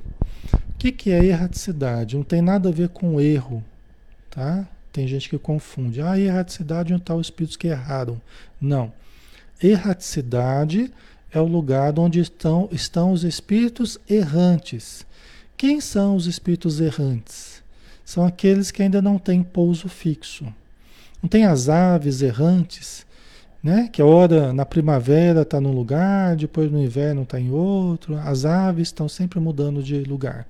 O 0.54 0.78
que, 0.80 0.91
que 0.91 1.12
é 1.12 1.24
erraticidade? 1.24 2.16
Não 2.16 2.24
tem 2.24 2.41
nada 2.41 2.70
a 2.70 2.72
ver 2.72 2.89
com 2.89 3.22
erro, 3.22 3.64
tá? 4.32 4.68
Tem 4.91 5.08
gente 5.08 5.30
que 5.30 5.38
confunde. 5.38 6.02
Ah, 6.02 6.20
erraticidade 6.20 6.93
estão 6.93 7.16
tá 7.16 7.20
os 7.20 7.28
espíritos 7.28 7.56
que 7.56 7.68
erraram. 7.68 8.20
Não. 8.60 8.91
Erraticidade 9.62 10.91
é 11.32 11.39
o 11.39 11.45
lugar 11.45 11.97
onde 12.00 12.20
estão, 12.20 12.68
estão 12.72 13.12
os 13.12 13.24
espíritos 13.24 14.00
errantes. 14.10 15.06
Quem 15.56 15.80
são 15.80 16.16
os 16.16 16.26
espíritos 16.26 16.80
errantes? 16.80 17.62
São 18.04 18.26
aqueles 18.26 18.72
que 18.72 18.82
ainda 18.82 19.02
não 19.02 19.20
têm 19.20 19.43
pouso 19.43 19.88
fixo. 19.88 20.52
Não 21.22 21.30
tem 21.30 21.45
as 21.45 21.70
aves 21.70 22.22
errantes, 22.22 23.06
né? 23.64 23.89
Que 23.91 24.01
a 24.01 24.05
hora 24.05 24.53
na 24.53 24.66
primavera 24.66 25.41
está 25.41 25.60
num 25.60 25.72
lugar, 25.72 26.36
depois 26.36 26.72
no 26.72 26.82
inverno 26.82 27.24
está 27.24 27.39
em 27.39 27.51
outro. 27.51 28.18
As 28.18 28.45
aves 28.45 28.88
estão 28.88 29.07
sempre 29.10 29.39
mudando 29.39 29.84
de 29.84 30.03
lugar. 30.03 30.47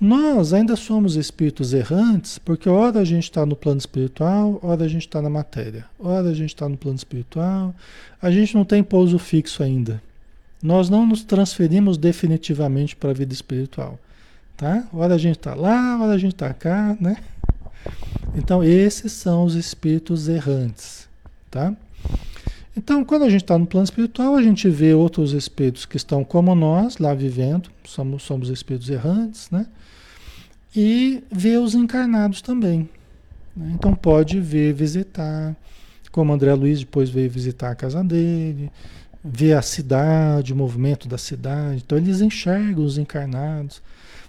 Nós 0.00 0.52
ainda 0.52 0.76
somos 0.76 1.16
espíritos 1.16 1.74
errantes, 1.74 2.38
porque 2.38 2.68
ora 2.68 3.00
a 3.00 3.04
gente 3.04 3.24
está 3.24 3.44
no 3.44 3.56
plano 3.56 3.78
espiritual, 3.78 4.60
ora 4.62 4.84
a 4.84 4.88
gente 4.88 5.08
está 5.08 5.20
na 5.20 5.28
matéria, 5.28 5.86
ora 5.98 6.28
a 6.28 6.34
gente 6.34 6.50
está 6.50 6.68
no 6.68 6.76
plano 6.76 6.96
espiritual, 6.96 7.74
a 8.22 8.30
gente 8.30 8.54
não 8.54 8.64
tem 8.64 8.80
pouso 8.84 9.18
fixo 9.18 9.60
ainda. 9.60 10.00
Nós 10.62 10.88
não 10.88 11.04
nos 11.04 11.24
transferimos 11.24 11.98
definitivamente 11.98 12.94
para 12.94 13.10
a 13.10 13.14
vida 13.14 13.32
espiritual, 13.32 13.98
tá? 14.56 14.86
Ora 14.92 15.14
a 15.14 15.18
gente 15.18 15.38
está 15.38 15.54
lá, 15.54 15.98
ora 16.00 16.12
a 16.12 16.18
gente 16.18 16.34
está 16.34 16.54
cá, 16.54 16.96
né? 17.00 17.16
Então 18.36 18.62
esses 18.62 19.10
são 19.10 19.42
os 19.42 19.56
espíritos 19.56 20.28
errantes, 20.28 21.08
tá? 21.50 21.74
Então, 22.78 23.04
quando 23.04 23.24
a 23.24 23.28
gente 23.28 23.42
está 23.42 23.58
no 23.58 23.66
plano 23.66 23.82
espiritual, 23.82 24.36
a 24.36 24.42
gente 24.42 24.68
vê 24.70 24.94
outros 24.94 25.32
espíritos 25.32 25.84
que 25.84 25.96
estão 25.96 26.22
como 26.22 26.54
nós, 26.54 26.98
lá 26.98 27.12
vivendo, 27.12 27.68
somos, 27.82 28.22
somos 28.22 28.50
espíritos 28.50 28.88
errantes, 28.88 29.50
né? 29.50 29.66
e 30.76 31.24
vê 31.28 31.56
os 31.56 31.74
encarnados 31.74 32.40
também. 32.40 32.88
Né? 33.56 33.72
Então 33.74 33.92
pode 33.96 34.38
ver, 34.38 34.72
visitar, 34.72 35.56
como 36.12 36.32
André 36.32 36.54
Luiz 36.54 36.78
depois 36.78 37.10
veio 37.10 37.28
visitar 37.28 37.72
a 37.72 37.74
casa 37.74 38.04
dele, 38.04 38.70
ver 39.24 39.54
a 39.54 39.62
cidade, 39.62 40.52
o 40.52 40.56
movimento 40.56 41.08
da 41.08 41.18
cidade. 41.18 41.82
Então 41.84 41.98
eles 41.98 42.20
enxergam 42.20 42.84
os 42.84 42.96
encarnados. 42.96 43.82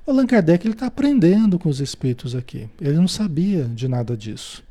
O 0.08 0.12
Allan 0.12 0.26
Kardec 0.26 0.68
está 0.68 0.88
aprendendo 0.88 1.60
com 1.60 1.70
os 1.70 1.80
espíritos 1.80 2.34
aqui. 2.34 2.68
Ele 2.82 2.98
não 2.98 3.08
sabia 3.08 3.66
de 3.66 3.88
nada 3.88 4.18
disso. 4.18 4.68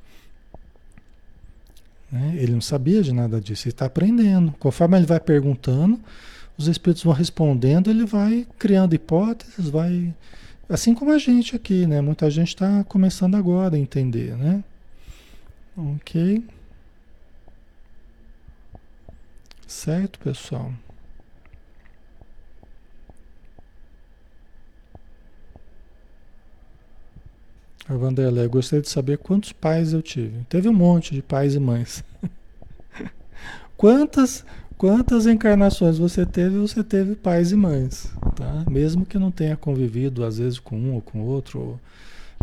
Né? 2.10 2.34
Ele 2.36 2.52
não 2.52 2.60
sabia 2.60 3.02
de 3.02 3.12
nada 3.12 3.40
disso. 3.40 3.66
Ele 3.66 3.72
está 3.72 3.86
aprendendo. 3.86 4.52
Conforme 4.58 4.96
ele 4.96 5.06
vai 5.06 5.20
perguntando, 5.20 6.00
os 6.56 6.66
espíritos 6.66 7.02
vão 7.02 7.12
respondendo, 7.12 7.90
ele 7.90 8.04
vai 8.04 8.46
criando 8.58 8.94
hipóteses, 8.94 9.68
vai 9.68 10.14
Assim 10.68 10.94
como 10.94 11.12
a 11.12 11.18
gente 11.18 11.56
aqui, 11.56 11.86
né? 11.86 12.02
Muita 12.02 12.30
gente 12.30 12.48
está 12.48 12.84
começando 12.84 13.36
agora 13.36 13.74
a 13.74 13.78
entender, 13.78 14.36
né? 14.36 14.62
Ok. 15.74 16.44
Certo, 19.66 20.18
pessoal? 20.18 20.70
Vanderlei, 27.96 28.46
gostaria 28.48 28.82
de 28.82 28.88
saber 28.88 29.18
quantos 29.18 29.52
pais 29.52 29.92
eu 29.92 30.02
tive. 30.02 30.44
Teve 30.48 30.68
um 30.68 30.74
monte 30.74 31.14
de 31.14 31.22
pais 31.22 31.54
e 31.54 31.58
mães. 31.58 32.04
Quantas 33.76 34.44
Quantas 34.78 35.26
encarnações 35.26 35.98
você 35.98 36.24
teve, 36.24 36.56
você 36.56 36.84
teve 36.84 37.16
pais 37.16 37.50
e 37.50 37.56
mães, 37.56 38.12
tá? 38.36 38.64
Mesmo 38.70 39.04
que 39.04 39.18
não 39.18 39.28
tenha 39.28 39.56
convivido, 39.56 40.24
às 40.24 40.38
vezes, 40.38 40.60
com 40.60 40.78
um 40.78 40.94
ou 40.94 41.02
com 41.02 41.20
outro, 41.20 41.58
ou, 41.58 41.80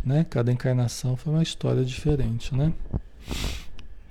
né? 0.03 0.25
Cada 0.29 0.51
encarnação 0.51 1.15
foi 1.15 1.31
uma 1.31 1.41
história 1.41 1.85
diferente, 1.85 2.53
né? 2.53 2.73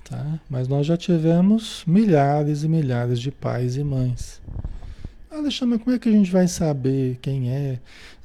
Tá? 0.09 0.41
Mas 0.49 0.69
nós 0.69 0.87
já 0.87 0.97
tivemos 0.97 1.85
milhares 1.87 2.65
e 2.65 2.69
milhares 2.69 3.21
de 3.21 3.31
pais 3.31 3.77
e 3.77 3.85
mães. 3.85 4.41
Alexandre, 5.31 5.79
como 5.79 5.95
é 5.95 5.99
que 5.99 6.09
a 6.09 6.13
gente 6.13 6.31
vai 6.31 6.49
saber 6.49 7.19
quem 7.21 7.51
é? 7.51 7.79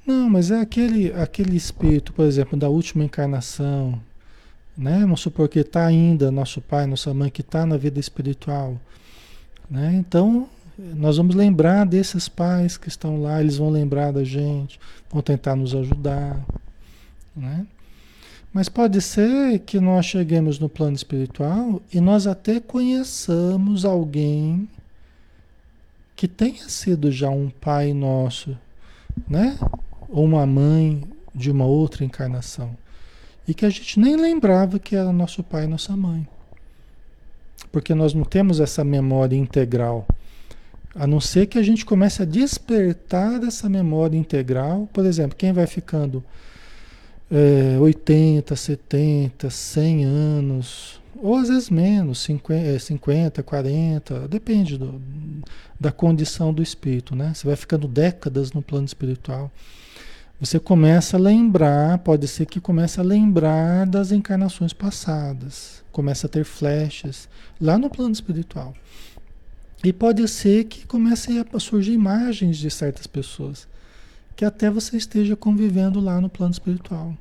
Não, 0.09 0.29
mas 0.29 0.51
é 0.51 0.59
aquele, 0.59 1.13
aquele 1.13 1.55
espírito, 1.55 2.13
por 2.13 2.25
exemplo, 2.25 2.57
da 2.57 2.67
última 2.67 3.03
encarnação, 3.03 4.01
né? 4.77 4.99
Vamos 5.01 5.21
supor 5.21 5.47
que 5.47 5.59
está 5.59 5.85
ainda 5.85 6.31
nosso 6.31 6.61
pai, 6.61 6.85
nossa 6.87 7.13
mãe, 7.13 7.29
que 7.29 7.41
está 7.41 7.65
na 7.65 7.77
vida 7.77 7.99
espiritual 7.99 8.77
né? 9.69 9.93
Então, 9.95 10.49
nós 10.77 11.17
vamos 11.17 11.35
lembrar 11.35 11.85
desses 11.85 12.27
pais 12.27 12.77
que 12.77 12.87
estão 12.87 13.21
lá, 13.21 13.39
eles 13.39 13.57
vão 13.57 13.69
lembrar 13.69 14.11
da 14.11 14.23
gente, 14.23 14.79
vão 15.11 15.21
tentar 15.21 15.55
nos 15.55 15.75
ajudar. 15.75 16.43
Né? 17.35 17.67
Mas 18.51 18.67
pode 18.67 18.99
ser 19.01 19.59
que 19.59 19.79
nós 19.79 20.05
cheguemos 20.05 20.57
no 20.57 20.67
plano 20.67 20.95
espiritual 20.95 21.81
e 21.93 22.01
nós 22.01 22.25
até 22.25 22.59
conheçamos 22.59 23.85
alguém 23.85 24.67
que 26.15 26.27
tenha 26.27 26.67
sido 26.67 27.11
já 27.11 27.29
um 27.29 27.49
pai 27.49 27.93
nosso, 27.93 28.57
né? 29.27 29.57
Ou 30.09 30.25
uma 30.25 30.45
mãe 30.45 31.03
de 31.33 31.51
uma 31.51 31.65
outra 31.65 32.03
encarnação. 32.03 32.75
E 33.47 33.53
que 33.53 33.65
a 33.65 33.69
gente 33.69 33.99
nem 33.99 34.15
lembrava 34.15 34.79
que 34.79 34.95
era 34.95 35.11
nosso 35.11 35.43
pai 35.43 35.63
e 35.63 35.67
nossa 35.67 35.95
mãe 35.95 36.27
porque 37.71 37.93
nós 37.93 38.13
não 38.13 38.23
temos 38.23 38.59
essa 38.59 38.83
memória 38.83 39.35
integral. 39.35 40.07
A 40.95 41.05
não 41.05 41.21
ser 41.21 41.45
que 41.45 41.57
a 41.57 41.63
gente 41.63 41.85
comece 41.85 42.21
a 42.21 42.25
despertar 42.25 43.43
essa 43.43 43.69
memória 43.69 44.17
integral. 44.17 44.89
Por 44.91 45.05
exemplo, 45.05 45.37
quem 45.37 45.53
vai 45.53 45.67
ficando 45.67 46.23
é, 47.31 47.77
80, 47.79 48.55
70, 48.55 49.49
100 49.49 50.05
anos, 50.05 50.99
ou 51.21 51.35
às 51.35 51.47
vezes 51.49 51.69
menos, 51.69 52.19
50, 52.23 52.79
50 52.79 53.43
40, 53.43 54.27
depende 54.27 54.77
do, 54.77 54.99
da 55.79 55.91
condição 55.91 56.51
do 56.51 56.63
espírito, 56.63 57.15
né? 57.15 57.33
Você 57.35 57.45
vai 57.45 57.55
ficando 57.55 57.87
décadas 57.87 58.51
no 58.51 58.61
plano 58.61 58.85
espiritual. 58.85 59.51
Você 60.39 60.57
começa 60.57 61.17
a 61.17 61.19
lembrar, 61.19 61.97
pode 61.97 62.25
ser 62.25 62.45
que 62.45 62.61
comece 62.61 62.97
a 62.97 63.03
lembrar 63.03 63.85
das 63.85 64.13
encarnações 64.13 64.71
passadas, 64.71 65.83
começa 65.91 66.27
a 66.27 66.29
ter 66.29 66.45
flashes 66.45 67.27
lá 67.59 67.77
no 67.77 67.89
plano 67.89 68.13
espiritual. 68.13 68.73
E 69.83 69.91
pode 69.91 70.25
ser 70.29 70.63
que 70.63 70.87
comecem 70.87 71.39
a 71.39 71.59
surgir 71.59 71.91
imagens 71.91 72.57
de 72.57 72.71
certas 72.71 73.05
pessoas, 73.05 73.67
que 74.33 74.45
até 74.45 74.69
você 74.69 74.95
esteja 74.95 75.35
convivendo 75.35 75.99
lá 75.99 76.21
no 76.21 76.29
plano 76.29 76.53
espiritual. 76.53 77.13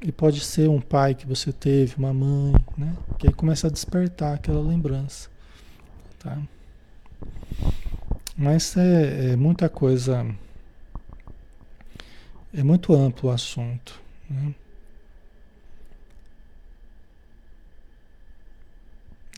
E 0.00 0.12
pode 0.12 0.40
ser 0.40 0.68
um 0.68 0.80
pai 0.80 1.16
que 1.16 1.26
você 1.26 1.52
teve, 1.52 1.96
uma 1.96 2.14
mãe, 2.14 2.54
né? 2.78 2.94
Que 3.18 3.26
aí 3.26 3.34
começa 3.34 3.66
a 3.66 3.70
despertar 3.70 4.34
aquela 4.34 4.60
lembrança, 4.60 5.28
tá? 6.20 6.38
Mas 8.36 8.76
é, 8.76 9.32
é 9.32 9.36
muita 9.36 9.68
coisa 9.68 10.24
é 12.52 12.62
muito 12.62 12.94
amplo 12.94 13.30
o 13.30 13.32
assunto. 13.32 14.00
Né? 14.28 14.54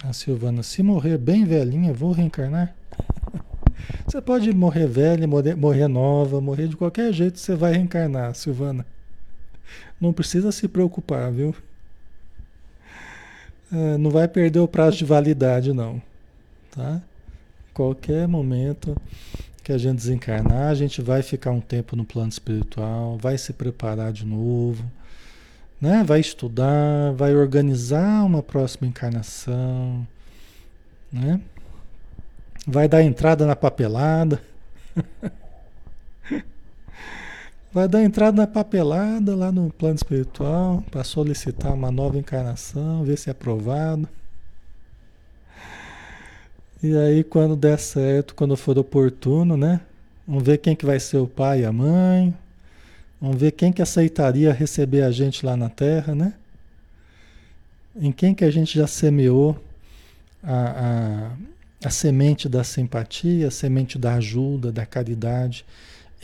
A 0.05 0.13
Silvana, 0.13 0.63
se 0.63 0.83
morrer 0.83 1.17
bem 1.17 1.45
velhinha, 1.45 1.93
vou 1.93 2.13
reencarnar? 2.13 2.75
Você 4.07 4.21
pode 4.21 4.53
morrer 4.53 4.87
velha, 4.87 5.27
morrer, 5.27 5.89
nova, 5.89 6.41
morrer 6.41 6.69
de 6.69 6.77
qualquer 6.77 7.13
jeito, 7.13 7.39
você 7.39 7.55
vai 7.55 7.73
reencarnar, 7.73 8.35
Silvana. 8.35 8.87
Não 10.01 10.13
precisa 10.13 10.53
se 10.53 10.69
preocupar, 10.69 11.33
viu? 11.33 11.55
É, 13.73 13.97
não 13.97 14.11
vai 14.11 14.29
perder 14.29 14.61
o 14.61 14.69
prazo 14.69 14.99
de 14.99 15.05
validade, 15.05 15.73
não. 15.73 16.03
Tá? 16.71 17.01
Qualquer 17.73 18.29
momento 18.29 18.97
que 19.63 19.73
a 19.73 19.79
gente 19.79 19.97
desencarnar, 19.97 20.69
a 20.69 20.75
gente 20.75 21.01
vai 21.01 21.23
ficar 21.23 21.51
um 21.53 21.61
tempo 21.61 21.95
no 21.95 22.05
plano 22.05 22.29
espiritual, 22.29 23.17
vai 23.17 23.39
se 23.39 23.53
preparar 23.53 24.13
de 24.13 24.27
novo, 24.27 24.85
né? 25.81 26.03
Vai 26.05 26.21
estudar, 26.21 27.13
vai 27.15 27.35
organizar 27.35 28.25
uma 28.25 28.43
próxima 28.43 28.89
encarnação, 28.89 30.07
né? 31.13 31.41
Vai 32.67 32.89
dar 32.89 33.03
entrada 33.03 33.47
na 33.47 33.57
papelada. 33.57 34.41
vai 37.73 37.89
dar 37.89 38.03
entrada 38.03 38.37
na 38.37 38.47
papelada 38.47 39.35
lá 39.35 39.51
no 39.51 39.71
plano 39.73 39.97
espiritual 39.97 40.83
para 40.91 41.03
solicitar 41.05 41.73
uma 41.73 41.91
nova 41.91 42.19
encarnação, 42.19 43.05
ver 43.05 43.17
se 43.17 43.31
é 43.31 43.33
aprovado. 43.33 44.09
E 46.83 46.97
aí, 46.97 47.23
quando 47.23 47.55
der 47.55 47.79
certo, 47.79 48.35
quando 48.35 48.57
for 48.57 48.77
oportuno, 48.77 49.57
né? 49.57 49.81
Vamos 50.27 50.43
ver 50.43 50.59
quem 50.59 50.75
que 50.75 50.85
vai 50.85 50.99
ser 50.99 51.19
o 51.19 51.29
pai 51.29 51.61
e 51.61 51.65
a 51.65 51.71
mãe. 51.71 52.35
Vamos 53.21 53.37
ver 53.37 53.53
quem 53.53 53.73
que 53.73 53.81
aceitaria 53.81 54.53
receber 54.53 55.03
a 55.03 55.13
gente 55.13 55.47
lá 55.47 55.57
na 55.57 55.69
Terra, 55.69 56.13
né? 56.13 56.35
Em 57.95 58.11
quem 58.11 58.35
que 58.35 58.45
a 58.45 58.51
gente 58.51 58.77
já 58.77 58.89
semeou 58.89 59.63
a, 60.43 61.31
a, 61.85 61.87
a 61.87 61.91
semente 61.91 62.49
da 62.49 62.65
simpatia, 62.65 63.47
a 63.47 63.51
semente 63.53 63.97
da 63.97 64.15
ajuda, 64.15 64.73
da 64.73 64.85
caridade. 64.85 65.65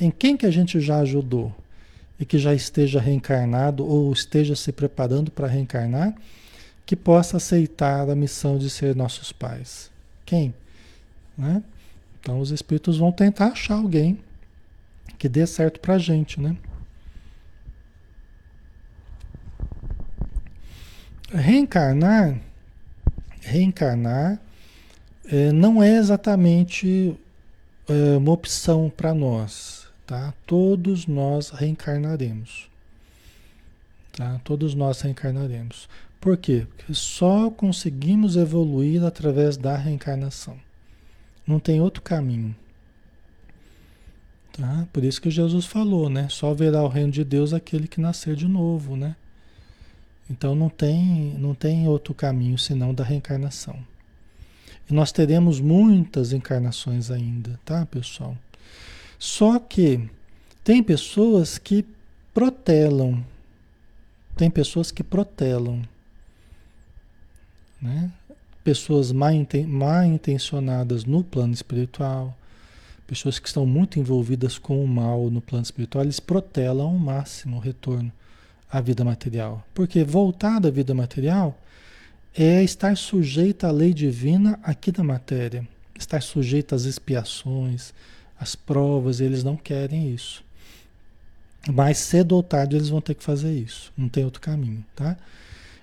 Em 0.00 0.11
quem 0.11 0.36
que 0.36 0.44
a 0.44 0.50
gente 0.50 0.80
já 0.80 0.98
ajudou 0.98 1.54
e 2.18 2.24
que 2.24 2.36
já 2.36 2.52
esteja 2.52 3.00
reencarnado 3.00 3.86
ou 3.86 4.12
esteja 4.12 4.56
se 4.56 4.72
preparando 4.72 5.30
para 5.30 5.46
reencarnar, 5.46 6.16
que 6.84 6.96
possa 6.96 7.36
aceitar 7.36 8.11
a 8.11 8.16
missão 8.16 8.59
de 8.59 8.68
ser 8.68 8.96
nossos 8.96 9.30
pais 9.30 9.96
quem? 10.29 10.55
Né? 11.39 11.62
Então 12.20 12.39
os 12.39 12.51
espíritos 12.51 12.99
vão 12.99 13.11
tentar 13.11 13.47
achar 13.47 13.76
alguém 13.76 14.18
que 15.18 15.26
dê 15.26 15.47
certo 15.47 15.81
para 15.81 15.95
a 15.95 15.99
gente, 15.99 16.39
né? 16.39 16.55
Reencarnar, 21.33 22.39
reencarnar 23.41 24.39
é, 25.24 25.51
não 25.51 25.83
é 25.83 25.97
exatamente 25.97 27.18
é, 27.89 28.16
uma 28.18 28.33
opção 28.33 28.93
para 28.95 29.14
nós, 29.14 29.89
tá? 30.07 30.35
Todos 30.47 31.07
nós 31.07 31.51
reencarnaremos, 31.51 32.68
tá? 34.12 34.39
Todos 34.45 34.74
nós 34.74 35.01
reencarnaremos. 35.01 35.89
Por 36.21 36.37
quê? 36.37 36.66
Porque 36.77 36.95
só 36.95 37.51
conseguimos 37.51 38.37
evoluir 38.37 39.05
através 39.05 39.57
da 39.57 39.77
reencarnação. 39.77 40.59
Não 41.47 41.61
tem 41.61 41.81
outro 41.81 42.03
caminho. 42.03 42.55
Tá? 44.53 44.89
Por 44.93 45.05
isso 45.05 45.23
que 45.23 45.31
Jesus 45.31 45.64
falou, 45.64 46.11
né? 46.11 46.29
Só 46.29 46.53
verá 46.53 46.83
o 46.83 46.89
reino 46.89 47.12
de 47.12 47.23
Deus 47.23 47.53
aquele 47.53 47.87
que 47.87 48.01
nascer 48.01 48.35
de 48.35 48.49
novo, 48.49 48.97
né? 48.97 49.14
Então 50.29 50.55
não 50.55 50.69
tem, 50.69 51.35
não 51.39 51.55
tem 51.55 51.87
outro 51.87 52.12
caminho 52.12 52.59
senão 52.59 52.93
da 52.93 53.05
reencarnação. 53.05 53.79
E 54.91 54.93
nós 54.93 55.12
teremos 55.12 55.61
muitas 55.61 56.33
encarnações 56.33 57.11
ainda, 57.11 57.59
tá, 57.64 57.87
pessoal? 57.87 58.37
Só 59.19 59.59
que 59.59 60.09
tem 60.64 60.83
pessoas 60.83 61.57
que 61.57 61.85
protelam. 62.35 63.25
Tem 64.37 64.51
pessoas 64.51 64.91
que 64.91 65.05
protelam 65.05 65.83
né? 67.81 68.11
Pessoas 68.62 69.12
mal, 69.12 69.33
mal 69.66 70.05
intencionadas 70.05 71.05
no 71.05 71.24
plano 71.24 71.55
espiritual, 71.55 72.37
pessoas 73.07 73.39
que 73.39 73.49
estão 73.49 73.64
muito 73.64 73.99
envolvidas 73.99 74.59
com 74.59 74.85
o 74.85 74.87
mal 74.87 75.31
no 75.31 75.41
plano 75.41 75.64
espiritual, 75.64 76.05
eles 76.05 76.20
protelam 76.20 76.89
ao 76.89 76.99
máximo 76.99 77.57
o 77.57 77.61
retorno 77.61 78.12
à 78.70 78.81
vida 78.81 79.05
material. 79.05 79.64
Porque 79.74 80.05
voltar 80.05 80.61
da 80.61 80.70
vida 80.70 80.95
material 80.95 81.59
é 82.37 82.62
estar 82.62 82.97
sujeito 82.97 83.64
à 83.64 83.70
lei 83.70 83.95
divina 83.95 84.61
aqui 84.62 84.93
da 84.93 85.03
matéria, 85.03 85.66
estar 85.99 86.22
sujeito 86.22 86.74
às 86.74 86.85
expiações, 86.85 87.95
às 88.39 88.55
provas, 88.55 89.20
eles 89.20 89.43
não 89.43 89.57
querem 89.57 90.12
isso. 90.12 90.45
Mas 91.72 91.99
cedo 91.99 92.37
ou 92.37 92.43
tarde 92.43 92.76
eles 92.76 92.89
vão 92.89 93.01
ter 93.01 93.14
que 93.14 93.24
fazer 93.24 93.53
isso, 93.53 93.93
não 93.97 94.09
tem 94.09 94.24
outro 94.24 94.41
caminho, 94.41 94.85
tá? 94.95 95.16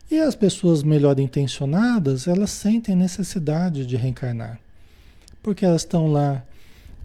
E 0.09 0.19
as 0.19 0.35
pessoas 0.35 0.83
melhor 0.83 1.19
intencionadas, 1.19 2.27
elas 2.27 2.51
sentem 2.51 2.95
necessidade 2.95 3.85
de 3.85 3.95
reencarnar. 3.95 4.59
Porque 5.41 5.65
elas 5.65 5.81
estão 5.81 6.11
lá 6.11 6.43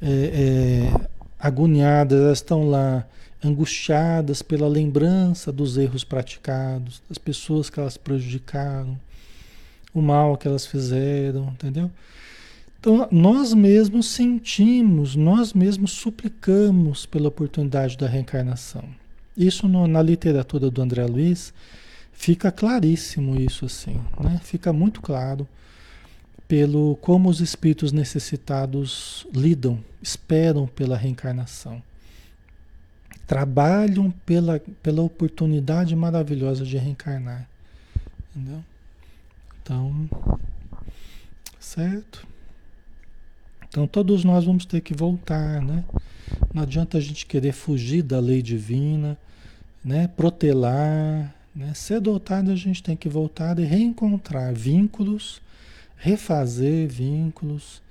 é, 0.03 0.09
é, 0.09 1.09
agoniadas, 1.39 2.21
elas 2.21 2.39
estão 2.39 2.69
lá 2.69 3.07
angustiadas 3.43 4.43
pela 4.43 4.69
lembrança 4.69 5.51
dos 5.51 5.79
erros 5.79 6.05
praticados, 6.05 7.03
das 7.09 7.17
pessoas 7.17 7.71
que 7.71 7.81
elas 7.81 7.97
prejudicaram, 7.97 8.99
o 9.95 10.03
mal 10.03 10.37
que 10.37 10.47
elas 10.47 10.67
fizeram, 10.67 11.49
entendeu? 11.49 11.91
Então, 12.79 13.09
nós 13.11 13.53
mesmos 13.53 14.07
sentimos, 14.09 15.17
nós 15.17 15.53
mesmos 15.53 15.93
suplicamos 15.93 17.05
pela 17.05 17.29
oportunidade 17.29 17.97
da 17.97 18.07
reencarnação. 18.07 18.85
Isso 19.37 19.69
no, 19.69 19.87
na 19.87 20.03
literatura 20.03 20.71
do 20.71 20.81
André 20.83 21.05
Luiz 21.07 21.53
Fica 22.21 22.53
claríssimo 22.53 23.41
isso 23.41 23.65
assim, 23.65 23.99
né? 24.23 24.39
Fica 24.45 24.75
muito 24.75 25.01
claro 25.01 25.49
pelo 26.47 26.97
como 26.97 27.31
os 27.31 27.41
espíritos 27.41 27.93
necessitados 27.93 29.27
lidam, 29.35 29.83
esperam 30.03 30.67
pela 30.67 30.99
reencarnação. 30.99 31.83
Trabalham 33.27 34.11
pela, 34.27 34.61
pela 34.83 35.01
oportunidade 35.01 35.97
maravilhosa 35.97 36.63
de 36.63 36.77
reencarnar. 36.77 37.49
Entendeu? 38.37 38.63
Então, 39.63 40.11
certo? 41.59 42.29
Então 43.67 43.87
todos 43.87 44.25
nós 44.25 44.45
vamos 44.45 44.67
ter 44.67 44.83
que 44.83 44.93
voltar, 44.93 45.63
né? 45.63 45.83
Não 46.53 46.65
adianta 46.65 46.99
a 46.99 47.01
gente 47.01 47.25
querer 47.25 47.53
fugir 47.53 48.03
da 48.03 48.21
lei 48.21 48.43
divina, 48.43 49.17
né? 49.83 50.07
Protelar, 50.07 51.35
né? 51.55 51.73
Cedo 51.75 52.13
ou 52.13 52.21
tarde 52.21 52.51
a 52.51 52.57
gente 52.57 52.83
tem 52.83 52.97
que 52.97 53.09
voltar 53.09 53.59
e 53.59 53.65
reencontrar 53.65 54.55
vínculos, 54.55 55.41
refazer 55.97 56.89
vínculos, 56.89 57.83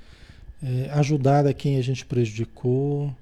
é, 0.62 0.90
ajudar 0.94 1.46
a 1.46 1.54
quem 1.54 1.78
a 1.78 1.82
gente 1.82 2.06
prejudicou, 2.06 3.16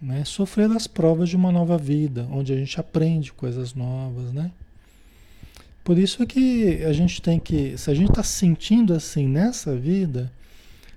né? 0.00 0.24
sofrer 0.24 0.70
as 0.70 0.86
provas 0.86 1.28
de 1.28 1.36
uma 1.36 1.50
nova 1.50 1.78
vida, 1.78 2.28
onde 2.30 2.52
a 2.52 2.56
gente 2.56 2.78
aprende 2.78 3.32
coisas 3.32 3.74
novas, 3.74 4.32
né? 4.32 4.50
Por 5.82 5.98
isso 5.98 6.26
que 6.26 6.82
a 6.84 6.92
gente 6.94 7.20
tem 7.20 7.38
que, 7.38 7.76
se 7.76 7.90
a 7.90 7.94
gente 7.94 8.08
está 8.08 8.22
sentindo 8.22 8.94
assim 8.94 9.28
nessa 9.28 9.76
vida, 9.76 10.32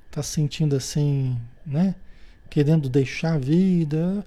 está 0.10 0.24
sentindo 0.24 0.76
assim, 0.78 1.38
né? 1.66 1.94
Querendo 2.50 2.88
deixar 2.88 3.34
a 3.34 3.38
vida, 3.38 4.26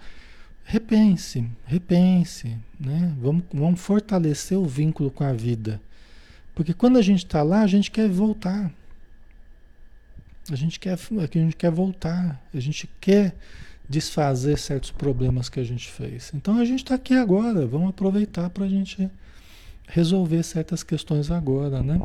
repense, 0.71 1.45
repense, 1.67 2.57
né? 2.79 3.13
Vamos, 3.21 3.43
vamos 3.53 3.81
fortalecer 3.81 4.57
o 4.57 4.65
vínculo 4.65 5.11
com 5.11 5.25
a 5.25 5.33
vida. 5.33 5.81
Porque 6.55 6.73
quando 6.73 6.97
a 6.97 7.03
gente 7.03 7.25
está 7.27 7.43
lá, 7.43 7.63
a 7.63 7.67
gente 7.67 7.91
quer 7.91 8.09
voltar. 8.09 8.73
A 10.49 10.55
gente 10.55 10.79
quer, 10.79 10.93
a 10.93 11.39
gente 11.39 11.57
quer 11.57 11.73
voltar. 11.73 12.41
A 12.55 12.61
gente 12.61 12.89
quer 13.01 13.35
desfazer 13.89 14.57
certos 14.59 14.93
problemas 14.93 15.49
que 15.49 15.59
a 15.59 15.65
gente 15.65 15.91
fez. 15.91 16.31
Então 16.33 16.57
a 16.59 16.65
gente 16.65 16.85
está 16.85 16.95
aqui 16.95 17.15
agora. 17.15 17.67
Vamos 17.67 17.91
aproveitar 17.91 18.49
para 18.51 18.65
a 18.65 18.69
gente 18.69 19.11
resolver 19.89 20.45
certas 20.45 20.85
questões 20.85 21.33
agora, 21.33 21.83
né? 21.83 22.01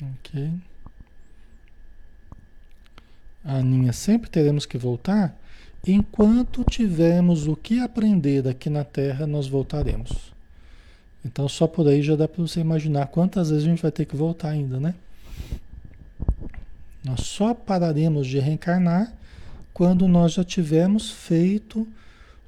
Ok. 0.00 0.52
Aninha, 3.42 3.92
sempre 3.92 4.30
teremos 4.30 4.64
que 4.64 4.78
voltar? 4.78 5.36
Enquanto 5.86 6.64
tivermos 6.64 7.46
o 7.46 7.56
que 7.56 7.80
aprender 7.80 8.46
aqui 8.46 8.68
na 8.68 8.84
Terra, 8.84 9.26
nós 9.26 9.46
voltaremos. 9.46 10.32
Então, 11.24 11.48
só 11.48 11.66
por 11.66 11.88
aí 11.88 12.02
já 12.02 12.16
dá 12.16 12.28
para 12.28 12.42
você 12.42 12.60
imaginar 12.60 13.06
quantas 13.06 13.50
vezes 13.50 13.64
a 13.64 13.68
gente 13.68 13.82
vai 13.82 13.90
ter 13.90 14.04
que 14.04 14.16
voltar 14.16 14.50
ainda, 14.50 14.78
né? 14.78 14.94
Nós 17.04 17.20
só 17.20 17.54
pararemos 17.54 18.26
de 18.26 18.38
reencarnar 18.38 19.12
quando 19.72 20.08
nós 20.08 20.32
já 20.32 20.44
tivermos 20.44 21.10
feito 21.10 21.86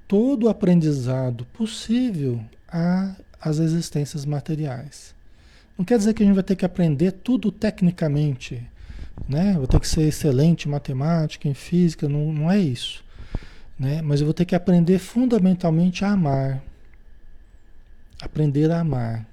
todo 0.08 0.44
o 0.44 0.48
aprendizado 0.48 1.44
possível 1.52 2.40
às 3.40 3.58
existências 3.58 4.24
materiais. 4.24 5.14
Não 5.78 5.84
quer 5.84 5.96
dizer 5.96 6.12
que 6.12 6.22
a 6.22 6.26
gente 6.26 6.34
vai 6.34 6.44
ter 6.44 6.56
que 6.56 6.64
aprender 6.64 7.12
tudo 7.12 7.50
tecnicamente, 7.50 8.62
né? 9.28 9.54
Vou 9.56 9.66
ter 9.66 9.80
que 9.80 9.88
ser 9.88 10.02
excelente 10.02 10.66
em 10.68 10.70
matemática, 10.70 11.48
em 11.48 11.54
física, 11.54 12.08
não, 12.08 12.32
não 12.32 12.50
é 12.50 12.58
isso. 12.58 13.04
Né? 13.80 14.02
Mas 14.02 14.20
eu 14.20 14.26
vou 14.26 14.34
ter 14.34 14.44
que 14.44 14.54
aprender 14.54 14.98
fundamentalmente 14.98 16.04
a 16.04 16.10
amar. 16.10 16.62
Aprender 18.20 18.70
a 18.70 18.80
amar. 18.80 19.26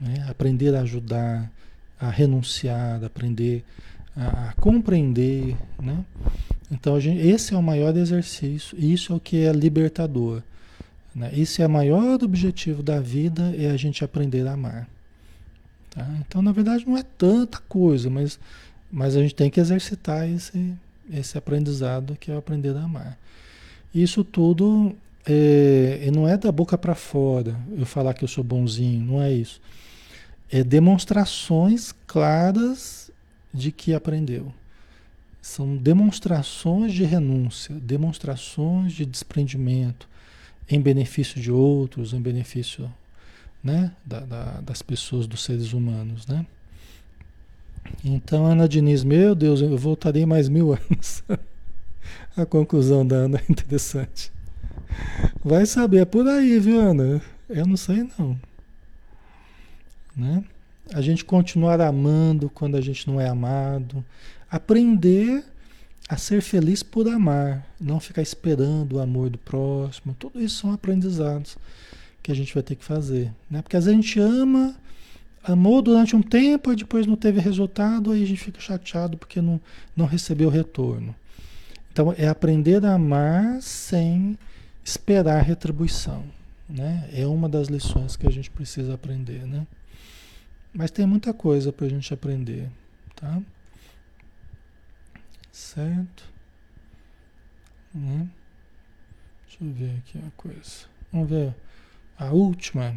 Né? 0.00 0.24
Aprender 0.28 0.72
a 0.76 0.82
ajudar, 0.82 1.50
a 1.98 2.08
renunciar, 2.08 3.02
aprender 3.04 3.64
a, 4.16 4.50
a 4.50 4.52
compreender, 4.52 5.56
né? 5.82 6.04
Então, 6.70 7.00
gente, 7.00 7.26
esse 7.26 7.52
é 7.52 7.56
o 7.56 7.62
maior 7.62 7.96
exercício, 7.96 8.78
isso 8.78 9.12
é 9.12 9.16
o 9.16 9.20
que 9.20 9.44
é 9.44 9.50
libertador. 9.50 10.40
Né? 11.12 11.32
Esse 11.34 11.60
é 11.60 11.66
o 11.66 11.70
maior 11.70 12.22
objetivo 12.22 12.84
da 12.84 13.00
vida, 13.00 13.52
é 13.58 13.68
a 13.72 13.76
gente 13.76 14.04
aprender 14.04 14.46
a 14.46 14.52
amar. 14.52 14.88
Tá? 15.90 16.08
Então, 16.20 16.40
na 16.40 16.52
verdade, 16.52 16.86
não 16.86 16.96
é 16.96 17.02
tanta 17.02 17.58
coisa, 17.68 18.08
mas, 18.08 18.38
mas 18.88 19.16
a 19.16 19.20
gente 19.20 19.34
tem 19.34 19.50
que 19.50 19.58
exercitar 19.58 20.30
esse, 20.30 20.72
esse 21.12 21.36
aprendizado 21.36 22.16
que 22.18 22.30
é 22.30 22.36
aprender 22.36 22.76
a 22.76 22.82
amar. 22.82 23.18
Isso 23.94 24.22
tudo 24.22 24.94
é, 25.26 26.10
não 26.14 26.26
é 26.26 26.36
da 26.36 26.50
boca 26.50 26.78
para 26.78 26.94
fora, 26.94 27.56
eu 27.76 27.84
falar 27.84 28.14
que 28.14 28.24
eu 28.24 28.28
sou 28.28 28.44
bonzinho, 28.44 29.04
não 29.04 29.22
é 29.22 29.32
isso. 29.32 29.60
É 30.50 30.64
demonstrações 30.64 31.92
claras 32.06 33.10
de 33.52 33.70
que 33.70 33.94
aprendeu. 33.94 34.52
São 35.42 35.76
demonstrações 35.76 36.92
de 36.92 37.04
renúncia, 37.04 37.74
demonstrações 37.76 38.92
de 38.92 39.06
desprendimento 39.06 40.08
em 40.68 40.80
benefício 40.80 41.40
de 41.40 41.50
outros, 41.50 42.12
em 42.12 42.20
benefício 42.20 42.92
né, 43.62 43.92
da, 44.04 44.20
da, 44.20 44.60
das 44.60 44.82
pessoas, 44.82 45.26
dos 45.26 45.42
seres 45.42 45.72
humanos. 45.72 46.26
Né? 46.26 46.46
Então, 48.04 48.46
Ana 48.46 48.68
Diniz, 48.68 49.04
meu 49.04 49.34
Deus, 49.34 49.60
eu 49.60 49.76
voltarei 49.76 50.24
mais 50.24 50.48
mil 50.48 50.72
anos. 50.72 51.22
A 52.36 52.46
conclusão 52.46 53.06
da 53.06 53.16
Ana 53.16 53.38
é 53.38 53.52
interessante. 53.52 54.32
Vai 55.44 55.66
saber, 55.66 55.98
é 55.98 56.04
por 56.04 56.26
aí, 56.26 56.58
viu, 56.58 56.80
Ana? 56.80 57.20
Eu 57.48 57.66
não 57.66 57.76
sei 57.76 58.08
não. 58.18 58.38
Né? 60.16 60.44
A 60.92 61.00
gente 61.00 61.24
continuar 61.24 61.80
amando 61.80 62.50
quando 62.50 62.76
a 62.76 62.80
gente 62.80 63.06
não 63.08 63.20
é 63.20 63.28
amado. 63.28 64.04
Aprender 64.50 65.44
a 66.08 66.16
ser 66.16 66.42
feliz 66.42 66.82
por 66.82 67.08
amar, 67.08 67.64
não 67.80 68.00
ficar 68.00 68.22
esperando 68.22 68.94
o 68.94 69.00
amor 69.00 69.30
do 69.30 69.38
próximo. 69.38 70.14
Tudo 70.18 70.40
isso 70.40 70.60
são 70.60 70.72
aprendizados 70.72 71.56
que 72.22 72.32
a 72.32 72.34
gente 72.34 72.52
vai 72.52 72.62
ter 72.62 72.74
que 72.74 72.84
fazer. 72.84 73.32
Né? 73.48 73.62
Porque 73.62 73.76
às 73.76 73.84
vezes 73.84 73.98
a 73.98 74.02
gente 74.02 74.18
ama, 74.18 74.74
amou 75.42 75.80
durante 75.80 76.14
um 76.14 76.22
tempo 76.22 76.72
e 76.72 76.76
depois 76.76 77.06
não 77.06 77.16
teve 77.16 77.40
resultado, 77.40 78.12
aí 78.12 78.22
a 78.22 78.26
gente 78.26 78.40
fica 78.40 78.60
chateado 78.60 79.16
porque 79.16 79.40
não, 79.40 79.60
não 79.96 80.06
recebeu 80.06 80.48
retorno. 80.50 81.14
Então 81.92 82.14
é 82.16 82.28
aprender 82.28 82.84
a 82.84 82.94
amar 82.94 83.60
sem 83.60 84.38
esperar 84.84 85.42
retribuição. 85.42 86.24
Né? 86.68 87.08
É 87.12 87.26
uma 87.26 87.48
das 87.48 87.68
lições 87.68 88.16
que 88.16 88.26
a 88.26 88.30
gente 88.30 88.50
precisa 88.50 88.94
aprender. 88.94 89.44
Né? 89.46 89.66
Mas 90.72 90.90
tem 90.90 91.06
muita 91.06 91.34
coisa 91.34 91.72
para 91.72 91.86
a 91.86 91.90
gente 91.90 92.12
aprender. 92.14 92.70
Tá? 93.16 93.40
Certo? 95.50 96.24
Né? 97.92 98.28
Deixa 99.46 99.64
eu 99.64 99.72
ver 99.72 99.96
aqui 99.98 100.18
uma 100.18 100.30
coisa. 100.36 100.86
Vamos 101.12 101.28
ver 101.28 101.54
a 102.16 102.30
última. 102.30 102.94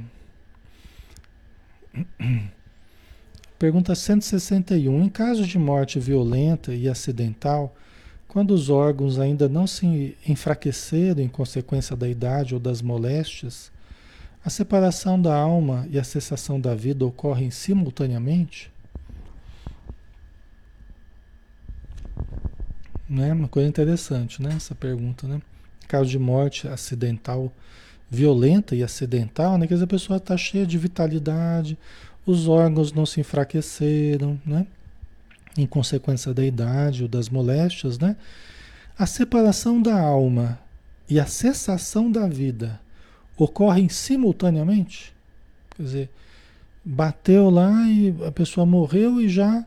Pergunta 3.60 3.96
161. 3.96 5.04
Em 5.04 5.10
caso 5.10 5.46
de 5.46 5.58
morte 5.58 6.00
violenta 6.00 6.74
e 6.74 6.90
acidental, 6.90 7.76
quando 8.28 8.52
os 8.52 8.70
órgãos 8.70 9.20
ainda 9.20 9.48
não 9.48 9.68
se 9.68 10.18
enfraqueceram 10.28 11.22
em 11.22 11.28
consequência 11.28 11.96
da 11.96 12.10
idade 12.10 12.54
ou 12.54 12.60
das 12.60 12.82
moléstias, 12.82 13.72
a 14.44 14.50
separação 14.50 15.22
da 15.22 15.36
alma 15.36 15.88
e 15.90 16.00
a 16.00 16.04
cessação 16.04 16.60
da 16.60 16.76
vida 16.76 17.06
ocorrem 17.06 17.52
simultaneamente? 17.52 18.72
Né? 23.08 23.32
Uma 23.32 23.48
coisa 23.48 23.70
interessante, 23.70 24.42
né? 24.42 24.54
Essa 24.56 24.74
pergunta, 24.74 25.28
né? 25.28 25.40
Caso 25.88 26.10
de 26.10 26.18
morte 26.18 26.68
acidental, 26.68 27.52
violenta 28.14 28.76
e 28.76 28.84
acidental, 28.84 29.58
né? 29.58 29.68
Quer 29.68 29.74
dizer, 29.74 29.86
a 29.86 29.88
pessoa 29.88 30.18
está 30.18 30.38
cheia 30.38 30.66
de 30.66 30.78
vitalidade, 30.78 31.78
os 32.26 32.48
órgãos 32.48 32.94
não 32.94 33.06
se 33.06 33.20
enfraqueceram, 33.20 34.40
né? 34.46 34.68
em 35.58 35.66
consequência 35.66 36.34
da 36.34 36.44
idade 36.44 37.04
ou 37.04 37.10
das 37.10 37.30
moléstias, 37.30 38.00
né? 38.00 38.16
A 38.98 39.06
separação 39.06 39.82
da 39.82 40.00
alma 40.00 40.60
e 41.10 41.20
a 41.20 41.26
cessação 41.26 42.12
da 42.12 42.28
vida 42.28 42.80
ocorrem 43.38 43.90
simultaneamente? 43.90 45.14
Quer 45.76 45.84
dizer, 45.84 46.10
bateu 46.84 47.50
lá 47.50 47.88
e 47.88 48.16
a 48.26 48.32
pessoa 48.32 48.66
morreu 48.66 49.22
e 49.22 49.30
já 49.30 49.66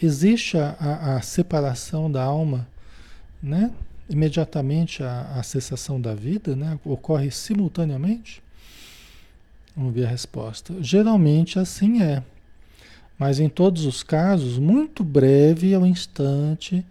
existe 0.00 0.56
a, 0.56 1.16
a, 1.16 1.22
separação 1.22 2.10
da 2.10 2.22
alma, 2.22 2.66
né? 3.42 3.70
Imediatamente 4.12 5.02
a, 5.02 5.38
a 5.38 5.42
cessação 5.42 6.00
da 6.00 6.14
vida, 6.14 6.54
né? 6.54 6.78
Ocorre 6.84 7.30
simultaneamente? 7.30 8.42
Vamos 9.74 9.94
ver 9.94 10.04
a 10.04 10.08
resposta. 10.08 10.74
Geralmente 10.80 11.58
assim 11.58 12.02
é. 12.02 12.22
Mas 13.18 13.40
em 13.40 13.48
todos 13.48 13.86
os 13.86 14.02
casos, 14.02 14.58
muito 14.58 15.02
breve 15.02 15.72
é 15.72 15.78
o 15.78 15.86
instante 15.86 16.84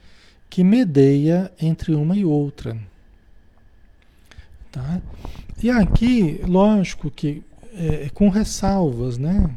que 0.49 0.63
medeia 0.63 1.51
entre 1.61 1.93
uma 1.93 2.15
e 2.15 2.25
outra. 2.25 2.77
Tá? 4.71 5.01
E 5.61 5.69
aqui, 5.69 6.41
lógico 6.47 7.11
que 7.11 7.43
é, 7.73 8.05
é, 8.05 8.09
com 8.09 8.29
ressalvas, 8.29 9.17
né? 9.17 9.49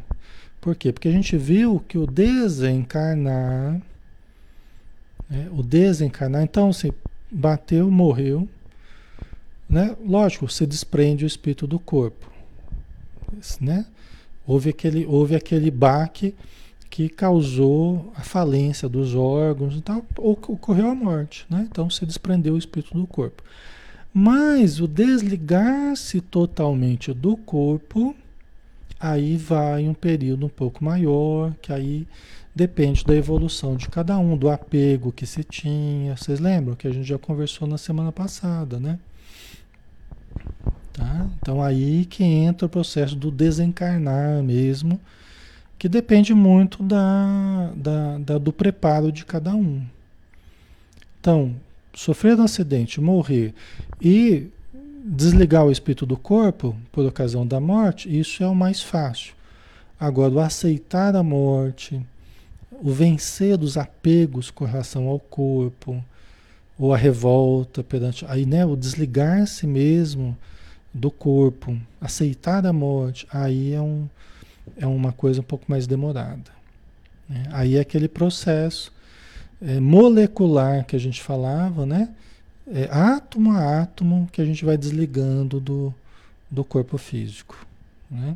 Por 0.61 0.75
quê? 0.75 0.91
Porque 0.91 1.07
a 1.07 1.11
gente 1.11 1.37
viu 1.37 1.79
que 1.87 1.97
o 1.97 2.05
desencarnar, 2.07 3.81
né? 5.29 5.49
o 5.51 5.61
desencarnar, 5.61 6.43
então 6.43 6.71
se 6.71 6.93
bateu, 7.35 7.91
morreu, 7.91 8.47
né? 9.69 9.95
Lógico, 10.05 10.47
se 10.47 10.65
desprende 10.65 11.25
o 11.25 11.27
espírito 11.27 11.67
do 11.67 11.77
corpo, 11.77 12.31
né? 13.59 13.85
Houve 14.47 14.69
aquele, 14.69 15.05
houve 15.05 15.35
aquele 15.35 15.69
baque 15.69 16.33
que 16.89 17.09
causou 17.09 18.13
a 18.15 18.21
falência 18.21 18.87
dos 18.87 19.15
órgãos 19.15 19.75
e 19.75 19.81
tal, 19.81 20.05
ocorreu 20.17 20.87
a 20.89 20.95
morte, 20.95 21.45
né? 21.49 21.67
Então 21.69 21.89
se 21.89 22.05
desprendeu 22.05 22.53
o 22.53 22.57
espírito 22.57 22.97
do 22.97 23.05
corpo. 23.05 23.43
Mas 24.13 24.79
o 24.79 24.87
desligar-se 24.87 26.21
totalmente 26.21 27.11
do 27.11 27.35
corpo, 27.35 28.15
aí 28.97 29.35
vai 29.35 29.89
um 29.89 29.93
período 29.93 30.45
um 30.45 30.49
pouco 30.49 30.85
maior, 30.85 31.53
que 31.61 31.73
aí 31.73 32.07
depende 32.55 33.03
da 33.03 33.13
evolução 33.13 33.75
de 33.75 33.89
cada 33.89 34.17
um, 34.17 34.37
do 34.37 34.49
apego 34.49 35.11
que 35.11 35.27
se 35.27 35.43
tinha. 35.43 36.15
Vocês 36.15 36.39
lembram 36.39 36.75
que 36.75 36.87
a 36.87 36.91
gente 36.91 37.05
já 37.05 37.17
conversou 37.17 37.67
na 37.67 37.77
semana 37.77 38.13
passada, 38.13 38.79
né? 38.79 38.97
Tá? 40.93 41.27
Então 41.41 41.61
aí 41.61 42.05
que 42.05 42.23
entra 42.23 42.65
o 42.65 42.69
processo 42.69 43.15
do 43.15 43.29
desencarnar 43.29 44.41
mesmo, 44.41 44.99
que 45.77 45.89
depende 45.89 46.33
muito 46.33 46.81
da, 46.81 47.73
da, 47.75 48.17
da, 48.19 48.37
do 48.37 48.53
preparo 48.53 49.11
de 49.11 49.25
cada 49.25 49.53
um. 49.53 49.85
Então, 51.19 51.53
sofrer 51.93 52.39
um 52.39 52.43
acidente, 52.43 53.01
morrer 53.01 53.53
e 53.99 54.47
desligar 55.03 55.65
o 55.65 55.71
espírito 55.71 56.05
do 56.05 56.15
corpo 56.15 56.75
por 56.91 57.05
ocasião 57.05 57.45
da 57.45 57.59
morte, 57.59 58.07
isso 58.17 58.41
é 58.41 58.47
o 58.47 58.55
mais 58.55 58.81
fácil. 58.81 59.33
Agora, 59.99 60.33
o 60.33 60.39
aceitar 60.39 61.15
a 61.15 61.23
morte, 61.23 62.01
o 62.81 62.91
vencer 62.91 63.57
dos 63.57 63.77
apegos 63.77 64.51
com 64.51 64.65
relação 64.65 65.07
ao 65.07 65.19
corpo, 65.19 66.03
ou 66.77 66.93
a 66.93 66.97
revolta 66.97 67.83
perante. 67.83 68.25
Aí, 68.27 68.45
né, 68.45 68.65
o 68.65 68.75
desligar-se 68.75 69.65
mesmo 69.65 70.37
do 70.93 71.09
corpo, 71.09 71.77
aceitar 71.99 72.65
a 72.65 72.73
morte, 72.73 73.27
aí 73.31 73.73
é 73.73 73.81
um 73.81 74.07
é 74.77 74.87
uma 74.87 75.11
coisa 75.11 75.41
um 75.41 75.43
pouco 75.43 75.65
mais 75.67 75.85
demorada. 75.85 76.51
Né? 77.29 77.43
Aí 77.51 77.75
é 77.75 77.79
aquele 77.79 78.07
processo 78.07 78.91
é, 79.61 79.79
molecular 79.79 80.85
que 80.85 80.95
a 80.95 80.99
gente 80.99 81.21
falava, 81.21 81.85
né? 81.85 82.09
É, 82.67 82.89
átomo 82.91 83.51
a 83.51 83.81
átomo 83.81 84.27
que 84.31 84.41
a 84.41 84.45
gente 84.45 84.65
vai 84.65 84.75
desligando 84.75 85.59
do, 85.59 85.93
do 86.49 86.63
corpo 86.63 86.97
físico. 86.97 87.55
Né? 88.09 88.35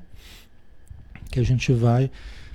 Que 1.31 1.39
a 1.39 1.43
gente 1.43 1.73
vai. 1.73 2.11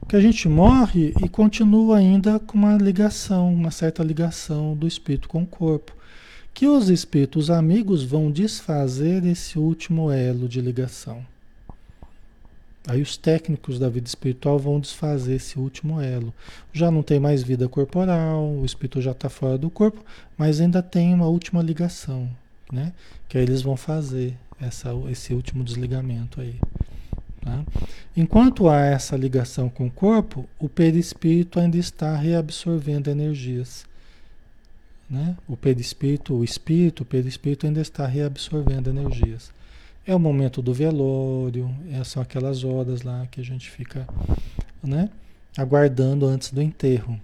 Que 0.08 0.16
a 0.16 0.20
gente 0.20 0.48
morre 0.48 1.14
e 1.22 1.28
continua 1.28 1.98
ainda 1.98 2.38
com 2.38 2.58
uma 2.58 2.76
ligação, 2.76 3.52
uma 3.52 3.70
certa 3.70 4.02
ligação 4.02 4.76
do 4.76 4.86
espírito 4.86 5.28
com 5.28 5.42
o 5.42 5.46
corpo. 5.46 5.92
Que 6.52 6.66
os 6.66 6.88
espíritos 6.88 7.50
amigos 7.50 8.04
vão 8.04 8.30
desfazer 8.30 9.24
esse 9.24 9.58
último 9.58 10.10
elo 10.10 10.48
de 10.48 10.60
ligação. 10.60 11.24
Aí 12.86 13.00
os 13.00 13.16
técnicos 13.16 13.78
da 13.78 13.88
vida 13.88 14.06
espiritual 14.06 14.58
vão 14.58 14.78
desfazer 14.78 15.36
esse 15.36 15.58
último 15.58 16.00
elo. 16.00 16.34
Já 16.70 16.90
não 16.90 17.02
tem 17.02 17.18
mais 17.18 17.42
vida 17.42 17.66
corporal, 17.66 18.46
o 18.46 18.64
espírito 18.64 19.00
já 19.00 19.12
está 19.12 19.30
fora 19.30 19.56
do 19.56 19.70
corpo, 19.70 20.04
mas 20.36 20.60
ainda 20.60 20.82
tem 20.82 21.14
uma 21.14 21.26
última 21.26 21.62
ligação, 21.62 22.28
né? 22.70 22.92
Que 23.26 23.38
aí 23.38 23.44
eles 23.44 23.62
vão 23.62 23.76
fazer 23.76 24.36
essa, 24.60 24.90
esse 25.10 25.32
último 25.32 25.64
desligamento 25.64 26.42
aí. 26.42 26.56
Tá? 27.44 27.62
Enquanto 28.16 28.68
há 28.70 28.80
essa 28.86 29.16
ligação 29.16 29.68
com 29.68 29.86
o 29.86 29.90
corpo, 29.90 30.48
o 30.58 30.66
perispírito 30.66 31.60
ainda 31.60 31.76
está 31.76 32.16
reabsorvendo 32.16 33.10
energias. 33.10 33.84
né? 35.10 35.36
O 35.46 35.54
perispírito, 35.54 36.34
o 36.34 36.42
espírito, 36.42 37.02
o 37.02 37.06
perispírito 37.06 37.66
ainda 37.66 37.82
está 37.82 38.06
reabsorvendo 38.06 38.88
energias. 38.88 39.52
É 40.06 40.14
o 40.14 40.18
momento 40.18 40.62
do 40.62 40.72
velório, 40.72 41.70
é, 41.92 42.02
são 42.02 42.22
aquelas 42.22 42.64
horas 42.64 43.02
lá 43.02 43.26
que 43.30 43.40
a 43.40 43.44
gente 43.44 43.70
fica, 43.70 44.06
né? 44.82 45.10
Aguardando 45.56 46.26
antes 46.26 46.50
do 46.50 46.60
enterro. 46.60 47.20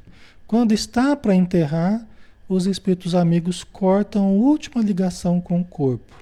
Quando 0.46 0.72
está 0.72 1.16
para 1.16 1.34
enterrar, 1.34 2.06
os 2.48 2.66
espíritos 2.66 3.14
amigos 3.14 3.64
cortam 3.64 4.24
a 4.24 4.30
última 4.30 4.82
ligação 4.82 5.40
com 5.40 5.60
o 5.60 5.64
corpo. 5.64 6.19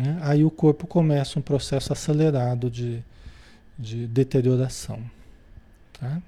Né? 0.00 0.18
Aí 0.22 0.44
o 0.44 0.50
corpo 0.50 0.86
começa 0.86 1.38
um 1.38 1.42
processo 1.42 1.92
acelerado 1.92 2.70
de, 2.70 3.04
de 3.78 4.06
deterioração. 4.06 4.98
Tá? 5.92 6.22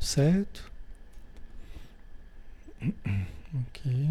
Certo? 0.00 0.70
Ok. 3.50 4.10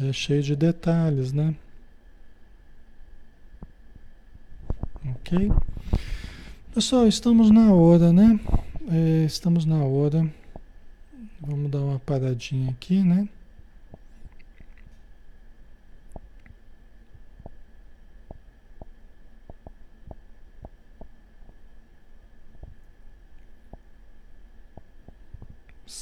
É 0.00 0.12
cheio 0.12 0.40
de 0.40 0.54
detalhes, 0.54 1.32
né? 1.32 1.52
Ok? 5.04 5.50
Pessoal, 6.72 7.08
estamos 7.08 7.50
na 7.50 7.72
hora, 7.74 8.12
né? 8.12 8.38
É, 8.88 9.24
estamos 9.24 9.64
na 9.64 9.82
hora. 9.82 10.32
Vamos 11.40 11.72
dar 11.72 11.80
uma 11.80 11.98
paradinha 11.98 12.70
aqui, 12.70 13.02
né? 13.02 13.28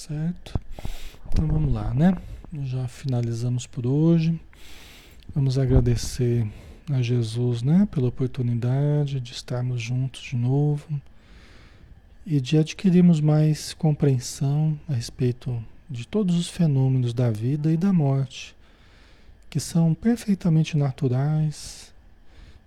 Certo? 0.07 0.61
Então 1.29 1.47
vamos 1.47 1.73
lá, 1.73 1.95
né? 1.95 2.15
Já 2.65 2.87
finalizamos 2.87 3.67
por 3.67 3.87
hoje. 3.87 4.39
Vamos 5.35 5.59
agradecer 5.59 6.47
a 6.93 7.01
Jesus, 7.01 7.63
né, 7.63 7.89
pela 7.91 8.09
oportunidade 8.09 9.19
de 9.19 9.33
estarmos 9.33 9.81
juntos 9.81 10.21
de 10.21 10.37
novo 10.37 11.01
e 12.27 12.39
de 12.39 12.59
adquirirmos 12.59 13.19
mais 13.19 13.73
compreensão 13.73 14.79
a 14.87 14.93
respeito 14.93 15.65
de 15.89 16.07
todos 16.07 16.37
os 16.37 16.51
fenômenos 16.51 17.15
da 17.15 17.31
vida 17.31 17.73
e 17.73 17.77
da 17.79 17.91
morte, 17.91 18.55
que 19.49 19.59
são 19.59 19.95
perfeitamente 19.95 20.77
naturais, 20.77 21.95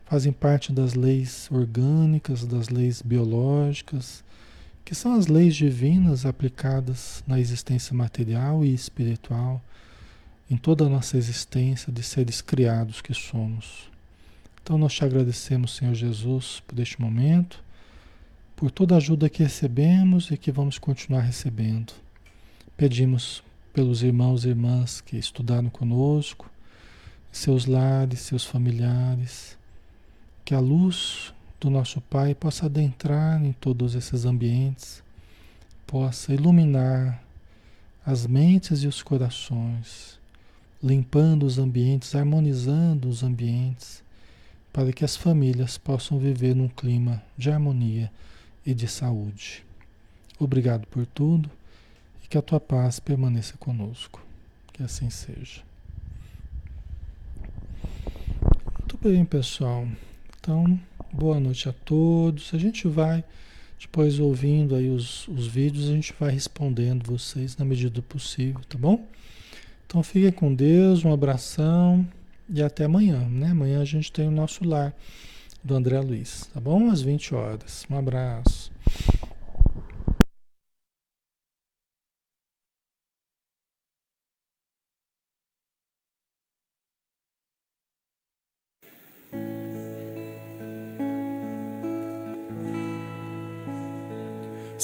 fazem 0.08 0.34
parte 0.34 0.74
das 0.74 0.96
leis 0.96 1.48
orgânicas, 1.52 2.48
das 2.48 2.70
leis 2.70 3.00
biológicas, 3.04 4.24
que 4.88 4.96
são 4.96 5.16
as 5.16 5.28
leis 5.28 5.54
divinas 5.54 6.26
aplicadas 6.26 7.22
na 7.28 7.38
existência 7.38 7.94
material 7.94 8.64
e 8.64 8.74
espiritual, 8.74 9.62
em 10.50 10.56
toda 10.56 10.86
a 10.86 10.90
nossa 10.90 11.18
existência 11.18 11.92
de 11.92 12.02
seres 12.02 12.40
criados 12.40 13.02
que 13.02 13.14
somos. 13.14 13.92
Então 14.64 14.78
nós 14.78 14.94
te 14.94 15.04
agradecemos, 15.04 15.76
Senhor 15.76 15.94
Jesus, 15.94 16.64
por 16.66 16.80
este 16.80 17.02
momento, 17.02 17.62
por 18.56 18.72
toda 18.72 18.96
a 18.96 18.98
ajuda 18.98 19.30
que 19.30 19.44
recebemos 19.44 20.32
e 20.32 20.38
que 20.38 20.54
vamos 20.54 20.78
continuar 20.78 21.20
recebendo. 21.20 21.92
Pedimos 22.78 23.44
pelos 23.74 24.04
irmãos 24.04 24.46
e 24.46 24.50
irmãs 24.52 25.02
que 25.02 25.18
estudaram 25.18 25.70
conosco, 25.70 26.50
seus 27.30 27.66
lares, 27.66 28.22
seus 28.22 28.46
familiares, 28.46 29.58
que 30.46 30.56
a 30.56 30.62
luz 30.62 31.34
do 31.60 31.70
nosso 31.70 32.00
Pai 32.02 32.36
possa 32.36 32.66
adentrar 32.68 33.44
em 33.44 33.52
todos 33.52 33.96
esses 33.96 34.26
ambientes, 34.26 35.04
possa 35.86 36.34
iluminar 36.34 37.24
as 38.06 38.26
mentes 38.26 38.84
e 38.84 38.88
os 38.88 39.02
corações, 39.02 40.20
limpando 40.82 41.46
os 41.46 41.58
ambientes, 41.58 42.16
harmonizando 42.16 43.10
os 43.10 43.24
ambientes 43.24 44.04
para 44.72 44.94
que 44.94 45.04
as 45.04 45.16
famílias 45.16 45.78
possam 45.78 46.20
viver 46.20 46.56
num 46.56 46.68
clima 46.68 47.24
de 47.36 47.50
harmonia 47.50 48.12
e 48.66 48.74
de 48.74 48.88
saúde. 48.88 49.66
Obrigado 50.40 50.86
por 50.86 51.06
tudo 51.08 51.50
e 52.24 52.28
que 52.28 52.38
a 52.38 52.42
tua 52.44 52.60
paz 52.60 53.00
permaneça 53.00 53.58
conosco. 53.58 54.22
Que 54.72 54.84
assim 54.84 55.10
seja. 55.10 55.64
Muito 58.78 58.98
bem, 59.02 59.26
pessoal. 59.26 59.88
Então, 60.40 60.80
boa 61.12 61.40
noite 61.40 61.70
a 61.70 61.74
todos. 61.74 62.54
A 62.54 62.58
gente 62.58 62.88
vai, 62.88 63.24
depois 63.80 64.20
ouvindo 64.20 64.76
aí 64.76 64.90
os, 64.90 65.28
os 65.28 65.48
vídeos, 65.48 65.90
a 65.90 65.94
gente 65.94 66.14
vai 66.20 66.32
respondendo 66.32 67.06
vocês 67.06 67.58
na 67.58 67.66
medida 67.66 67.90
do 67.90 68.04
possível, 68.04 68.62
tá 68.68 68.78
bom? 68.78 69.06
Então 69.86 70.04
fiquem 70.04 70.32
com 70.32 70.54
Deus, 70.54 71.06
um 71.06 71.14
abração. 71.14 72.08
E 72.50 72.62
até 72.62 72.86
amanhã, 72.86 73.20
né? 73.30 73.52
Amanhã 73.52 73.82
a 73.82 73.86
gente 73.86 74.12
tem 74.12 74.28
o 74.28 74.32
nosso 74.32 74.64
lar 74.64 74.94
do 75.64 75.76
André 75.76 76.00
Luiz, 76.00 76.50
tá 76.54 76.62
bom? 76.62 76.90
Às 76.90 77.02
20 77.02 77.36
horas. 77.36 77.86
Um 77.90 77.98
abraço. 77.98 78.72